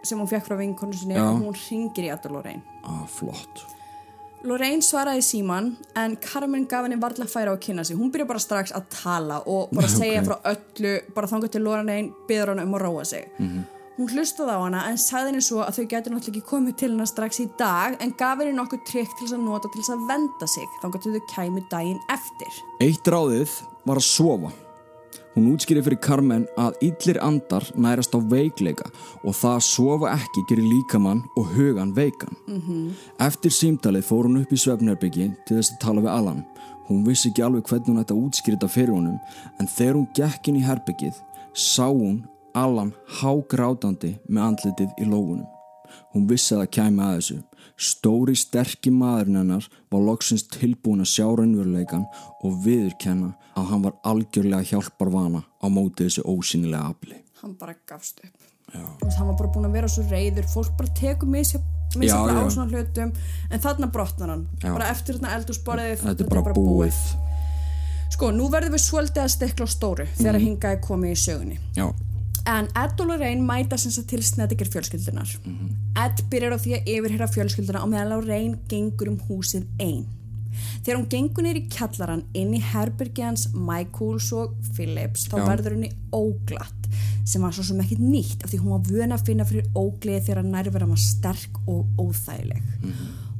sem 0.07 0.21
hún 0.23 0.31
fekk 0.31 0.47
frá 0.47 0.57
vinkonu 0.61 0.95
sinni 0.95 1.17
Já. 1.19 1.25
og 1.27 1.41
hún 1.43 1.57
ringir 1.59 2.07
í 2.07 2.13
Adda 2.15 2.31
Lorraine. 2.31 2.63
Ah, 2.87 3.03
flott. 3.11 3.65
Lorraine 4.47 4.85
svaraði 4.87 5.25
síman 5.27 5.73
en 5.99 6.15
Carmen 6.23 6.69
gaf 6.71 6.85
henni 6.87 7.01
varla 7.03 7.27
færa 7.27 7.51
á 7.51 7.55
að 7.57 7.65
kynna 7.65 7.83
sig. 7.85 7.97
Hún 7.99 8.13
byrja 8.15 8.29
bara 8.29 8.39
strax 8.39 8.71
að 8.79 8.87
tala 8.95 9.41
og 9.51 9.73
bara 9.75 9.91
segja 9.99 10.23
frá 10.23 10.39
öllu, 10.53 10.95
bara 11.17 11.27
þangað 11.27 11.57
til 11.57 11.65
Lorraine 11.67 12.13
byður 12.29 12.55
hann 12.55 12.63
um 12.63 12.79
að 12.79 12.85
róa 12.87 13.05
sig. 13.11 13.27
Hún 13.99 14.13
hlustaði 14.15 14.55
á 14.55 14.63
hana 14.63 14.81
en 14.93 14.99
sagði 15.03 15.33
henni 15.33 15.43
svo 15.43 15.65
að 15.65 15.81
þau 15.81 15.87
getur 15.91 16.13
náttúrulega 16.15 16.39
ekki 16.39 16.47
komið 16.47 16.75
til 16.79 16.89
hennar 16.93 17.09
strax 17.11 17.41
í 17.43 17.49
dag 17.59 17.97
en 17.99 18.13
gaf 18.21 18.39
henni 18.39 18.55
nokkuð 18.55 18.85
trygg 18.87 19.11
til 19.19 19.25
þess 19.25 19.35
að 19.35 19.43
nota 19.43 19.71
til 19.73 19.81
þess 19.81 19.95
að 19.97 20.05
venda 20.13 20.49
sig 20.53 20.77
þangað 20.85 21.03
til 21.03 21.15
þau 21.17 21.25
kæmi 21.33 21.63
daginn 21.73 21.99
eftir. 22.15 22.61
Eitt 22.87 23.11
ráðið 23.11 23.57
var 23.91 23.99
að 23.99 24.07
sofa. 24.07 24.53
Hún 25.35 25.51
útskýri 25.51 25.83
fyrir 25.83 26.01
Carmen 26.03 26.47
að 26.63 26.79
illir 26.87 27.19
andar 27.27 27.67
nærast 27.75 28.15
á 28.15 28.23
veikleika 28.23 28.87
og 29.25 29.35
það 29.35 29.57
að 29.57 29.67
sofa 29.67 30.15
ekki 30.15 30.47
gerir 30.53 30.71
líkamann 30.77 31.27
og 31.35 31.51
hugan 31.59 31.93
veikan. 31.99 32.39
-hmm. 32.47 32.95
Eftir 33.19 33.51
símtalið 33.51 34.07
fór 34.07 34.31
hún 34.31 34.43
upp 34.43 34.53
í 34.53 34.63
svefnherbyggi 34.63 35.31
til 35.47 35.59
þess 35.59 35.73
að 35.75 35.81
tala 35.83 36.01
við 36.01 36.15
Alan. 36.15 36.45
Hún 36.87 37.05
vissi 37.05 37.29
ekki 37.29 37.43
alveg 37.43 37.67
hvernig 37.67 37.89
hún 37.89 38.01
ætti 38.01 38.15
að 38.15 38.23
útskýra 38.23 38.55
þetta 38.57 38.69
fyrir 38.69 38.95
honum 38.95 39.19
en 39.61 39.67
þegar 39.67 39.95
hún 39.95 40.09
gekk 40.15 40.49
inn 40.49 40.57
í 40.57 40.67
herbyggið 40.67 41.15
sá 41.53 41.87
hún 41.91 42.23
Alan 42.55 42.93
hágrátandi 43.21 44.19
með 44.29 44.43
andlitið 44.49 44.91
í 45.03 45.07
lófunum. 45.09 45.47
Hún 46.15 46.27
vissi 46.29 46.55
að 46.55 46.63
það 46.65 46.73
kæmi 46.77 47.03
að 47.05 47.15
þessu. 47.19 47.39
Stóri 47.79 48.35
sterkir 48.37 48.93
maðurinn 48.93 49.39
hennar 49.39 49.69
var 49.93 50.03
loksins 50.03 50.45
tilbúin 50.51 51.05
að 51.05 51.13
sjá 51.13 51.27
raunveruleikan 51.39 52.05
og 52.45 52.57
viðurkenna 52.65 53.33
að 53.57 53.69
hann 53.71 53.85
var 53.87 53.95
algjörlega 54.11 54.67
hjálpar 54.73 55.11
vana 55.15 55.45
á 55.63 55.67
móti 55.71 56.09
þessu 56.09 56.25
ósynilega 56.27 56.91
afli. 56.91 57.21
Hann 57.43 57.55
bara 57.61 57.75
gafst 57.87 58.21
upp. 58.25 58.35
Já. 58.75 58.85
Hann 59.17 59.31
var 59.31 59.37
bara 59.39 59.53
búin 59.55 59.69
að 59.69 59.77
vera 59.79 59.89
svo 59.89 60.05
reyður, 60.11 60.49
fólk 60.53 60.75
bara 60.77 60.93
tekur 60.99 61.29
misja 61.31 61.61
já. 62.03 62.19
á 62.19 62.45
svona 62.53 62.69
hlutum 62.69 63.13
en 63.51 63.61
þarna 63.65 63.89
brotnar 63.93 64.29
hann. 64.35 64.45
Já. 64.61 64.73
Bara 64.75 64.91
eftir 64.93 65.17
þarna 65.17 65.37
eldursporðið, 65.39 66.03
Þetta 66.05 66.25
er 66.27 66.29
bara 66.35 66.53
búið. 66.59 66.99
Sko, 68.13 68.31
nú 68.35 68.49
verðum 68.51 68.75
við 68.75 68.83
svolítið 68.83 69.23
að 69.23 69.33
stekla 69.37 69.65
á 69.65 69.69
stóru 69.71 70.07
þegar 70.19 70.35
Mhm. 70.35 70.43
mm. 70.43 70.47
hingaði 70.49 70.81
komið 70.83 71.11
í 71.11 71.19
sögunni. 71.23 71.59
Já, 71.77 71.87
En 72.49 72.69
Ed 72.73 73.01
og 73.03 73.11
Lorraine 73.11 73.45
mæta 73.45 73.77
sem 73.77 73.93
sagt 73.93 74.09
til 74.09 74.23
Snedeker 74.25 74.69
fjölskyldunar. 74.73 75.29
Mhm. 75.45 75.73
Ed 76.05 76.23
byrjar 76.31 76.57
á 76.57 76.59
því 76.59 76.73
að 76.77 76.87
yfirherra 76.95 77.29
fjölskylduna 77.29 77.83
og 77.83 77.91
meðan 77.93 78.13
Lorraine 78.15 78.59
gengur 78.69 79.11
um 79.11 79.19
húsið 79.29 79.67
einn. 79.79 80.07
Þegar 80.83 80.99
hún 80.99 81.11
gengur 81.13 81.45
neyri 81.45 81.61
í 81.67 81.69
kjallaran 81.71 82.25
inn 82.35 82.55
í 82.57 82.63
herbergi 82.63 83.23
hans 83.23 83.49
Michaels 83.53 84.33
og 84.33 84.55
Phillips 84.75 85.29
þá 85.29 85.37
Já. 85.39 85.45
verður 85.51 85.77
henni 85.77 85.91
óglatt 86.13 86.89
sem 87.29 87.43
var 87.43 87.53
svo 87.53 87.63
sem 87.63 87.81
ekkit 87.83 88.01
nýtt 88.01 88.43
af 88.43 88.51
því 88.51 88.63
hún 88.63 88.73
var 88.73 88.89
vön 88.89 89.13
að 89.13 89.27
finna 89.27 89.45
fyrir 89.45 89.69
ógliði 89.77 90.25
þegar 90.31 90.49
nærvera 90.49 90.89
var 90.89 90.97
sterk 91.03 91.61
og 91.67 91.87
óþægileg. 92.01 92.63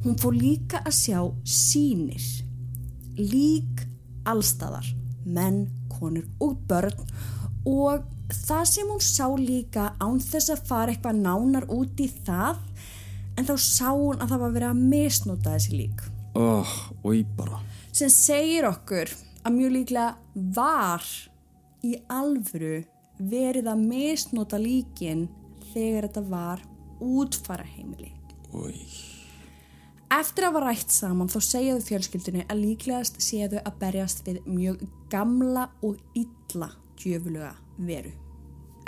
Hún 0.03 0.19
fór 0.21 0.37
líka 0.37 0.83
að 0.85 0.93
sjá 0.93 1.19
sínir 1.43 2.27
lík 3.17 3.87
allstaðar, 4.29 4.85
menn, 5.25 5.67
konur 5.89 6.27
og 6.39 6.55
börn 6.69 6.93
og 7.65 8.05
það 8.33 8.63
sem 8.71 8.89
hún 8.89 9.03
sá 9.03 9.25
líka 9.39 9.89
án 10.01 10.19
þess 10.23 10.53
að 10.53 10.65
fara 10.69 10.93
eitthvað 10.93 11.21
nánar 11.23 11.67
út 11.73 12.01
í 12.01 12.09
það 12.25 12.61
en 13.39 13.47
þá 13.47 13.55
sá 13.63 13.89
hún 13.89 14.19
að 14.19 14.33
það 14.33 14.43
var 14.43 14.55
verið 14.57 14.69
að 14.69 14.85
misnota 14.93 15.55
þessi 15.55 15.79
lík. 15.79 16.05
Oh, 16.37 16.73
sem 17.91 18.11
segir 18.13 18.67
okkur 18.69 19.11
að 19.43 19.55
mjög 19.55 19.75
líklega 19.75 20.09
var 20.55 21.05
í 21.85 21.95
alvöru 22.11 22.83
verið 23.19 23.69
að 23.71 23.85
misnota 23.89 24.59
líkin 24.61 25.27
þegar 25.71 26.07
þetta 26.07 26.23
var 26.29 26.61
útfara 26.99 27.65
heimili 27.67 28.11
Új, 28.55 28.75
Eftir 30.09 30.47
að 30.47 30.55
var 30.57 30.69
rætt 30.71 30.93
saman 30.93 31.29
þá 31.29 31.37
segjaðu 31.45 31.85
fjölskyldunni 31.85 32.45
að 32.49 32.63
líklegast 32.63 33.19
séðu 33.21 33.61
að 33.61 33.79
berjast 33.81 34.23
við 34.25 34.39
mjög 34.49 34.85
gamla 35.11 35.67
og 35.85 35.99
illa 36.17 36.71
djöfuluga 36.99 37.53
veru. 37.85 38.11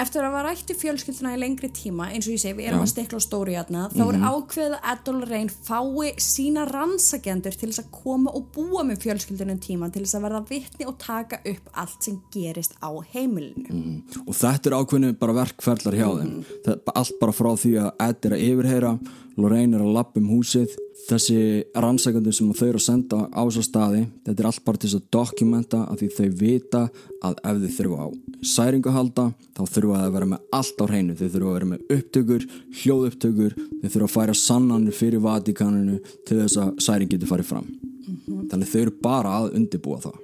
Eftir 0.02 0.24
að 0.26 0.34
var 0.34 0.48
rætt 0.48 0.72
í 0.72 0.76
fjölskylduna 0.80 1.36
í 1.36 1.40
lengri 1.42 1.68
tíma, 1.76 2.08
eins 2.10 2.26
og 2.26 2.34
ég 2.34 2.42
segi, 2.42 2.56
við 2.58 2.70
erum 2.72 2.82
Já. 2.82 2.86
að 2.88 2.92
stikla 2.94 3.20
á 3.22 3.26
stóri 3.26 3.54
hérna, 3.54 3.82
þá 3.92 4.02
er 4.08 4.18
ákveðið 4.24 4.76
að 4.78 4.88
Ed 4.92 5.10
og 5.12 5.18
Lorraine 5.20 5.56
fái 5.68 6.08
sína 6.26 6.64
rannsakjendur 6.70 7.58
til 7.60 7.70
þess 7.70 7.84
að 7.84 7.92
koma 8.00 8.34
og 8.34 8.48
búa 8.56 8.86
með 8.88 9.04
fjölskyldunum 9.04 9.60
tíma 9.62 9.92
til 9.94 10.06
þess 10.06 10.18
að 10.18 10.26
verða 10.26 10.42
vitni 10.50 10.88
og 10.90 10.98
taka 11.04 11.42
upp 11.52 11.70
allt 11.84 12.08
sem 12.08 12.18
gerist 12.34 12.74
á 12.82 12.90
heimilinu. 13.14 14.02
og 14.26 14.34
þetta 14.40 14.72
er 14.72 14.78
ákveðinu 14.80 15.20
bara 15.22 15.38
verkferðlar 15.38 16.00
hjá 16.00 16.08
þeim 16.18 16.34
það 16.66 16.74
er 16.74 16.96
allt 17.04 17.20
bara 17.22 17.38
frá 17.38 17.52
því 17.62 17.76
að 17.84 17.92
Ed 18.08 18.26
er 18.26 18.38
að 18.38 18.46
yfirheyra 18.48 18.96
Lorraine 19.38 19.78
er 19.78 19.86
að 19.86 19.96
lappa 20.00 20.24
um 20.24 20.32
húsið 20.34 20.74
þessi 21.10 21.40
rannsækandi 21.84 22.34
sem 22.36 22.52
þau 22.56 22.68
eru 22.68 22.82
að 22.82 22.86
senda 22.88 23.22
á 23.32 23.42
þessa 23.42 23.64
staði 23.68 24.04
þetta 24.26 24.44
er 24.44 24.50
allt 24.50 24.66
bara 24.66 24.82
til 24.82 24.90
þess 24.90 25.00
að 25.00 25.10
dokumenta 25.18 25.82
að 25.88 26.02
því 26.02 26.10
þau 26.18 26.30
vita 26.42 26.84
að 27.22 27.42
ef 27.52 27.62
þau 27.62 27.76
þurfa 27.78 28.06
á 28.06 28.08
særingu 28.42 28.90
að 28.90 28.98
halda 28.98 29.26
þá 29.56 29.62
þurfa 29.76 30.00
það 30.00 30.08
að 30.08 30.16
vera 30.16 30.30
með 30.32 30.58
allt 30.58 30.82
á 30.82 30.86
hreinu. 30.90 31.16
Þau 31.18 31.28
þurfa 31.28 31.52
að 31.52 31.56
vera 31.58 31.70
með 31.72 31.94
upptökur, 31.98 32.48
hljóðupptökur 32.82 33.56
þau 33.60 33.88
þurfa 33.88 34.08
að 34.08 34.16
færa 34.16 34.38
sannanir 34.42 34.98
fyrir 34.98 35.24
Vatikaninu 35.26 36.02
til 36.28 36.42
þess 36.42 36.60
að 36.64 36.74
særing 36.88 37.12
getur 37.12 37.32
farið 37.32 37.52
fram. 37.54 37.72
Þannig 38.52 38.74
þau 38.74 38.82
eru 38.82 39.00
bara 39.04 39.38
að 39.42 39.56
undibúa 39.60 40.02
það 40.08 40.20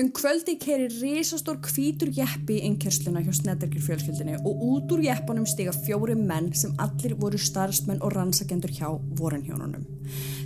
Um 0.00 0.08
kvöldi 0.08 0.54
keri 0.56 0.86
risastór 0.88 1.58
hvítur 1.60 2.08
jeppi 2.16 2.54
í 2.56 2.62
innkersluna 2.64 3.20
hjá 3.20 3.34
Snedderkir 3.36 3.82
fjölskyldinni 3.84 4.38
og 4.40 4.62
út 4.64 4.94
úr 4.94 5.02
jeppanum 5.04 5.44
stiga 5.44 5.74
fjóri 5.84 6.14
menn 6.16 6.48
sem 6.56 6.72
allir 6.80 7.12
voru 7.20 7.36
starfsmenn 7.36 8.00
og 8.00 8.14
rannsakendur 8.14 8.72
hjá 8.72 8.88
voranhjónunum. 9.18 9.84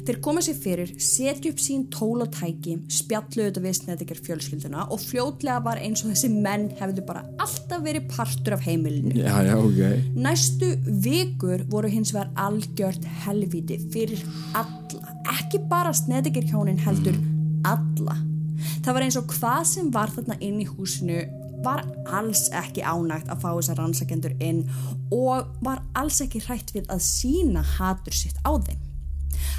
Þeir 0.06 0.20
koma 0.24 0.42
sér 0.42 0.58
fyrir, 0.58 0.90
setja 0.98 1.52
upp 1.52 1.62
sín 1.62 1.86
tól 1.94 2.26
og 2.26 2.34
tæki, 2.34 2.74
spjallu 2.90 3.46
þetta 3.46 3.62
við 3.62 3.78
Snedderkir 3.78 4.22
fjölskylduna 4.26 4.88
og 4.90 5.02
fljótlega 5.04 5.62
var 5.62 5.78
eins 5.78 6.02
og 6.02 6.10
þessi 6.10 6.32
menn 6.34 6.68
hefðu 6.80 7.06
bara 7.06 7.22
alltaf 7.38 7.86
verið 7.86 8.10
partur 8.16 8.58
af 8.58 8.66
heimilinu. 8.66 9.14
Já, 9.14 9.36
já, 9.46 9.56
ok 9.62 10.20
Næstu 10.26 10.74
vikur 11.06 11.68
voru 11.70 11.92
hins 11.92 12.10
vegar 12.16 12.34
algjört 12.34 13.06
helviti 13.22 13.78
fyrir 13.94 14.26
alla, 14.58 15.18
ekki 15.38 15.62
bara 15.70 15.94
Snedderkir 15.94 16.50
hjónin 16.50 16.82
heldur 16.82 17.14
alla. 17.62 18.24
Það 18.86 18.94
var 18.94 19.02
eins 19.02 19.16
og 19.18 19.32
hvað 19.34 19.62
sem 19.66 19.86
var 19.90 20.12
þarna 20.14 20.34
inn 20.46 20.58
í 20.62 20.64
húsinu 20.70 21.24
var 21.64 21.80
alls 22.14 22.44
ekki 22.54 22.84
ánægt 22.86 23.26
að 23.32 23.40
fá 23.42 23.48
þessar 23.48 23.80
rannsakendur 23.80 24.36
inn 24.38 24.60
og 25.10 25.48
var 25.66 25.80
alls 25.98 26.20
ekki 26.22 26.44
hrætt 26.44 26.70
við 26.70 26.86
að 26.94 27.02
sína 27.02 27.64
hatur 27.66 28.14
sitt 28.14 28.38
á 28.46 28.54
þeim. 28.54 28.78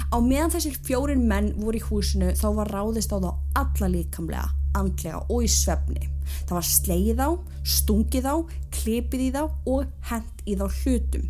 Á 0.08 0.16
meðan 0.24 0.54
þessir 0.56 0.80
fjórin 0.80 1.28
menn 1.28 1.52
voru 1.60 1.76
í 1.76 1.84
húsinu 1.90 2.32
þá 2.40 2.46
var 2.62 2.72
ráðist 2.72 3.12
á 3.12 3.20
þá 3.20 3.28
alla 3.60 3.92
líkamlega, 3.98 4.48
andlega 4.80 5.20
og 5.28 5.44
í 5.44 5.52
svefni. 5.52 6.08
Það 6.48 6.56
var 6.56 6.68
sleið 6.72 7.20
á, 7.20 7.30
stungið 7.76 8.32
á, 8.32 8.36
klipið 8.80 9.28
í 9.28 9.32
þá 9.36 9.42
og 9.44 9.96
hent 10.08 10.44
í 10.48 10.56
þá 10.56 10.68
hlutum. 10.80 11.28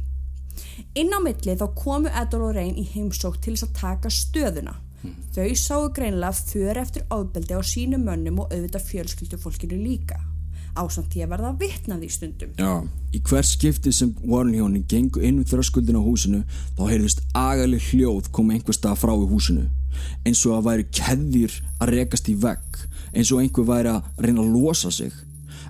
Inn 0.94 1.10
á 1.10 1.18
milli 1.18 1.58
þá 1.58 1.66
komu 1.74 2.14
Ed 2.14 2.30
og 2.38 2.46
Lorraine 2.46 2.78
í 2.78 2.86
heimsók 2.94 3.42
til 3.42 3.56
þess 3.56 3.66
að 3.66 3.80
taka 3.82 4.14
stöðuna. 4.14 4.78
Þau 5.34 5.54
sáu 5.54 5.90
greinilega 5.94 6.32
för 6.32 6.80
eftir 6.80 7.06
ofbeldi 7.14 7.54
á 7.54 7.62
sínum 7.62 8.04
mönnum 8.08 8.42
og 8.42 8.52
auðvitað 8.52 8.88
fjölskyldu 8.90 9.38
fólkinu 9.38 9.78
líka. 9.78 10.18
ásamt 10.78 11.10
því 11.12 11.24
að 11.24 11.32
verða 11.32 11.52
vitnað 11.58 12.04
í 12.06 12.10
stundum. 12.12 12.50
Já. 12.58 12.72
Í 13.14 13.20
hver 13.24 13.46
skipti 13.46 13.92
sem 13.94 14.12
Warren 14.22 14.54
hjónin 14.54 14.84
gengu 14.90 15.22
inn 15.24 15.40
við 15.40 15.54
þröskuldin 15.54 15.98
á 15.98 16.02
húsinu 16.04 16.42
þá 16.76 16.82
heyrðist 16.90 17.22
agalig 17.36 17.88
hljóð 17.90 18.30
koma 18.36 18.54
einhver 18.54 18.76
stað 18.76 19.00
frá 19.02 19.14
í 19.14 19.28
húsinu 19.30 19.66
eins 20.28 20.44
og 20.46 20.58
að 20.58 20.66
væri 20.68 20.86
keðjur 20.94 21.54
að 21.80 21.94
rekast 21.96 22.28
í 22.30 22.36
vegg 22.38 22.82
eins 23.14 23.32
og 23.32 23.42
einhver 23.42 23.66
væri 23.66 23.94
að 23.96 24.10
reyna 24.22 24.44
að 24.44 24.52
losa 24.54 24.92
sig 24.94 25.16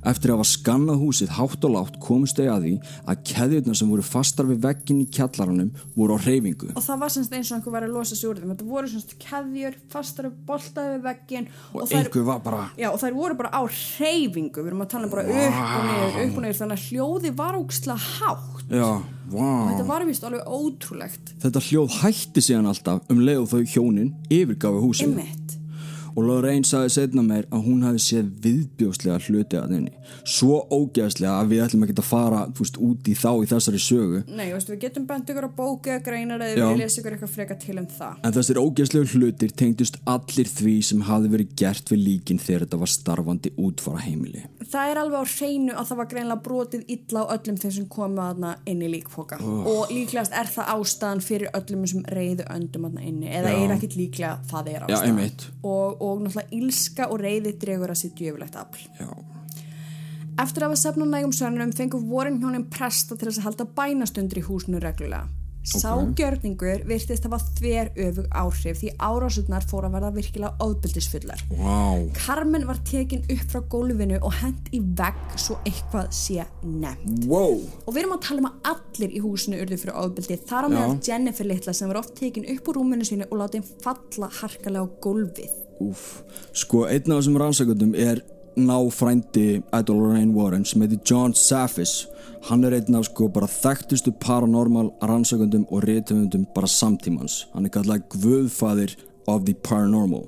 Eftir 0.07 0.32
að 0.32 0.38
hafa 0.38 0.49
skannað 0.53 1.01
húsið 1.03 1.32
hátt 1.38 1.64
og 1.66 1.74
látt 1.74 1.99
komist 2.03 2.38
þau 2.38 2.49
að 2.53 2.66
því 2.66 2.74
að 3.09 3.22
keðjurnar 3.30 3.78
sem 3.78 3.90
voru 3.92 4.05
fastar 4.07 4.49
við 4.49 4.61
veggin 4.66 5.03
í 5.03 5.07
kjallaranum 5.14 5.72
voru 5.96 6.14
á 6.14 6.18
reyfingu. 6.22 6.70
Og 6.74 6.84
það 6.84 7.03
var 7.03 7.14
semst 7.14 7.34
eins 7.34 7.51
og 7.51 7.59
einhver 7.59 7.74
væri 7.74 7.88
að 7.88 7.96
losa 7.96 8.18
sig 8.18 8.28
úr 8.30 8.40
þeim. 8.40 8.53
Þetta 8.55 8.68
voru 8.68 8.92
semst 8.92 9.16
keðjur 9.22 9.78
fastar 9.92 10.28
við 10.28 10.38
boltaði 10.49 10.94
við 10.94 11.05
veggin. 11.09 11.51
Og, 11.72 11.82
þær, 11.88 11.99
einhver 12.05 12.28
var 12.28 12.42
bara... 12.46 12.62
Já 12.78 12.88
og 12.92 13.01
þær 13.03 13.18
voru 13.18 13.38
bara 13.42 13.53
á 13.55 13.61
reyfingu. 13.66 14.62
Við 14.62 14.72
erum 14.72 14.84
að 14.86 14.92
tala 14.94 15.09
um 15.09 15.14
bara 15.16 15.26
upp 15.26 15.59
og 15.59 15.88
niður, 15.88 16.18
upp 16.24 16.38
og 16.38 16.46
niður. 16.46 16.59
Þannig 16.62 16.78
að 16.78 16.86
hljóði 16.88 17.34
var 17.42 17.59
ógsla 17.59 17.99
hátt. 17.99 18.64
Já, 18.68 18.88
vá. 19.32 19.49
Og 19.49 19.70
þetta 19.72 19.88
var 19.88 20.07
vist 20.09 20.26
alveg 20.28 20.49
ótrúlegt. 20.59 21.34
Þetta 21.42 21.64
hljóð 21.68 22.01
hætti 22.03 22.44
síðan 22.44 22.70
alltaf 22.70 23.12
um 23.12 23.22
leið 23.24 23.44
og 23.44 23.53
þau 23.55 23.62
hjónin 23.74 24.14
yfirgafi 24.28 24.82
húsið. 24.84 25.14
Einmitt. 25.14 25.57
Og 26.18 26.24
Lorraine 26.26 26.66
sagði 26.66 26.90
setna 26.96 27.22
meir 27.22 27.44
að 27.54 27.60
hún 27.68 27.84
hafi 27.86 28.00
séð 28.02 28.30
viðbjóslega 28.42 29.18
hluti 29.28 29.58
að 29.60 29.74
henni. 29.76 29.92
Svo 30.26 30.56
ógeðslega 30.72 31.36
að 31.38 31.52
við 31.52 31.60
ætlum 31.66 31.84
ekki 31.86 31.94
að 32.00 32.08
fara 32.08 32.40
fúst, 32.58 32.78
út 32.82 33.06
í 33.06 33.14
þá 33.14 33.28
í 33.44 33.48
þessari 33.52 33.80
sögu. 33.84 34.22
Nei, 34.26 34.48
veistu, 34.50 34.72
við 34.74 34.80
getum 34.88 35.06
bent 35.06 35.30
ykkur 35.30 35.46
á 35.46 35.50
bóki 35.60 35.92
eða 35.94 36.02
greinar 36.08 36.42
eða 36.42 36.56
Já. 36.58 36.66
við 36.72 36.82
lesa 36.82 37.00
ykkur 37.02 37.14
eitthvað 37.16 37.34
freka 37.36 37.58
til 37.62 37.76
um 37.78 37.86
það. 37.98 38.18
En 38.26 38.34
þessir 38.34 38.60
ógeðslegu 38.64 39.12
hlutir 39.14 39.54
tengdust 39.62 40.00
allir 40.10 40.50
því 40.58 40.74
sem 40.90 41.04
hafi 41.06 41.30
verið 41.36 41.54
gert 41.62 41.92
við 41.94 42.02
líkin 42.08 42.42
þegar 42.42 42.66
þetta 42.66 42.80
var 42.82 42.92
starfandi 42.96 43.54
útfara 43.68 44.02
heimili. 44.02 44.42
Það 44.68 44.90
er 44.92 45.00
alveg 45.04 45.22
á 45.22 45.26
hreinu 45.38 45.76
að 45.78 45.86
það 45.92 46.00
var 46.02 46.10
greinlega 46.10 46.44
brotið 46.48 46.82
illa 46.96 47.22
á 47.24 47.26
öllum 47.36 47.60
þeim 47.62 47.74
sem 47.78 47.86
komu 47.94 48.20
aðna 48.24 48.50
inn 48.68 48.82
í 48.84 48.90
líkfoka 48.92 49.38
og 49.40 49.92
líklegast 49.94 50.34
er 50.36 50.50
það 50.52 50.72
ástæðan 50.74 51.22
fyrir 51.24 51.54
öllum 51.56 51.86
þessum 51.86 52.02
reyðu 52.12 52.44
öndum 52.52 52.84
aðna 52.90 53.06
inni 53.08 53.30
eða 53.32 53.54
Já. 53.54 53.60
er 53.64 53.74
ekkit 53.78 53.96
líklega 53.96 54.34
það 54.50 54.68
er 54.74 54.82
Já, 54.82 54.86
ástæðan 54.90 55.08
einmitt. 55.14 55.46
og, 55.62 56.02
og 56.04 56.07
náttúrulega 56.16 56.56
ílska 56.59 57.09
og 57.12 57.20
reyði 57.24 57.54
dregur 57.61 57.92
að 57.92 58.00
sér 58.02 58.14
djöfulegt 58.18 58.56
afl. 58.61 58.86
Já. 59.00 59.11
Eftir 60.38 60.62
að 60.62 60.70
hafa 60.70 60.82
sefnað 60.84 61.12
nægum 61.12 61.34
sönnum 61.34 61.74
fengur 61.74 62.04
vorin 62.06 62.38
hjónin 62.38 62.68
presta 62.70 63.16
til 63.16 63.26
þess 63.26 63.40
að 63.40 63.48
halda 63.48 63.68
bænastundur 63.78 64.38
í 64.38 64.46
húsinu 64.46 64.82
reglulega. 64.82 65.26
Ságjörningur 65.68 66.84
virtist 66.88 67.26
hafa 67.26 67.40
þver 67.59 67.90
öfug 68.06 68.28
áhrif 68.32 68.78
því 68.80 68.92
árásutnar 69.04 69.66
fór 69.68 69.88
að 69.88 69.96
verða 69.98 70.11
virkilega 70.16 70.64
ofbildisfullar. 70.64 71.42
Vá. 71.59 72.06
Carmen 72.16 72.64
var 72.68 72.80
tekin 72.88 73.26
upp 73.34 73.44
frá 73.52 73.61
gólfinu 73.74 74.20
og 74.22 74.32
hent 74.40 74.70
í 74.72 74.80
vegg 74.80 75.36
svo 75.36 75.59
eitthvað 75.68 76.09
sé 76.16 76.46
nefnt. 76.64 77.28
Wow. 77.28 77.61
Og 77.84 77.92
við 77.92 78.04
erum 78.04 78.16
að 78.16 78.26
tala 78.30 78.44
um 78.44 78.50
að 78.52 78.72
allir 78.72 79.16
í 79.18 79.24
húsinu 79.24 79.61
urðu 79.64 79.80
fyrir 79.82 80.00
ofbildi. 80.06 80.40
Þar 80.48 80.68
á 80.70 80.72
meðal 80.72 80.98
Jennifer 81.11 81.50
litla 81.50 81.76
sem 81.76 81.92
var 81.92 82.00
oft 82.00 82.16
tekin 82.16 82.48
upp 82.54 82.70
úr 82.70 82.80
rúminu 82.80 83.09
sínu 83.09 83.28
og 83.28 83.42
látið 83.42 83.72
falla 83.84 84.30
harkalega 84.40 84.86
á 84.88 84.94
gólfið. 85.04 85.64
Úf. 85.81 86.22
Sko, 86.53 86.87
einn 86.89 87.12
af 87.12 87.22
þessum 87.22 87.39
rannsakundum 87.41 87.95
er 87.95 88.22
náfrændi 88.59 89.62
Idol 89.79 90.01
Lorraine 90.03 90.35
Warren 90.35 90.64
sem 90.66 90.83
heitir 90.83 91.01
John 91.07 91.35
Safis. 91.35 92.09
Hann 92.49 92.64
er 92.64 92.74
einn 92.79 92.99
af 92.99 93.07
sko 93.09 93.29
bara 93.33 93.47
þekktustu 93.51 94.12
paranormal 94.20 94.91
rannsakundum 95.03 95.66
og 95.70 95.85
reytöfundum 95.87 96.47
bara 96.55 96.70
samtímans. 96.70 97.45
Hann 97.55 97.66
er 97.66 97.74
kallað 97.74 98.09
guðfaðir 98.14 98.97
of 99.29 99.45
the 99.47 99.55
paranormal. 99.55 100.26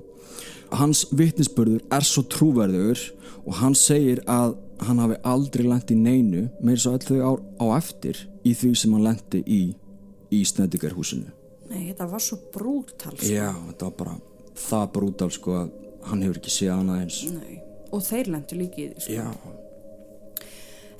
Hans 0.70 1.06
vittnisspörður 1.10 1.82
er 1.90 2.06
svo 2.06 2.22
trúverðugur 2.30 3.00
og 3.42 3.54
hann 3.58 3.74
segir 3.74 4.22
að 4.30 4.54
hann 4.86 5.02
hafi 5.02 5.18
aldrei 5.26 5.66
lent 5.66 5.90
í 5.90 5.98
neinu 5.98 6.46
meir 6.62 6.78
svo 6.80 6.94
öll 6.94 7.04
þau 7.04 7.20
ár 7.26 7.42
á 7.58 7.64
eftir 7.80 8.22
í 8.46 8.54
því 8.54 8.74
sem 8.78 8.94
hann 8.94 9.06
lenti 9.08 9.42
í 9.44 9.62
í 10.30 10.44
snedigarhúsinu. 10.46 11.26
Nei, 11.70 11.90
þetta 11.90 12.06
var 12.10 12.22
svo 12.22 12.38
brútal. 12.54 13.16
Sko. 13.16 13.26
Já, 13.26 13.50
þetta 13.50 13.88
var 13.88 13.96
bara 13.98 14.14
það 14.66 14.92
brútal 14.96 15.30
sko 15.34 15.56
að 15.62 15.72
hann 16.10 16.22
hefur 16.24 16.40
ekki 16.40 16.52
séð 16.54 16.76
hana 16.76 17.00
eins. 17.02 17.22
Nei. 17.32 17.58
Og 17.90 18.04
þeir 18.06 18.30
lendu 18.36 18.60
líki 18.60 18.86
í 18.86 18.92
því. 18.94 19.18
Sko. 19.18 19.56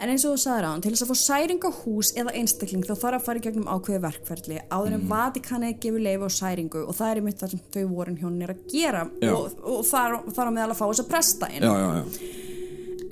En 0.01 0.09
eins 0.09 0.23
og 0.25 0.33
þú 0.33 0.41
sagðir 0.41 0.65
á 0.65 0.71
hann, 0.71 0.81
til 0.81 0.91
þess 0.95 1.05
að 1.05 1.11
fá 1.11 1.19
særing 1.21 1.65
á 1.69 1.71
hús 1.77 2.11
eða 2.17 2.33
einstakling 2.41 2.85
þá 2.89 2.95
þarf 2.95 3.19
að 3.19 3.25
fara 3.27 3.41
í 3.41 3.43
gegnum 3.45 3.67
ákveði 3.69 4.01
verkferðli 4.07 4.61
áður 4.73 4.95
en 4.97 5.03
mm. 5.03 5.11
Vatikanið 5.11 5.75
gefur 5.83 6.05
leifu 6.07 6.31
á 6.33 6.33
særingu 6.33 6.85
og 6.87 6.97
það 6.97 7.11
er 7.13 7.21
mitt 7.27 7.43
það 7.43 7.53
sem 7.53 7.65
þau 7.75 7.83
vorin 7.91 8.17
hjónin 8.17 8.47
er 8.47 8.53
að 8.55 8.63
gera 8.73 9.03
Já. 9.21 9.33
og, 9.35 9.59
og 9.61 9.83
þar, 9.91 10.17
þar 10.39 10.49
á 10.49 10.53
meðal 10.57 10.73
að 10.73 10.79
fá 10.79 10.85
þess 10.87 11.03
að 11.05 11.11
presta 11.11 11.51
inn. 11.53 11.67
já, 11.69 11.75
já. 11.85 12.31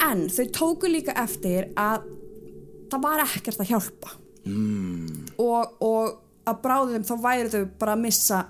En 0.09 0.25
þau 0.33 0.47
tóku 0.57 0.89
líka 0.89 1.17
eftir 1.21 1.69
að 1.77 2.09
það 2.89 3.05
var 3.05 3.25
ekkert 3.27 3.61
að 3.61 3.73
hjálpa 3.75 4.15
mm. 4.49 5.37
og, 5.45 5.77
og 5.85 6.49
að 6.49 6.63
bráðum 6.65 7.05
þá 7.05 7.15
væri 7.21 7.53
þau 7.53 7.63
bara 7.83 7.99
að 7.99 8.05
missa 8.07 8.41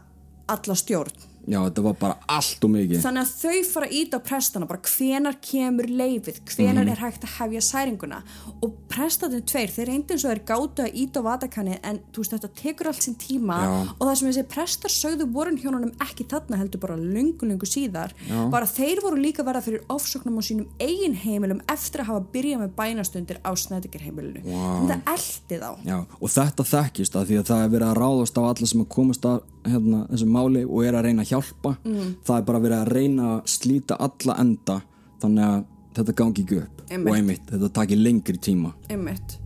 alla 0.49 0.79
stjórn. 0.79 1.28
Já, 1.49 1.59
þetta 1.65 1.83
var 1.83 1.95
bara 2.01 2.17
allt 2.29 2.65
og 2.67 2.71
mikið. 2.75 3.01
Þannig 3.01 3.25
að 3.25 3.35
þau 3.41 3.65
fara 3.73 3.87
íta 3.89 4.19
á 4.21 4.27
prestana 4.29 4.67
bara 4.69 4.81
hvenar 4.85 5.37
kemur 5.41 5.87
leifið, 5.89 6.41
hvenar 6.45 6.85
Mhm. 6.85 6.93
er 6.93 7.01
hægt 7.01 7.23
að 7.25 7.33
hefja 7.39 7.63
særinguna 7.65 8.23
og 8.63 8.75
prestatinn 8.89 9.43
tveir, 9.49 9.71
þeir 9.73 9.87
reyndi 9.89 10.13
eins 10.13 10.25
og 10.25 10.31
þeir 10.35 10.45
gátu 10.45 10.85
að 10.85 10.95
íta 10.95 11.21
á 11.21 11.29
vatakanið 11.29 11.79
en 11.83 12.01
þú 12.13 12.19
veist 12.23 12.33
þetta 12.37 12.51
tekur 12.63 12.87
allt 12.89 13.03
sinn 13.03 13.15
tíma 13.17 13.57
Já. 13.63 13.89
og 13.99 14.03
það 14.09 14.17
sem 14.19 14.29
þessi 14.29 14.49
prestar 14.49 14.91
sögðu 14.91 15.33
voru 15.33 15.57
hjónunum 15.57 15.93
ekki 16.05 16.27
þarna 16.29 16.59
heldur 16.61 16.81
bara 16.81 16.97
lungu 16.97 17.43
lungu 17.49 17.67
síðar 17.67 18.13
Já. 18.29 18.51
bara 18.51 18.67
þeir 18.67 19.01
voru 19.03 19.17
líka 19.17 19.43
verða 19.43 19.63
fyrir 19.65 19.81
ofsóknum 19.89 20.37
á 20.37 20.43
sínum 20.45 20.67
eigin 20.79 21.15
heimilum 21.15 21.61
eftir 21.69 22.01
að 22.03 22.11
hafa 22.13 22.27
byrjað 22.33 22.61
með 22.61 22.75
bænastundir 22.77 23.39
á 23.45 23.51
snæðikirheimilinu 23.57 24.43
Vá. 24.45 24.89
þetta 24.89 25.15
eldi 25.15 25.61
þá 25.63 25.71
Já, 25.87 25.99
og 26.21 26.29
þetta 26.29 26.65
þekkist 26.73 27.17
að 27.17 27.27
því 27.31 27.39
að 27.41 27.47
það 27.49 27.65
er 27.65 27.73
verið 27.73 27.89
að 27.89 28.01
ráðast 28.03 28.37
á 28.39 28.43
alla 28.45 28.67
sem 28.67 28.81
að 28.85 28.89
komast 28.89 29.23
að 29.29 29.41
hérna, 29.69 30.07
þessu 30.09 30.27
máli 30.33 30.63
og 30.65 30.85
er 30.87 30.95
að 30.97 31.05
reyna 31.09 31.23
að 31.23 31.29
hjálpa. 31.39 31.75
Mm. 31.87 32.15
Það 32.27 32.39
er 32.39 32.47
bara 32.53 32.63
verið 32.67 32.79
að 32.83 32.95
reyna 32.99 33.33
að 33.35 33.43
slíta 33.57 33.99
alla 34.09 34.39
enda 34.45 34.81
þannig 35.23 35.49
að 35.49 35.59
þetta 35.99 36.17
gangi 36.23 36.45
ekki 36.47 36.63
upp. 36.63 36.87
Einmitt. 36.89 37.11
Og 37.11 37.19
einmitt, 37.19 37.53
þetta 37.53 37.75
takir 37.81 38.03
lengri 38.03 38.41
tíma. 38.43 38.75
einmitt 38.89 39.39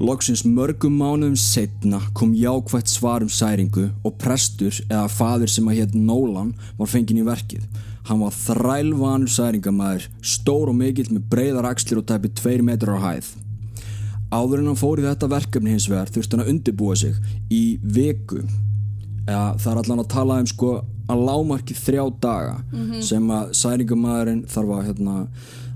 Loksins 0.00 0.46
mörgum 0.48 0.94
mánuðum 0.96 1.34
setna 1.36 1.98
kom 2.16 2.30
jákvætt 2.32 2.88
svar 2.88 3.20
um 3.20 3.28
særingu 3.28 3.90
og 4.00 4.14
prestur 4.22 4.72
eða 4.86 5.10
faður 5.12 5.50
sem 5.52 5.66
að 5.68 5.76
hétt 5.76 5.96
Nolan 5.98 6.54
var 6.78 6.88
fenginn 6.88 7.20
í 7.20 7.24
verkið. 7.26 7.66
Hann 8.08 8.22
var 8.22 8.32
þrælvanur 8.32 9.28
særingamæður, 9.28 10.06
stór 10.24 10.72
og 10.72 10.78
mikill 10.78 11.10
með 11.12 11.26
breiðar 11.34 11.68
axlir 11.68 12.00
og 12.00 12.06
tæpi 12.08 12.30
2 12.40 12.64
metrar 12.64 12.96
á 12.96 13.00
hæð. 13.10 13.28
Áður 14.32 14.62
en 14.62 14.70
hann 14.70 14.80
fór 14.80 15.02
í 15.02 15.04
þetta 15.04 15.28
verkefni 15.34 15.74
hins 15.74 15.90
vegar 15.90 16.08
þurfti 16.14 16.36
hann 16.38 16.46
að 16.46 16.52
undirbúa 16.54 16.96
sig 16.96 17.20
í 17.52 17.64
viku. 17.82 18.40
Eða, 19.26 19.44
það 19.60 19.70
er 19.74 19.82
allan 19.82 20.04
að 20.06 20.12
tala 20.16 20.40
um 20.40 20.48
sko 20.48 20.72
að 21.10 21.24
lámarki 21.28 21.76
þrjá 21.78 22.04
daga 22.22 22.54
sem 23.04 23.32
að 23.34 23.50
særingamæðurinn 23.60 24.44
þarf 24.50 24.76
að 24.76 24.86
hérna, 24.88 25.16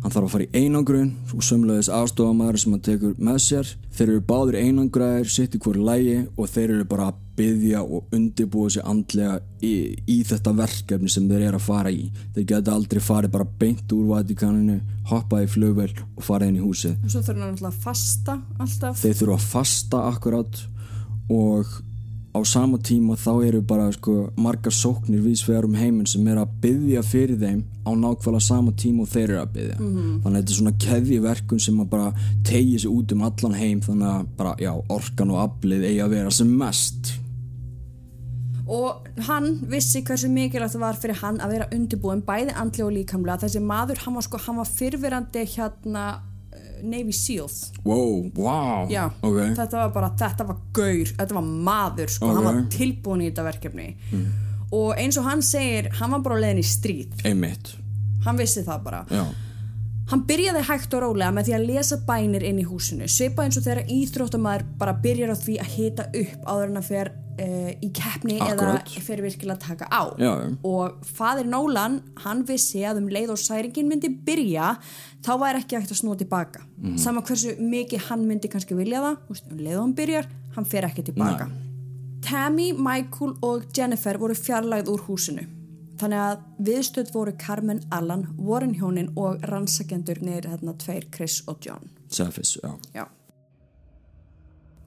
hann 0.02 0.14
þarf 0.14 0.28
að 0.28 0.32
fara 0.34 0.46
í 0.46 0.62
einangrun 0.62 1.12
og 1.34 1.44
sömulegis 1.48 1.90
aðstofamæður 1.92 2.60
sem 2.62 2.74
hann 2.76 2.86
tekur 2.88 3.14
með 3.18 3.38
sér. 3.44 3.74
Þeir 3.94 4.08
eru 4.08 4.24
báður 4.30 4.58
einangraðir 4.60 5.30
sitt 5.32 5.54
í 5.56 5.60
hverju 5.62 5.84
lægi 5.86 6.18
og 6.36 6.50
þeir 6.50 6.74
eru 6.76 6.88
bara 6.90 7.10
að 7.10 7.20
byggja 7.34 7.80
og 7.82 8.14
undirbúa 8.14 8.70
sig 8.70 8.84
andlega 8.86 9.38
í, 9.64 9.72
í 10.06 10.20
þetta 10.26 10.52
verkefni 10.54 11.10
sem 11.10 11.26
þeir 11.30 11.48
eru 11.48 11.58
að 11.58 11.66
fara 11.66 11.90
í. 11.90 12.04
Þeir 12.34 12.46
geta 12.52 12.76
aldrei 12.76 13.00
farið 13.02 13.32
bara 13.34 13.48
beint 13.62 13.94
úr 13.96 14.04
Vatikaninu 14.12 14.76
hoppað 15.10 15.48
í 15.48 15.50
flugvel 15.56 15.90
og 16.04 16.22
farið 16.24 16.52
inn 16.52 16.60
í 16.60 16.62
húsið. 16.64 16.94
Og 17.02 17.14
svo 17.14 17.24
hann 17.26 17.48
alltaf 17.48 17.72
að 17.72 17.80
fasta 17.88 18.38
alltaf. 18.62 19.02
Þeir 19.02 19.18
þurfa 19.20 19.40
að 19.40 19.48
fasta 19.56 20.04
akkurat 20.12 20.62
og 21.34 21.74
á 22.34 22.40
sama 22.42 22.80
tíma 22.82 23.14
þá 23.14 23.30
eru 23.46 23.60
bara 23.62 23.86
sko, 23.94 24.32
margar 24.36 24.74
sóknir 24.74 25.22
vísvegar 25.22 25.68
um 25.68 25.76
heiminn 25.78 26.08
sem 26.10 26.26
er 26.26 26.40
að 26.42 26.54
byggja 26.64 27.02
fyrir 27.06 27.38
þeim 27.38 27.60
á 27.86 27.90
nákvæmlega 27.94 28.42
sama 28.42 28.74
tíma 28.74 29.04
og 29.04 29.12
þeir 29.12 29.28
eru 29.28 29.40
að 29.40 29.52
byggja 29.54 29.76
þannig 29.78 30.30
að 30.30 30.38
þetta 30.38 30.54
er 30.54 30.58
svona 30.58 30.76
keðjiverkun 30.86 31.62
sem 31.66 31.82
að 31.84 31.90
bara 31.94 32.08
tegi 32.48 32.78
sig 32.82 32.90
út 32.90 33.14
um 33.14 33.22
allan 33.28 33.58
heim 33.58 33.84
þannig 33.86 34.08
að 34.10 34.32
bara, 34.40 34.56
já, 34.58 34.72
orkan 34.96 35.34
og 35.34 35.44
aflið 35.44 35.86
eigi 35.90 36.02
að 36.02 36.16
vera 36.18 36.34
sem 36.34 36.50
mest. 36.58 37.14
Og 38.64 39.08
hann 39.28 39.50
vissi 39.68 40.00
hversu 40.02 40.30
mikilvægt 40.32 40.72
það 40.74 40.84
var 40.86 40.98
fyrir 41.00 41.18
hann 41.20 41.40
að 41.44 41.50
vera 41.52 41.72
undirbúin 41.76 42.22
bæði 42.24 42.54
andli 42.56 42.84
og 42.86 42.94
líkamlega. 42.96 43.42
Þessi 43.44 43.60
maður, 43.60 44.00
hann 44.06 44.16
var 44.16 44.24
sko, 44.24 44.40
hann 44.46 44.62
var 44.62 44.70
fyrfirandi 44.70 45.42
hérna 45.54 46.04
Navy 46.84 47.12
Seals. 47.12 47.72
Wow, 47.84 48.30
wow, 48.36 48.88
já, 48.90 49.06
ok. 49.22 49.38
þetta 49.56 49.80
var 49.82 49.92
bara, 49.94 50.10
þetta 50.20 50.46
var 50.46 50.56
gaur 50.72 51.12
þetta 51.16 51.34
var 51.38 51.42
maður, 51.70 52.12
sko, 52.16 52.28
Ok. 52.28 52.34
hann 52.36 52.44
var 52.44 52.60
tilbúin 52.70 53.22
í 53.24 53.30
þetta 53.30 53.44
verkefni. 53.50 53.88
Og 54.74 54.94
eins 54.98 55.16
og 55.20 55.24
hann 55.28 55.42
segir, 55.42 55.90
hann 56.00 56.10
var 56.10 56.20
bara 56.24 56.36
á 56.36 56.42
leiðin 56.44 56.58
í 56.62 56.66
stríð. 56.66 57.24
Einmitt, 57.24 57.74
hann 58.24 58.36
vissi 58.40 58.62
það 58.66 58.82
bara. 58.84 59.04
Já, 59.10 59.24
Hann 60.10 60.26
byrjaði 60.28 60.62
hægt 60.68 60.94
og 60.98 61.00
rólega 61.00 61.32
með 61.32 61.46
því 61.48 61.52
að 61.56 61.62
lesa 61.70 61.96
bænir 62.04 62.44
inn 62.44 62.58
í 62.60 62.64
húsinu, 62.68 63.06
svipa 63.08 63.46
eins 63.46 63.56
og 63.56 63.64
þegar 63.64 63.88
íþróttamæður 63.94 64.64
bara 64.80 64.92
byrjar 65.00 65.32
á 65.32 65.36
því 65.40 65.54
að 65.62 65.70
hita 65.78 66.06
upp 66.20 66.34
áður 66.44 66.66
en 66.66 66.80
að 66.80 66.88
fer 66.90 67.10
uh, 67.14 67.70
í 67.72 67.88
keppni 67.96 68.36
Akkúrat. 68.36 68.84
eða 68.92 69.04
fyrir 69.06 69.24
virkilega 69.24 69.56
að 69.56 69.64
taka 69.64 69.88
á. 69.88 70.02
Já, 70.20 70.32
og 70.68 71.08
fadir 71.08 71.48
Nólan 71.48 71.98
hann 72.26 72.44
vissi 72.44 72.84
að 72.84 73.00
um 73.00 73.08
leið 73.16 73.32
og 73.32 73.40
særingin 73.40 73.88
myndi 73.88 74.12
byrja 74.28 74.74
þá 75.24 75.32
væri 75.40 75.64
ekki 75.64 75.80
hægt 75.80 75.96
að 75.96 76.02
snúa 76.02 76.20
tilbaka. 76.20 76.66
Mhm. 76.76 77.00
sama 77.00 77.24
hversu 77.24 77.56
mikið 77.56 78.08
hann 78.10 78.28
myndi 78.28 78.52
kannski 78.52 78.76
vilja 78.76 79.00
það 79.00 79.18
veist, 79.30 79.50
um 79.50 79.58
leið 79.58 79.76
og 79.78 79.84
hann 79.86 79.98
byrjar, 80.02 80.32
hann 80.58 80.68
fer 80.68 80.84
ekki 80.84 81.08
tilbaka. 81.08 81.48
Tammy, 82.24 82.72
Michael 82.72 83.36
og 83.42 83.64
Jennifer 83.76 84.16
voru 84.20 84.36
fjarlægð 84.36 84.92
úr 84.92 85.08
húsinu 85.08 85.48
þannig 86.00 86.22
að 86.22 86.46
viðstöð 86.68 87.12
voru 87.14 87.34
Carmen 87.38 87.82
Allan, 87.94 88.28
Warren 88.38 88.74
hjónin 88.78 89.12
og 89.16 89.42
rannsakendurnir 89.50 90.48
hérna 90.48 90.74
tveir 90.78 91.06
Chris 91.14 91.42
og 91.46 91.60
John 91.64 91.90
Sefis, 92.08 92.58
já 92.62 92.72
Já. 92.94 93.06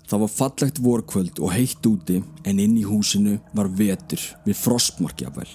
Það 0.07 0.21
var 0.23 0.31
fallegt 0.31 0.77
vorkvöld 0.79 1.39
og 1.43 1.51
heitt 1.51 1.87
úti 1.87 2.21
en 2.47 2.59
inn 2.63 2.77
í 2.79 2.85
húsinu 2.87 3.33
var 3.51 3.67
vetur 3.67 4.21
við 4.45 4.55
frostmarkjafvel. 4.55 5.49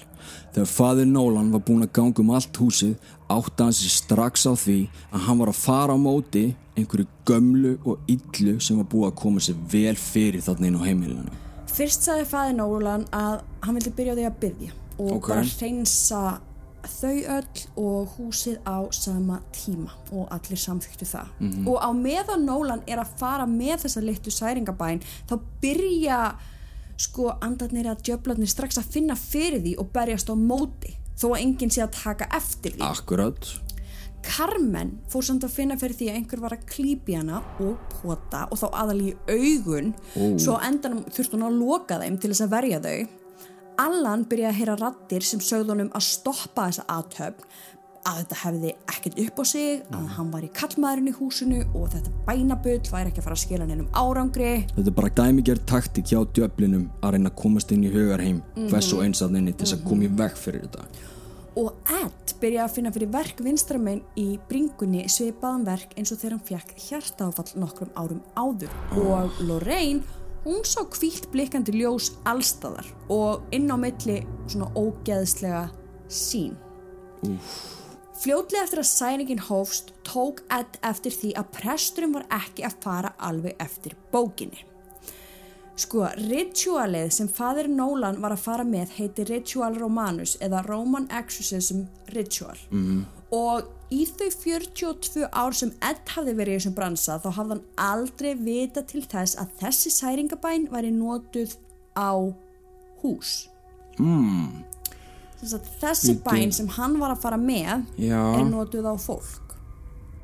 Þegar 0.53 0.69
fadir 0.69 1.09
Nólan 1.09 1.49
var 1.55 1.63
búinn 1.65 1.87
að 1.87 1.95
ganga 1.97 2.21
um 2.21 2.35
allt 2.37 2.61
húsið 2.61 2.99
átti 3.33 3.65
hann 3.65 3.73
sér 3.79 3.95
strax 3.95 4.45
á 4.45 4.53
því 4.53 4.77
að 5.09 5.25
hann 5.25 5.41
var 5.41 5.53
að 5.55 5.63
fara 5.63 5.97
á 5.97 5.99
móti 6.05 6.45
einhverju 6.77 7.09
gömlu 7.29 7.73
og 7.89 8.13
illu 8.13 8.59
sem 8.61 8.77
var 8.77 8.91
búið 8.93 9.09
að 9.09 9.19
koma 9.23 9.41
sér 9.41 9.65
vel 9.73 9.97
fyrir 9.97 10.45
þarna 10.45 10.69
inn 10.69 10.79
á 10.79 10.85
heimilinu. 10.85 11.41
Fyrst 11.73 12.05
sagði 12.05 12.29
fadir 12.29 12.61
Nólan 12.61 13.09
að 13.09 13.41
hann 13.65 13.81
vildi 13.81 13.97
byrja 13.97 14.13
á 14.13 14.19
því 14.21 14.29
að 14.29 14.41
byggja 14.45 14.79
og 14.99 15.13
Ok. 15.17 15.29
bara 15.29 15.43
hreinsa 15.43 16.41
þau 16.83 17.15
öll 17.39 17.61
og 17.79 18.09
húsið 18.17 18.57
á 18.67 18.83
sama 18.91 19.41
tíma 19.55 19.91
og 20.13 20.27
allir 20.35 20.59
samþyktu 20.59 21.07
það 21.07 21.69
og 21.69 21.77
á 21.79 21.91
meðan 21.95 22.43
Nólan 22.49 22.83
er 22.91 22.99
að 22.99 23.13
fara 23.21 23.47
með 23.47 23.85
þessa 23.85 24.03
litlu 24.03 24.33
særingabæn 24.35 25.03
þá 25.31 25.37
byrja 25.63 26.35
sko 26.99 27.31
andarnir 27.41 27.87
að 27.87 28.03
djöflarnir 28.09 28.51
strax 28.51 28.79
að 28.79 28.91
finna 28.97 29.15
fyrir 29.15 29.63
því 29.63 29.77
og 29.79 29.93
berjast 29.95 30.29
á 30.31 30.35
móti 30.35 30.97
þó 31.19 31.29
að 31.37 31.41
enginn 31.45 31.71
sé 31.71 31.83
að 31.85 31.95
taka 32.03 32.27
eftir 32.35 32.73
því 32.75 32.83
Akkurat. 32.83 33.47
Carmen 34.23 34.99
fór 35.11 35.23
samt 35.27 35.43
að 35.47 35.51
finna 35.57 35.77
fyrir 35.79 35.97
því 35.99 36.09
að 36.11 36.19
einhver 36.21 36.41
var 36.45 36.55
að 36.55 36.67
klípi 36.71 37.17
hana 37.19 37.41
og 37.63 37.79
pota 37.91 38.45
og 38.51 38.59
þá 38.59 38.69
aðal 38.83 39.01
í 39.03 39.15
augun 39.31 39.95
Ó. 40.19 40.39
svo 40.39 40.59
endanum 40.63 41.03
þurfti 41.11 41.35
hún 41.39 41.47
að 41.49 41.59
loka 41.59 41.99
þeim 42.03 42.19
til 42.23 42.31
þess 42.31 42.45
að 42.47 42.53
verja 42.55 42.79
þau 42.85 43.01
Allan 43.81 44.25
byrjaði 44.29 44.53
að 44.53 44.59
heyra 44.61 44.79
rattir 44.81 45.25
sem 45.25 45.41
sögðu 45.41 45.73
honum 45.73 45.93
að 45.97 46.05
stoppa 46.11 46.69
þessa 46.69 46.85
aðtöfn 46.93 47.47
að 48.03 48.17
þetta 48.19 48.39
hefði 48.41 48.73
ekkert 48.91 49.19
upp 49.23 49.39
á 49.39 49.45
sig 49.47 49.83
að 49.95 50.07
hann 50.17 50.31
var 50.33 50.43
í 50.43 50.51
kallmaðurinn 50.59 51.11
í 51.13 51.15
húsinu 51.15 51.61
og 51.71 51.87
þetta 51.93 52.13
bænabull 52.27 52.81
væri 52.91 53.13
ekki 53.13 53.23
að 53.23 53.27
fara 53.29 53.37
að 53.37 53.43
skila 53.45 53.69
neinum 53.69 53.89
árangri. 53.95 54.51
Þetta 54.75 54.91
er 54.91 54.97
bara 54.97 55.13
dæmigerð 55.21 55.65
taktik 55.71 56.11
hjá 56.11 56.19
djöflinum 56.35 56.89
að 57.01 57.15
reyna 57.17 57.31
að 57.31 57.39
komast 57.45 57.73
inn 57.75 57.87
í 57.87 57.93
hugarheim 57.95 58.43
hvers 58.59 58.91
og 58.97 59.05
eins 59.07 59.23
að 59.23 59.37
nynni 59.37 59.55
til 59.55 59.69
þess 59.69 59.79
að 59.79 59.85
koma 59.87 60.09
í 60.09 60.13
veg 60.19 60.39
fyrir 60.41 60.67
þetta. 60.67 60.89
og 61.63 61.93
Ed 61.93 62.35
byrjaði 62.41 62.65
að 62.65 62.75
finna 62.75 62.93
fyrir 62.95 63.13
verk 63.13 63.43
vinstramein 63.45 64.03
í 64.19 64.27
bringunni 64.49 65.05
svipaðan 65.13 65.67
verk 65.69 65.95
eins 65.95 66.11
og 66.11 66.19
þegar 66.19 66.39
hann 66.39 66.47
fekk 66.49 66.75
hjartáfall 66.89 67.61
nokkrum 67.61 67.95
árum 67.95 68.23
áður. 68.35 68.73
Og 68.99 69.39
Lorraine 69.47 70.03
hún 70.45 70.65
sá 70.67 70.83
kvílt 70.91 71.31
blikkandi 71.33 71.75
ljós 71.77 72.13
allstaðar 72.29 72.89
og 73.13 73.47
inn 73.55 73.71
á 73.71 73.77
milli 73.79 74.23
svona 74.47 74.73
ógeðslega 74.79 75.69
sín 76.09 76.59
Fljótlega 78.23 78.63
eftir 78.63 78.79
að 78.79 78.87
sæningin 78.87 79.41
hófst 79.49 79.89
tók 80.07 80.45
Ed 80.55 80.77
eftir 80.87 81.15
því 81.15 81.31
að 81.41 81.49
presturinn 81.57 82.13
var 82.15 82.27
ekki 82.31 82.63
að 82.67 82.77
fara 82.85 83.11
alveg 83.19 83.57
eftir 83.63 83.97
bókinni. 84.13 84.63
Sko, 85.75 86.05
ritualið 86.29 87.09
sem 87.17 87.31
fadir 87.33 87.67
Nolan 87.73 88.21
var 88.23 88.37
að 88.37 88.45
fara 88.45 88.67
með 88.69 88.93
heiti 88.99 89.25
Ritual 89.27 89.75
Romanus 89.81 90.37
eða 90.45 90.61
Roman 90.69 91.09
Exorcism 91.11 91.87
Ritual. 92.15 92.59
-hmm. 92.71 93.03
og 93.31 93.65
í 93.93 94.01
þau 94.09 94.29
42 94.33 95.27
ár 95.43 95.57
sem 95.57 95.73
Ed 95.85 96.01
hafði 96.15 96.35
verið 96.39 96.57
í 96.57 96.59
þessum 96.61 96.75
bransa 96.77 97.19
þá 97.23 97.29
hafði 97.37 97.57
hann 97.57 97.63
aldrei 97.87 98.33
vita 98.41 98.83
til 98.89 99.03
þess 99.05 99.37
að 99.43 99.53
þessi 99.63 99.93
særingabæn 99.95 100.69
væri 100.73 100.93
notuð 100.97 101.57
á 101.99 102.13
hús. 103.03 103.33
Mm. 104.01 104.63
Þess 105.43 105.57
að 105.59 105.71
þessi 105.83 106.15
Bíddu. 106.15 106.25
bæn 106.31 106.53
sem 106.55 106.69
hann 106.79 106.99
var 107.03 107.15
að 107.17 107.23
fara 107.25 107.39
með 107.41 107.85
Já. 107.99 108.21
er 108.39 108.47
notuð 108.49 108.87
á 108.89 108.95
fólk. 108.97 109.57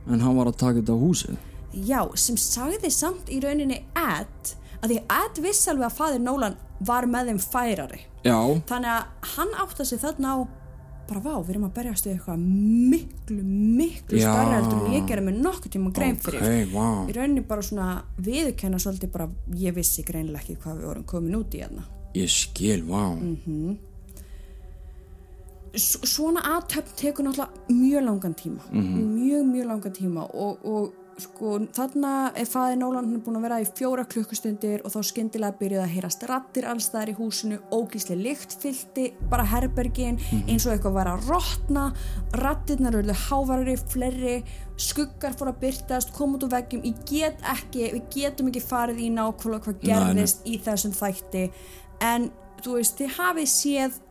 En 0.08 0.22
hann 0.24 0.38
var 0.38 0.48
að 0.48 0.60
taka 0.62 0.80
þetta 0.80 0.94
á 0.96 1.02
húsið. 1.02 1.36
Já, 1.74 2.00
sem 2.16 2.38
sagði 2.40 2.88
samt 2.94 3.28
í 3.28 3.42
rauninni 3.44 3.82
Ed 3.98 4.54
að 4.80 4.94
því 4.94 5.00
Ed 5.18 5.42
vissi 5.44 5.68
alveg 5.72 5.90
að 5.90 5.98
fadir 5.98 6.22
Nolan 6.24 6.56
var 6.86 7.04
með 7.10 7.32
þeim 7.32 7.40
færari. 7.42 8.04
Já. 8.24 8.38
þannig 8.66 8.90
að 8.90 9.28
hann 9.36 9.52
átta 9.62 9.84
sig 9.86 10.00
þarna 10.02 10.32
á 10.34 10.38
bara 11.08 11.22
vá, 11.24 11.34
við 11.40 11.54
erum 11.54 11.66
að 11.68 11.74
berjast 11.78 12.06
við 12.06 12.14
eitthvað 12.14 12.42
miklu, 12.92 13.38
miklu 13.80 14.20
starra 14.20 14.58
heldur 14.58 14.82
en 14.84 14.96
ég 14.96 15.06
gerði 15.08 15.26
með 15.28 15.42
nokkuð 15.46 15.74
tíma 15.74 15.92
grein 15.96 16.18
fyrir. 16.20 16.44
Ok, 16.44 16.72
vá. 16.74 16.88
í 17.08 17.16
rauninni 17.16 17.44
bara 17.48 17.64
svona 17.64 17.88
viðurkenna 18.28 18.80
svolítið 18.82 19.12
bara, 19.16 19.28
ég 19.56 19.76
vissi 19.76 20.04
greinilega 20.06 20.44
ekki 20.44 20.58
hvað 20.62 20.80
við 20.80 20.90
vorum 20.90 21.06
komin 21.14 21.38
út 21.40 21.56
í 21.56 21.62
hérna. 21.64 21.86
Ég 22.18 22.32
skil, 22.32 22.82
vá. 22.88 23.04
S 25.78 25.90
svona 26.08 26.42
aðtöfn 26.56 26.94
tekur 26.96 27.26
náttúrulega 27.28 27.74
mjög 27.76 28.06
langan 28.06 28.36
tíma. 28.38 28.70
Mjög, 28.72 29.44
mjög 29.52 29.68
langan 29.68 29.96
tíma 29.98 30.24
og, 30.32 30.64
og 30.64 30.97
sko, 31.22 31.56
þarna 31.74 32.12
er 32.38 32.46
faði 32.48 32.78
Nólan 32.78 33.06
hann 33.08 33.18
er 33.18 33.22
búin 33.24 33.38
að 33.40 33.44
vera 33.46 33.58
í 33.62 33.66
fjóra 33.66 34.04
klukkustundir 34.08 34.84
og 34.86 34.92
þá 34.94 34.98
skyndilega 35.08 35.58
byrjuði 35.58 35.82
að 35.84 35.92
heyrast 35.94 36.24
rattir 36.30 36.68
allstaðar 36.70 37.12
í 37.12 37.16
húsinu, 37.18 37.58
ógísli 37.74 38.16
lykt 38.18 38.56
fyllti 38.62 39.08
bara 39.30 39.46
herbergin 39.50 40.20
eins 40.46 40.66
og 40.66 40.74
eitthvað 40.74 40.96
var 40.98 41.12
að 41.12 41.28
rotna. 41.32 41.84
Rattirnar 42.38 42.98
eru 43.00 43.18
hávarari, 43.28 43.76
fleiri 43.92 44.36
skuggar 44.78 45.34
fór 45.38 45.52
að 45.52 45.62
byrtast, 45.64 46.12
kom 46.14 46.36
út 46.38 46.46
úr 46.46 46.52
veggjum. 46.54 46.84
Ég 46.86 47.00
get 47.08 47.46
ekki, 47.54 47.88
við 47.96 48.04
getum 48.14 48.50
ekki 48.52 48.62
farið 48.62 49.06
í 49.06 49.12
nákvæmlega 49.14 49.64
hvað 49.66 49.80
gerðist 49.86 50.46
í 50.46 50.58
þessum 50.62 50.94
þætti. 50.94 51.48
En 52.04 52.30
þú 52.62 52.78
veist, 52.78 52.98
þið 53.00 53.16
hafið 53.18 53.50
séð 53.54 54.04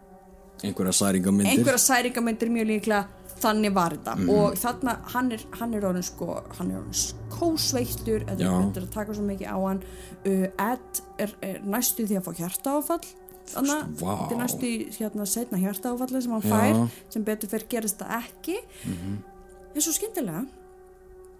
Einhverja 0.66 0.92
særingamyndir. 0.98 1.54
einhverja 1.54 1.78
særingamyndir 1.78 2.50
mjög 2.50 2.68
líklega 2.72 3.17
þannig 3.42 3.74
var 3.76 3.96
þetta. 3.98 4.16
Og 4.34 4.58
þarna 4.60 4.96
hann 5.14 5.32
er, 5.36 5.46
hann 5.60 5.78
er 5.78 5.88
orðin 5.90 6.06
sko 6.08 6.28
hann 6.58 6.74
er 6.74 6.82
orðin 6.82 7.30
kósveittur 7.38 8.26
þetta 8.26 8.50
er 8.50 8.68
er 8.82 8.84
að 8.84 8.92
taka 8.96 9.16
svo 9.18 9.26
mikið 9.28 9.54
á 9.54 9.58
hann. 9.62 9.82
Uh, 10.26 10.46
Ed 10.68 11.02
er, 11.24 11.34
er 11.46 11.62
næstu 11.66 12.08
því 12.08 12.20
að 12.20 12.28
fá 12.28 12.32
hjartaáfall. 12.42 13.02
Þannig 13.48 13.76
að 13.78 13.92
Vá. 14.02 14.14
þetta 14.20 14.36
er 14.36 14.42
næstu 14.42 14.72
hérna 14.98 15.28
setna 15.32 15.62
hjartaáfalli 15.62 16.22
sem 16.26 16.34
hann 16.36 16.44
Já. 16.44 16.52
fær 16.52 16.98
sem 17.14 17.28
betur 17.28 17.52
fyrir 17.54 17.70
gerist 17.72 18.02
það 18.02 18.18
ekki. 18.18 18.58
En 18.88 19.84
svo 19.86 19.94
skyndilega 19.96 20.44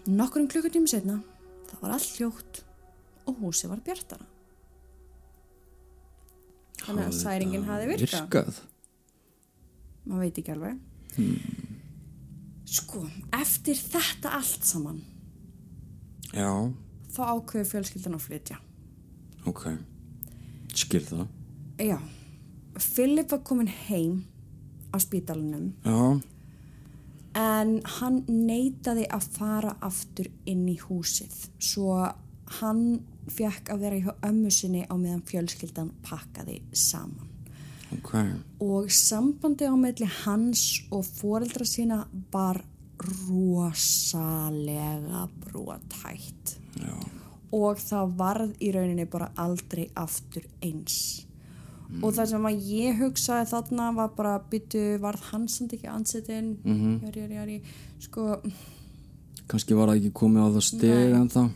nokkurum 0.08 0.48
klukkutími 0.48 0.88
setna 0.88 1.20
það 1.68 1.84
var 1.84 1.98
allt 1.98 2.16
hljótt 2.20 2.62
og 3.28 3.42
húsi 3.44 3.68
var 3.68 3.82
bjartara. 3.84 4.24
Þannig 6.86 7.10
að 7.10 7.16
særingin 7.18 7.66
hafi 7.68 7.90
virkað. 7.90 8.28
Virkað. 8.30 8.60
maður 10.08 10.24
veit 10.24 10.38
ekki 10.40 10.54
alveg 10.54 11.66
sko, 12.68 13.06
eftir 13.36 13.78
þetta 13.80 14.34
allt 14.38 14.66
saman 14.68 15.02
Já, 16.36 16.52
þá 17.16 17.20
ákveður 17.32 17.70
fjölskyldan 17.70 18.18
að 18.18 18.24
flytja. 18.28 18.58
Ok. 19.48 19.62
Skil 20.76 21.00
það. 21.08 21.28
já, 21.80 21.98
Philip 22.78 23.32
var 23.32 23.40
komin 23.48 23.70
heim 23.88 24.26
á 24.92 25.00
spítalunum 25.02 25.70
Já, 25.86 26.20
en 27.40 27.72
hann 27.98 28.20
neitaði 28.28 29.08
að 29.14 29.30
fara 29.38 29.76
aftur 29.86 30.28
inn 30.50 30.68
í 30.70 30.76
húsið. 30.82 31.34
Svo 31.64 31.96
hann 32.60 32.84
fekk 33.32 33.72
að 33.74 33.82
vera 33.86 34.02
hjá 34.04 34.14
ömmu 34.30 34.52
sinni 34.54 34.84
á 34.88 34.94
meðan 35.00 35.24
fjölskyldan 35.28 35.92
pakkaði 36.06 36.62
saman 36.74 37.32
ok. 37.96 38.12
og 38.60 38.92
sambandi 38.92 39.64
á 39.70 39.76
melli 39.80 40.08
hans 40.24 40.62
og 40.92 41.06
foreldra 41.06 41.66
sína 41.66 41.98
var 42.32 42.58
rosalega 42.98 44.00
brotætt 45.46 46.58
Já, 46.82 46.98
og 47.56 47.80
það 47.80 48.18
varð 48.20 48.52
í 48.60 48.72
rauninni 48.76 49.06
bara 49.10 49.32
aldrei 49.40 49.88
aftur 49.96 50.44
eins. 50.62 51.24
Og 52.04 52.12
það 52.12 52.32
sem 52.34 52.48
að 52.50 52.66
ég 52.68 52.98
hugsaði 53.00 53.48
þarna 53.48 53.86
var 53.96 54.10
bara 54.18 54.34
byttu 54.52 54.82
varð 55.00 55.30
hans 55.32 55.56
samt 55.58 55.74
ekki 55.78 55.88
ansettin 55.88 56.58
mm 56.64 56.76
-hmm. 56.76 57.06
jari, 57.06 57.20
jari, 57.22 57.36
jari. 57.36 57.62
Sko, 58.00 58.42
kannski 59.48 59.74
var 59.74 59.88
það 59.88 59.98
ekki 59.98 60.12
komið 60.12 60.42
á 60.44 60.50
það 60.56 60.64
steg 60.64 61.16
en 61.16 61.30
það. 61.30 61.50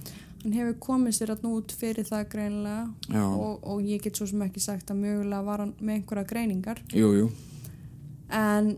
Hann 0.44 0.54
hefur 0.56 0.78
komið 0.82 1.18
sér 1.18 1.34
að 1.36 1.44
út 1.52 1.74
fyrir 1.78 2.08
það 2.08 2.30
greinilega 2.32 3.26
og, 3.28 3.60
og 3.64 3.82
ég 3.86 4.02
get 4.02 4.18
svo 4.18 4.26
sem 4.30 4.42
ekki 4.46 4.64
sagt 4.64 4.90
að 4.94 5.02
mögulega 5.04 5.44
var 5.46 5.66
hann 5.66 5.74
með 5.80 6.00
einhverja 6.00 6.30
greiningar. 6.32 6.82
Jú, 6.98 7.12
jú. 7.18 7.28
en 8.32 8.78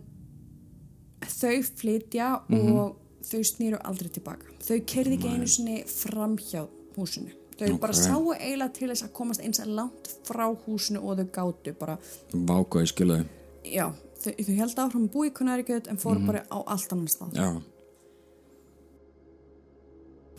þau 1.23 1.55
flytja 1.79 2.29
og 2.49 2.97
þau 3.23 3.43
snýru 3.47 3.79
aldrei 3.87 4.11
tilbaka. 4.11 4.51
Þau 4.63 4.79
kerði 4.89 5.17
ekki 5.19 5.31
einu 5.31 5.47
sinni 5.47 5.83
fram 5.87 6.35
hjá 6.41 6.65
húsinu. 6.97 7.31
Þau 7.53 7.67
Ok. 7.69 7.79
bara 7.79 7.93
sáu 7.93 8.33
eiginlega 8.33 8.73
til 8.73 8.89
þess 8.89 9.05
að 9.05 9.13
komast 9.13 9.41
eins 9.41 9.59
að 9.61 9.75
langt 9.77 10.09
frá 10.27 10.47
húsinu 10.65 11.03
og 11.03 11.19
þau 11.19 11.29
gátu 11.31 11.73
bara, 11.79 11.97
Váka, 12.33 12.81
ég 12.81 12.89
skilja 12.91 13.17
þau. 13.21 13.27
já, 13.63 13.85
þau, 14.23 14.33
þau 14.45 14.55
held 14.57 14.75
áfram 14.83 15.07
búa 15.07 15.27
í 15.27 15.33
Connecticut 15.33 15.87
en 15.87 15.97
fóru 15.97 16.25
bara 16.25 16.43
á 16.51 16.57
allt 16.65 16.91
annan 16.91 17.07
stað. 17.07 17.33
Já. 17.33 17.61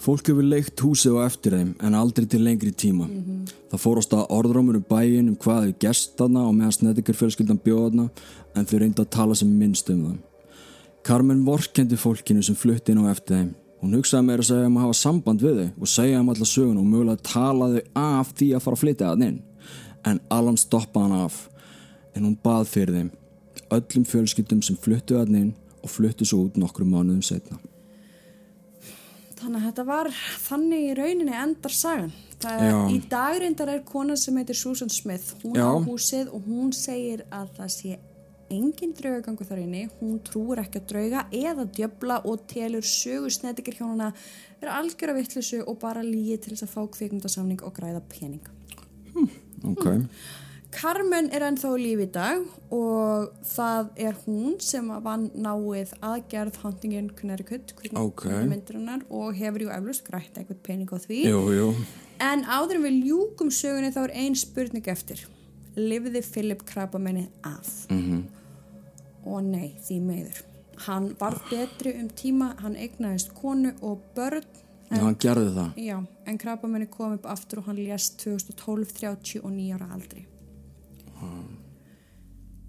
Fólk 0.05 0.26
hefur 0.28 0.44
leikt 0.44 0.82
húsið 0.84 1.14
á 1.16 1.24
eftir 1.24 1.55
þeim 1.57 1.70
en 1.80 1.94
aldrei 1.96 2.26
til 2.28 2.42
lengri 2.44 2.74
tíma. 2.76 3.07
Það 3.72 3.80
fórast 3.80 4.12
að 4.12 4.26
orðrómur 4.36 4.76
um 4.76 4.84
bæin 4.84 5.30
um 5.30 5.38
hvað 5.40 5.62
hefur 5.62 5.78
gerst 5.80 6.12
þarna 6.18 6.42
og 6.44 6.52
meðan 6.59 6.74
Snedekar 6.76 7.16
fjölskyldan 7.16 7.61
bjóðna 7.64 8.11
en 8.52 8.68
þau 8.68 8.74
reynda 8.82 9.07
að 9.07 9.14
tala 9.16 9.38
sem 9.40 9.48
minnst 9.48 9.88
um 9.94 10.02
það. 10.05 10.20
Carmen 11.09 11.40
vorkendi 11.46 11.96
fólkinu 11.96 12.44
sem 12.44 12.59
flutti 12.59 12.92
inn 12.92 13.00
á 13.00 13.09
eftir 13.14 13.38
þeim. 13.38 13.50
Hún 13.80 13.96
hugsaði 13.96 14.28
meira 14.28 14.44
að 14.44 14.50
segja 14.52 14.68
um 14.68 14.78
að 14.78 14.86
hafa 14.86 15.00
samband 15.00 15.44
við 15.48 15.59
þau 15.62 15.68
og 15.72 15.94
segja 15.96 16.20
um 16.20 16.32
alla 16.34 16.52
sögun 16.52 16.78
og 16.84 16.88
mögulega 16.92 17.28
tala 17.32 17.72
þau 17.72 17.82
af 18.05 18.36
því 18.36 18.52
að 18.52 18.64
fara 18.66 18.76
að 18.76 18.84
flytja 18.84 19.11
það 19.11 19.28
inn. 19.30 19.42
En 20.05 20.24
Alan 20.28 20.61
stoppaði 20.61 21.09
hann 21.09 21.20
af. 21.24 21.44
En 22.12 22.28
hún 22.28 22.40
bað 22.44 22.68
fyrir 22.76 22.98
þeim. 23.00 23.14
Öllum 23.72 24.11
fjölskyldum 24.12 24.61
sem 24.64 24.76
fluttu 24.76 25.16
það 25.16 25.38
inn 25.38 25.55
og 25.80 25.92
fluttu 25.96 26.28
svo 26.28 26.44
út 26.44 26.61
nokkrum 26.61 26.92
mánuðum 26.92 27.24
setna. 27.24 27.57
Þannig 29.39 29.61
að 29.61 29.66
þetta 29.68 29.85
var 29.89 30.11
þannig 30.45 30.87
í 30.87 30.95
rauninni 30.99 31.37
endar 31.37 31.74
sagan. 31.74 32.12
Í 32.93 32.99
dagrindar 33.09 33.70
er 33.72 33.85
kona 33.89 34.16
sem 34.20 34.37
heitir 34.37 34.59
Susan 34.59 34.91
Smith. 34.93 35.35
Hún 35.43 35.57
Já. 35.57 35.64
á 35.64 35.74
húsið 35.80 36.32
og 36.35 36.45
hún 36.49 36.74
segir 36.76 37.24
að 37.32 37.55
það 37.57 37.70
sé 37.72 37.99
engin 38.53 38.93
draugagangu 38.95 39.47
þar 39.49 39.62
inni. 39.62 39.85
Hún 40.01 40.18
trúur 40.26 40.61
ekki 40.62 40.82
að 40.82 40.89
drauga 40.93 41.24
eða 41.32 41.66
djöbla 41.78 42.20
og 42.28 42.45
telur 42.51 42.85
sögur 42.85 43.32
snedikir 43.32 43.78
hjónuna 43.80 44.12
vera 44.61 44.78
algjör 44.80 45.14
af 45.14 45.20
vittlusu 45.20 45.62
og 45.64 45.78
bara 45.80 46.05
lígi 46.05 46.39
til 46.39 46.55
þess 46.55 46.68
að 46.68 46.74
fá 46.76 46.82
kvikmyndasamning 46.99 47.64
og 47.64 47.74
græða 47.76 48.03
pening. 48.12 48.45
Ok. 49.64 49.87
Carmen 50.75 51.29
er 51.33 51.45
ennþá 51.47 51.70
lífi 51.79 52.07
í 52.09 52.12
dag 52.12 52.43
og 52.75 53.35
það 53.47 53.91
er 54.07 54.16
hún 54.25 54.57
sem 54.62 54.89
að 54.91 55.05
vann 55.07 55.27
náið 55.47 55.93
aðgerð 56.03 56.59
Huntingin 56.64 57.11
Connecticut 57.14 57.75
Ok. 57.95 58.25
kvikmyndarinnar 58.25 59.05
og 59.09 59.37
hefur 59.39 59.66
jú 59.66 59.70
eflust 59.75 60.05
grætt 60.09 60.41
eitthvað 60.41 60.62
pening 60.66 60.91
á 60.91 60.99
því. 60.99 61.20
Jú, 61.31 61.43
jú. 61.55 61.68
En 62.22 62.45
áður 62.45 62.81
en 62.81 62.87
við 62.89 62.99
ljúkum 63.09 63.53
sögunni 63.55 63.93
þá 63.95 64.03
er 64.09 64.16
ein 64.25 64.35
spurning 64.39 64.89
eftir. 64.91 65.22
Livði 65.77 66.22
Philip 66.27 66.64
krabbamenni 66.66 67.29
af? 67.43 67.87
Mm 67.91 68.25
Og 69.25 69.41
nei, 69.41 69.70
því 69.81 70.01
meður. 70.05 70.43
Hann 70.85 71.07
var 71.16 71.39
betri 71.49 71.95
um 71.97 72.11
tíma, 72.12 72.51
hann 72.61 72.75
eignaðist 72.77 73.31
konu 73.33 73.70
og 73.81 74.03
börn. 74.14 74.45
Já, 74.91 74.99
hann 75.01 75.16
gerði 75.16 75.55
það. 75.55 75.79
Já, 75.81 75.97
en 76.29 76.39
krabbamenni 76.39 76.91
kom 76.93 77.14
upp 77.16 77.25
aftur 77.33 77.62
og 77.62 77.70
hann 77.70 77.81
lést 77.81 78.18
2012, 78.20 78.93
39 79.01 79.72
ára 79.72 79.89
aldri. 79.97 80.27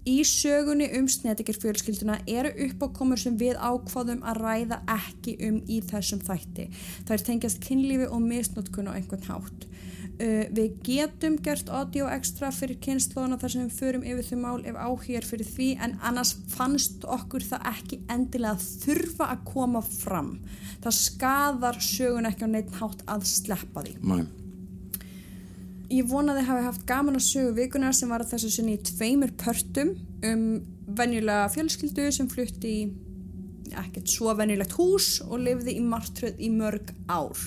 Í 0.06 0.20
sögunni 0.22 0.86
um 0.94 1.08
snetikir 1.10 1.56
fjölskylduna 1.58 2.20
eru 2.30 2.52
uppákomur 2.68 3.18
sem 3.18 3.34
við 3.40 3.56
ákváðum 3.58 4.20
að 4.22 4.38
ræða 4.44 4.78
ekki 4.94 5.34
um 5.48 5.56
í 5.66 5.80
þessum 5.82 6.20
þætti. 6.22 6.68
Það 7.08 7.14
er 7.16 7.24
tengjast 7.26 7.58
kynlífi 7.64 8.06
og 8.06 8.22
misnotkun 8.22 8.86
á 8.86 8.94
einhvern 8.94 9.26
hátt. 9.26 9.66
Uh, 10.16 10.46
við 10.54 10.78
getum 10.86 11.34
gert 11.44 11.68
audio 11.68 12.06
extra 12.08 12.52
fyrir 12.54 12.78
kynnslóðuna 12.86 13.36
þar 13.42 13.52
sem 13.52 13.66
við 13.66 13.82
förum 13.82 14.06
yfir 14.06 14.30
þau 14.30 14.38
mál 14.46 14.62
ef 14.62 14.78
áhugjör 14.78 15.28
fyrir 15.28 15.50
því 15.50 15.68
en 15.84 15.98
annars 16.06 16.36
fannst 16.54 17.04
okkur 17.04 17.44
það 17.50 17.68
ekki 17.74 18.00
endilega 18.14 18.62
þurfa 18.62 19.32
að 19.34 19.44
koma 19.50 19.82
fram. 19.90 20.36
Það 20.86 21.00
skadar 21.02 21.82
sögun 21.82 22.30
ekki 22.30 22.46
á 22.46 22.54
neitt 22.54 22.74
hátt 22.78 23.04
að 23.10 23.26
sleppa 23.34 23.82
því. 23.82 23.98
Mæ. 24.06 24.45
Ég 25.92 26.06
vonaði 26.10 26.42
hafi 26.48 26.64
haft 26.66 26.86
gaman 26.88 27.18
að 27.18 27.28
sögu 27.28 27.52
vikunar 27.60 27.94
sem 27.94 28.10
var 28.10 28.24
að 28.24 28.32
þessu 28.34 28.48
sinni 28.56 28.74
í 28.74 28.82
tveimur 28.82 29.30
pörtum 29.38 29.92
um 30.26 30.46
venjulega 30.98 31.50
fjölskyldu 31.54 32.08
sem 32.14 32.30
flutti 32.30 32.72
í 32.72 32.80
ekkert 33.76 34.10
svo 34.10 34.34
venjulegt 34.38 34.74
hús 34.78 35.20
og 35.26 35.40
lifði 35.44 35.76
í 35.78 35.84
martröð 35.84 36.42
í 36.42 36.50
mörg 36.54 36.90
ár. 37.10 37.38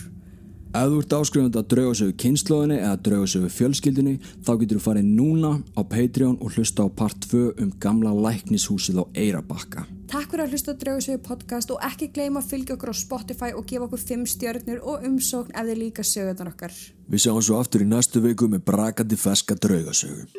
Ef 0.70 0.86
þú 0.86 0.98
ert 1.02 1.14
áskrifandi 1.18 1.58
að 1.58 1.70
drauga 1.72 1.94
sig 1.98 2.08
við 2.12 2.18
kynnslóðinni 2.22 2.76
eða 2.78 2.98
drauga 3.08 3.28
sig 3.32 3.42
við 3.42 3.54
fjölskyldinni 3.56 4.12
þá 4.46 4.52
getur 4.62 4.78
þú 4.78 4.82
farið 4.84 5.08
núna 5.18 5.50
á 5.74 5.82
Patreon 5.82 6.36
og 6.46 6.52
hlusta 6.54 6.84
á 6.86 6.88
part 6.94 7.26
2 7.26 7.40
um 7.64 7.72
gamla 7.82 8.12
læknishúsið 8.14 9.00
á 9.02 9.06
Eirabakka. 9.18 9.88
Takk 10.14 10.30
fyrir 10.30 10.44
að 10.46 10.54
hlusta 10.54 10.76
að 10.76 10.84
drauga 10.84 11.06
sögu 11.08 11.22
podcast 11.26 11.74
og 11.74 11.82
ekki 11.90 12.12
gleyma 12.14 12.44
að 12.44 12.52
fylgja 12.54 12.76
okkur 12.78 12.94
á 12.94 13.02
Spotify 13.02 13.50
og 13.58 13.66
gefa 13.66 13.88
okkur 13.88 14.04
5 14.12 14.28
stjörnur 14.36 14.84
og 14.86 15.08
umsókn 15.10 15.58
ef 15.58 15.72
þið 15.72 15.82
líka 15.82 16.06
sögurnar 16.06 16.54
okkar. 16.54 16.78
Við 17.10 17.26
sjáum 17.26 17.42
svo 17.42 17.58
aftur 17.58 17.82
í 17.82 17.90
næstu 17.90 18.22
viku 18.22 18.46
með 18.46 18.68
brakandi 18.70 19.18
feska 19.18 19.58
draugasögu. 19.58 20.30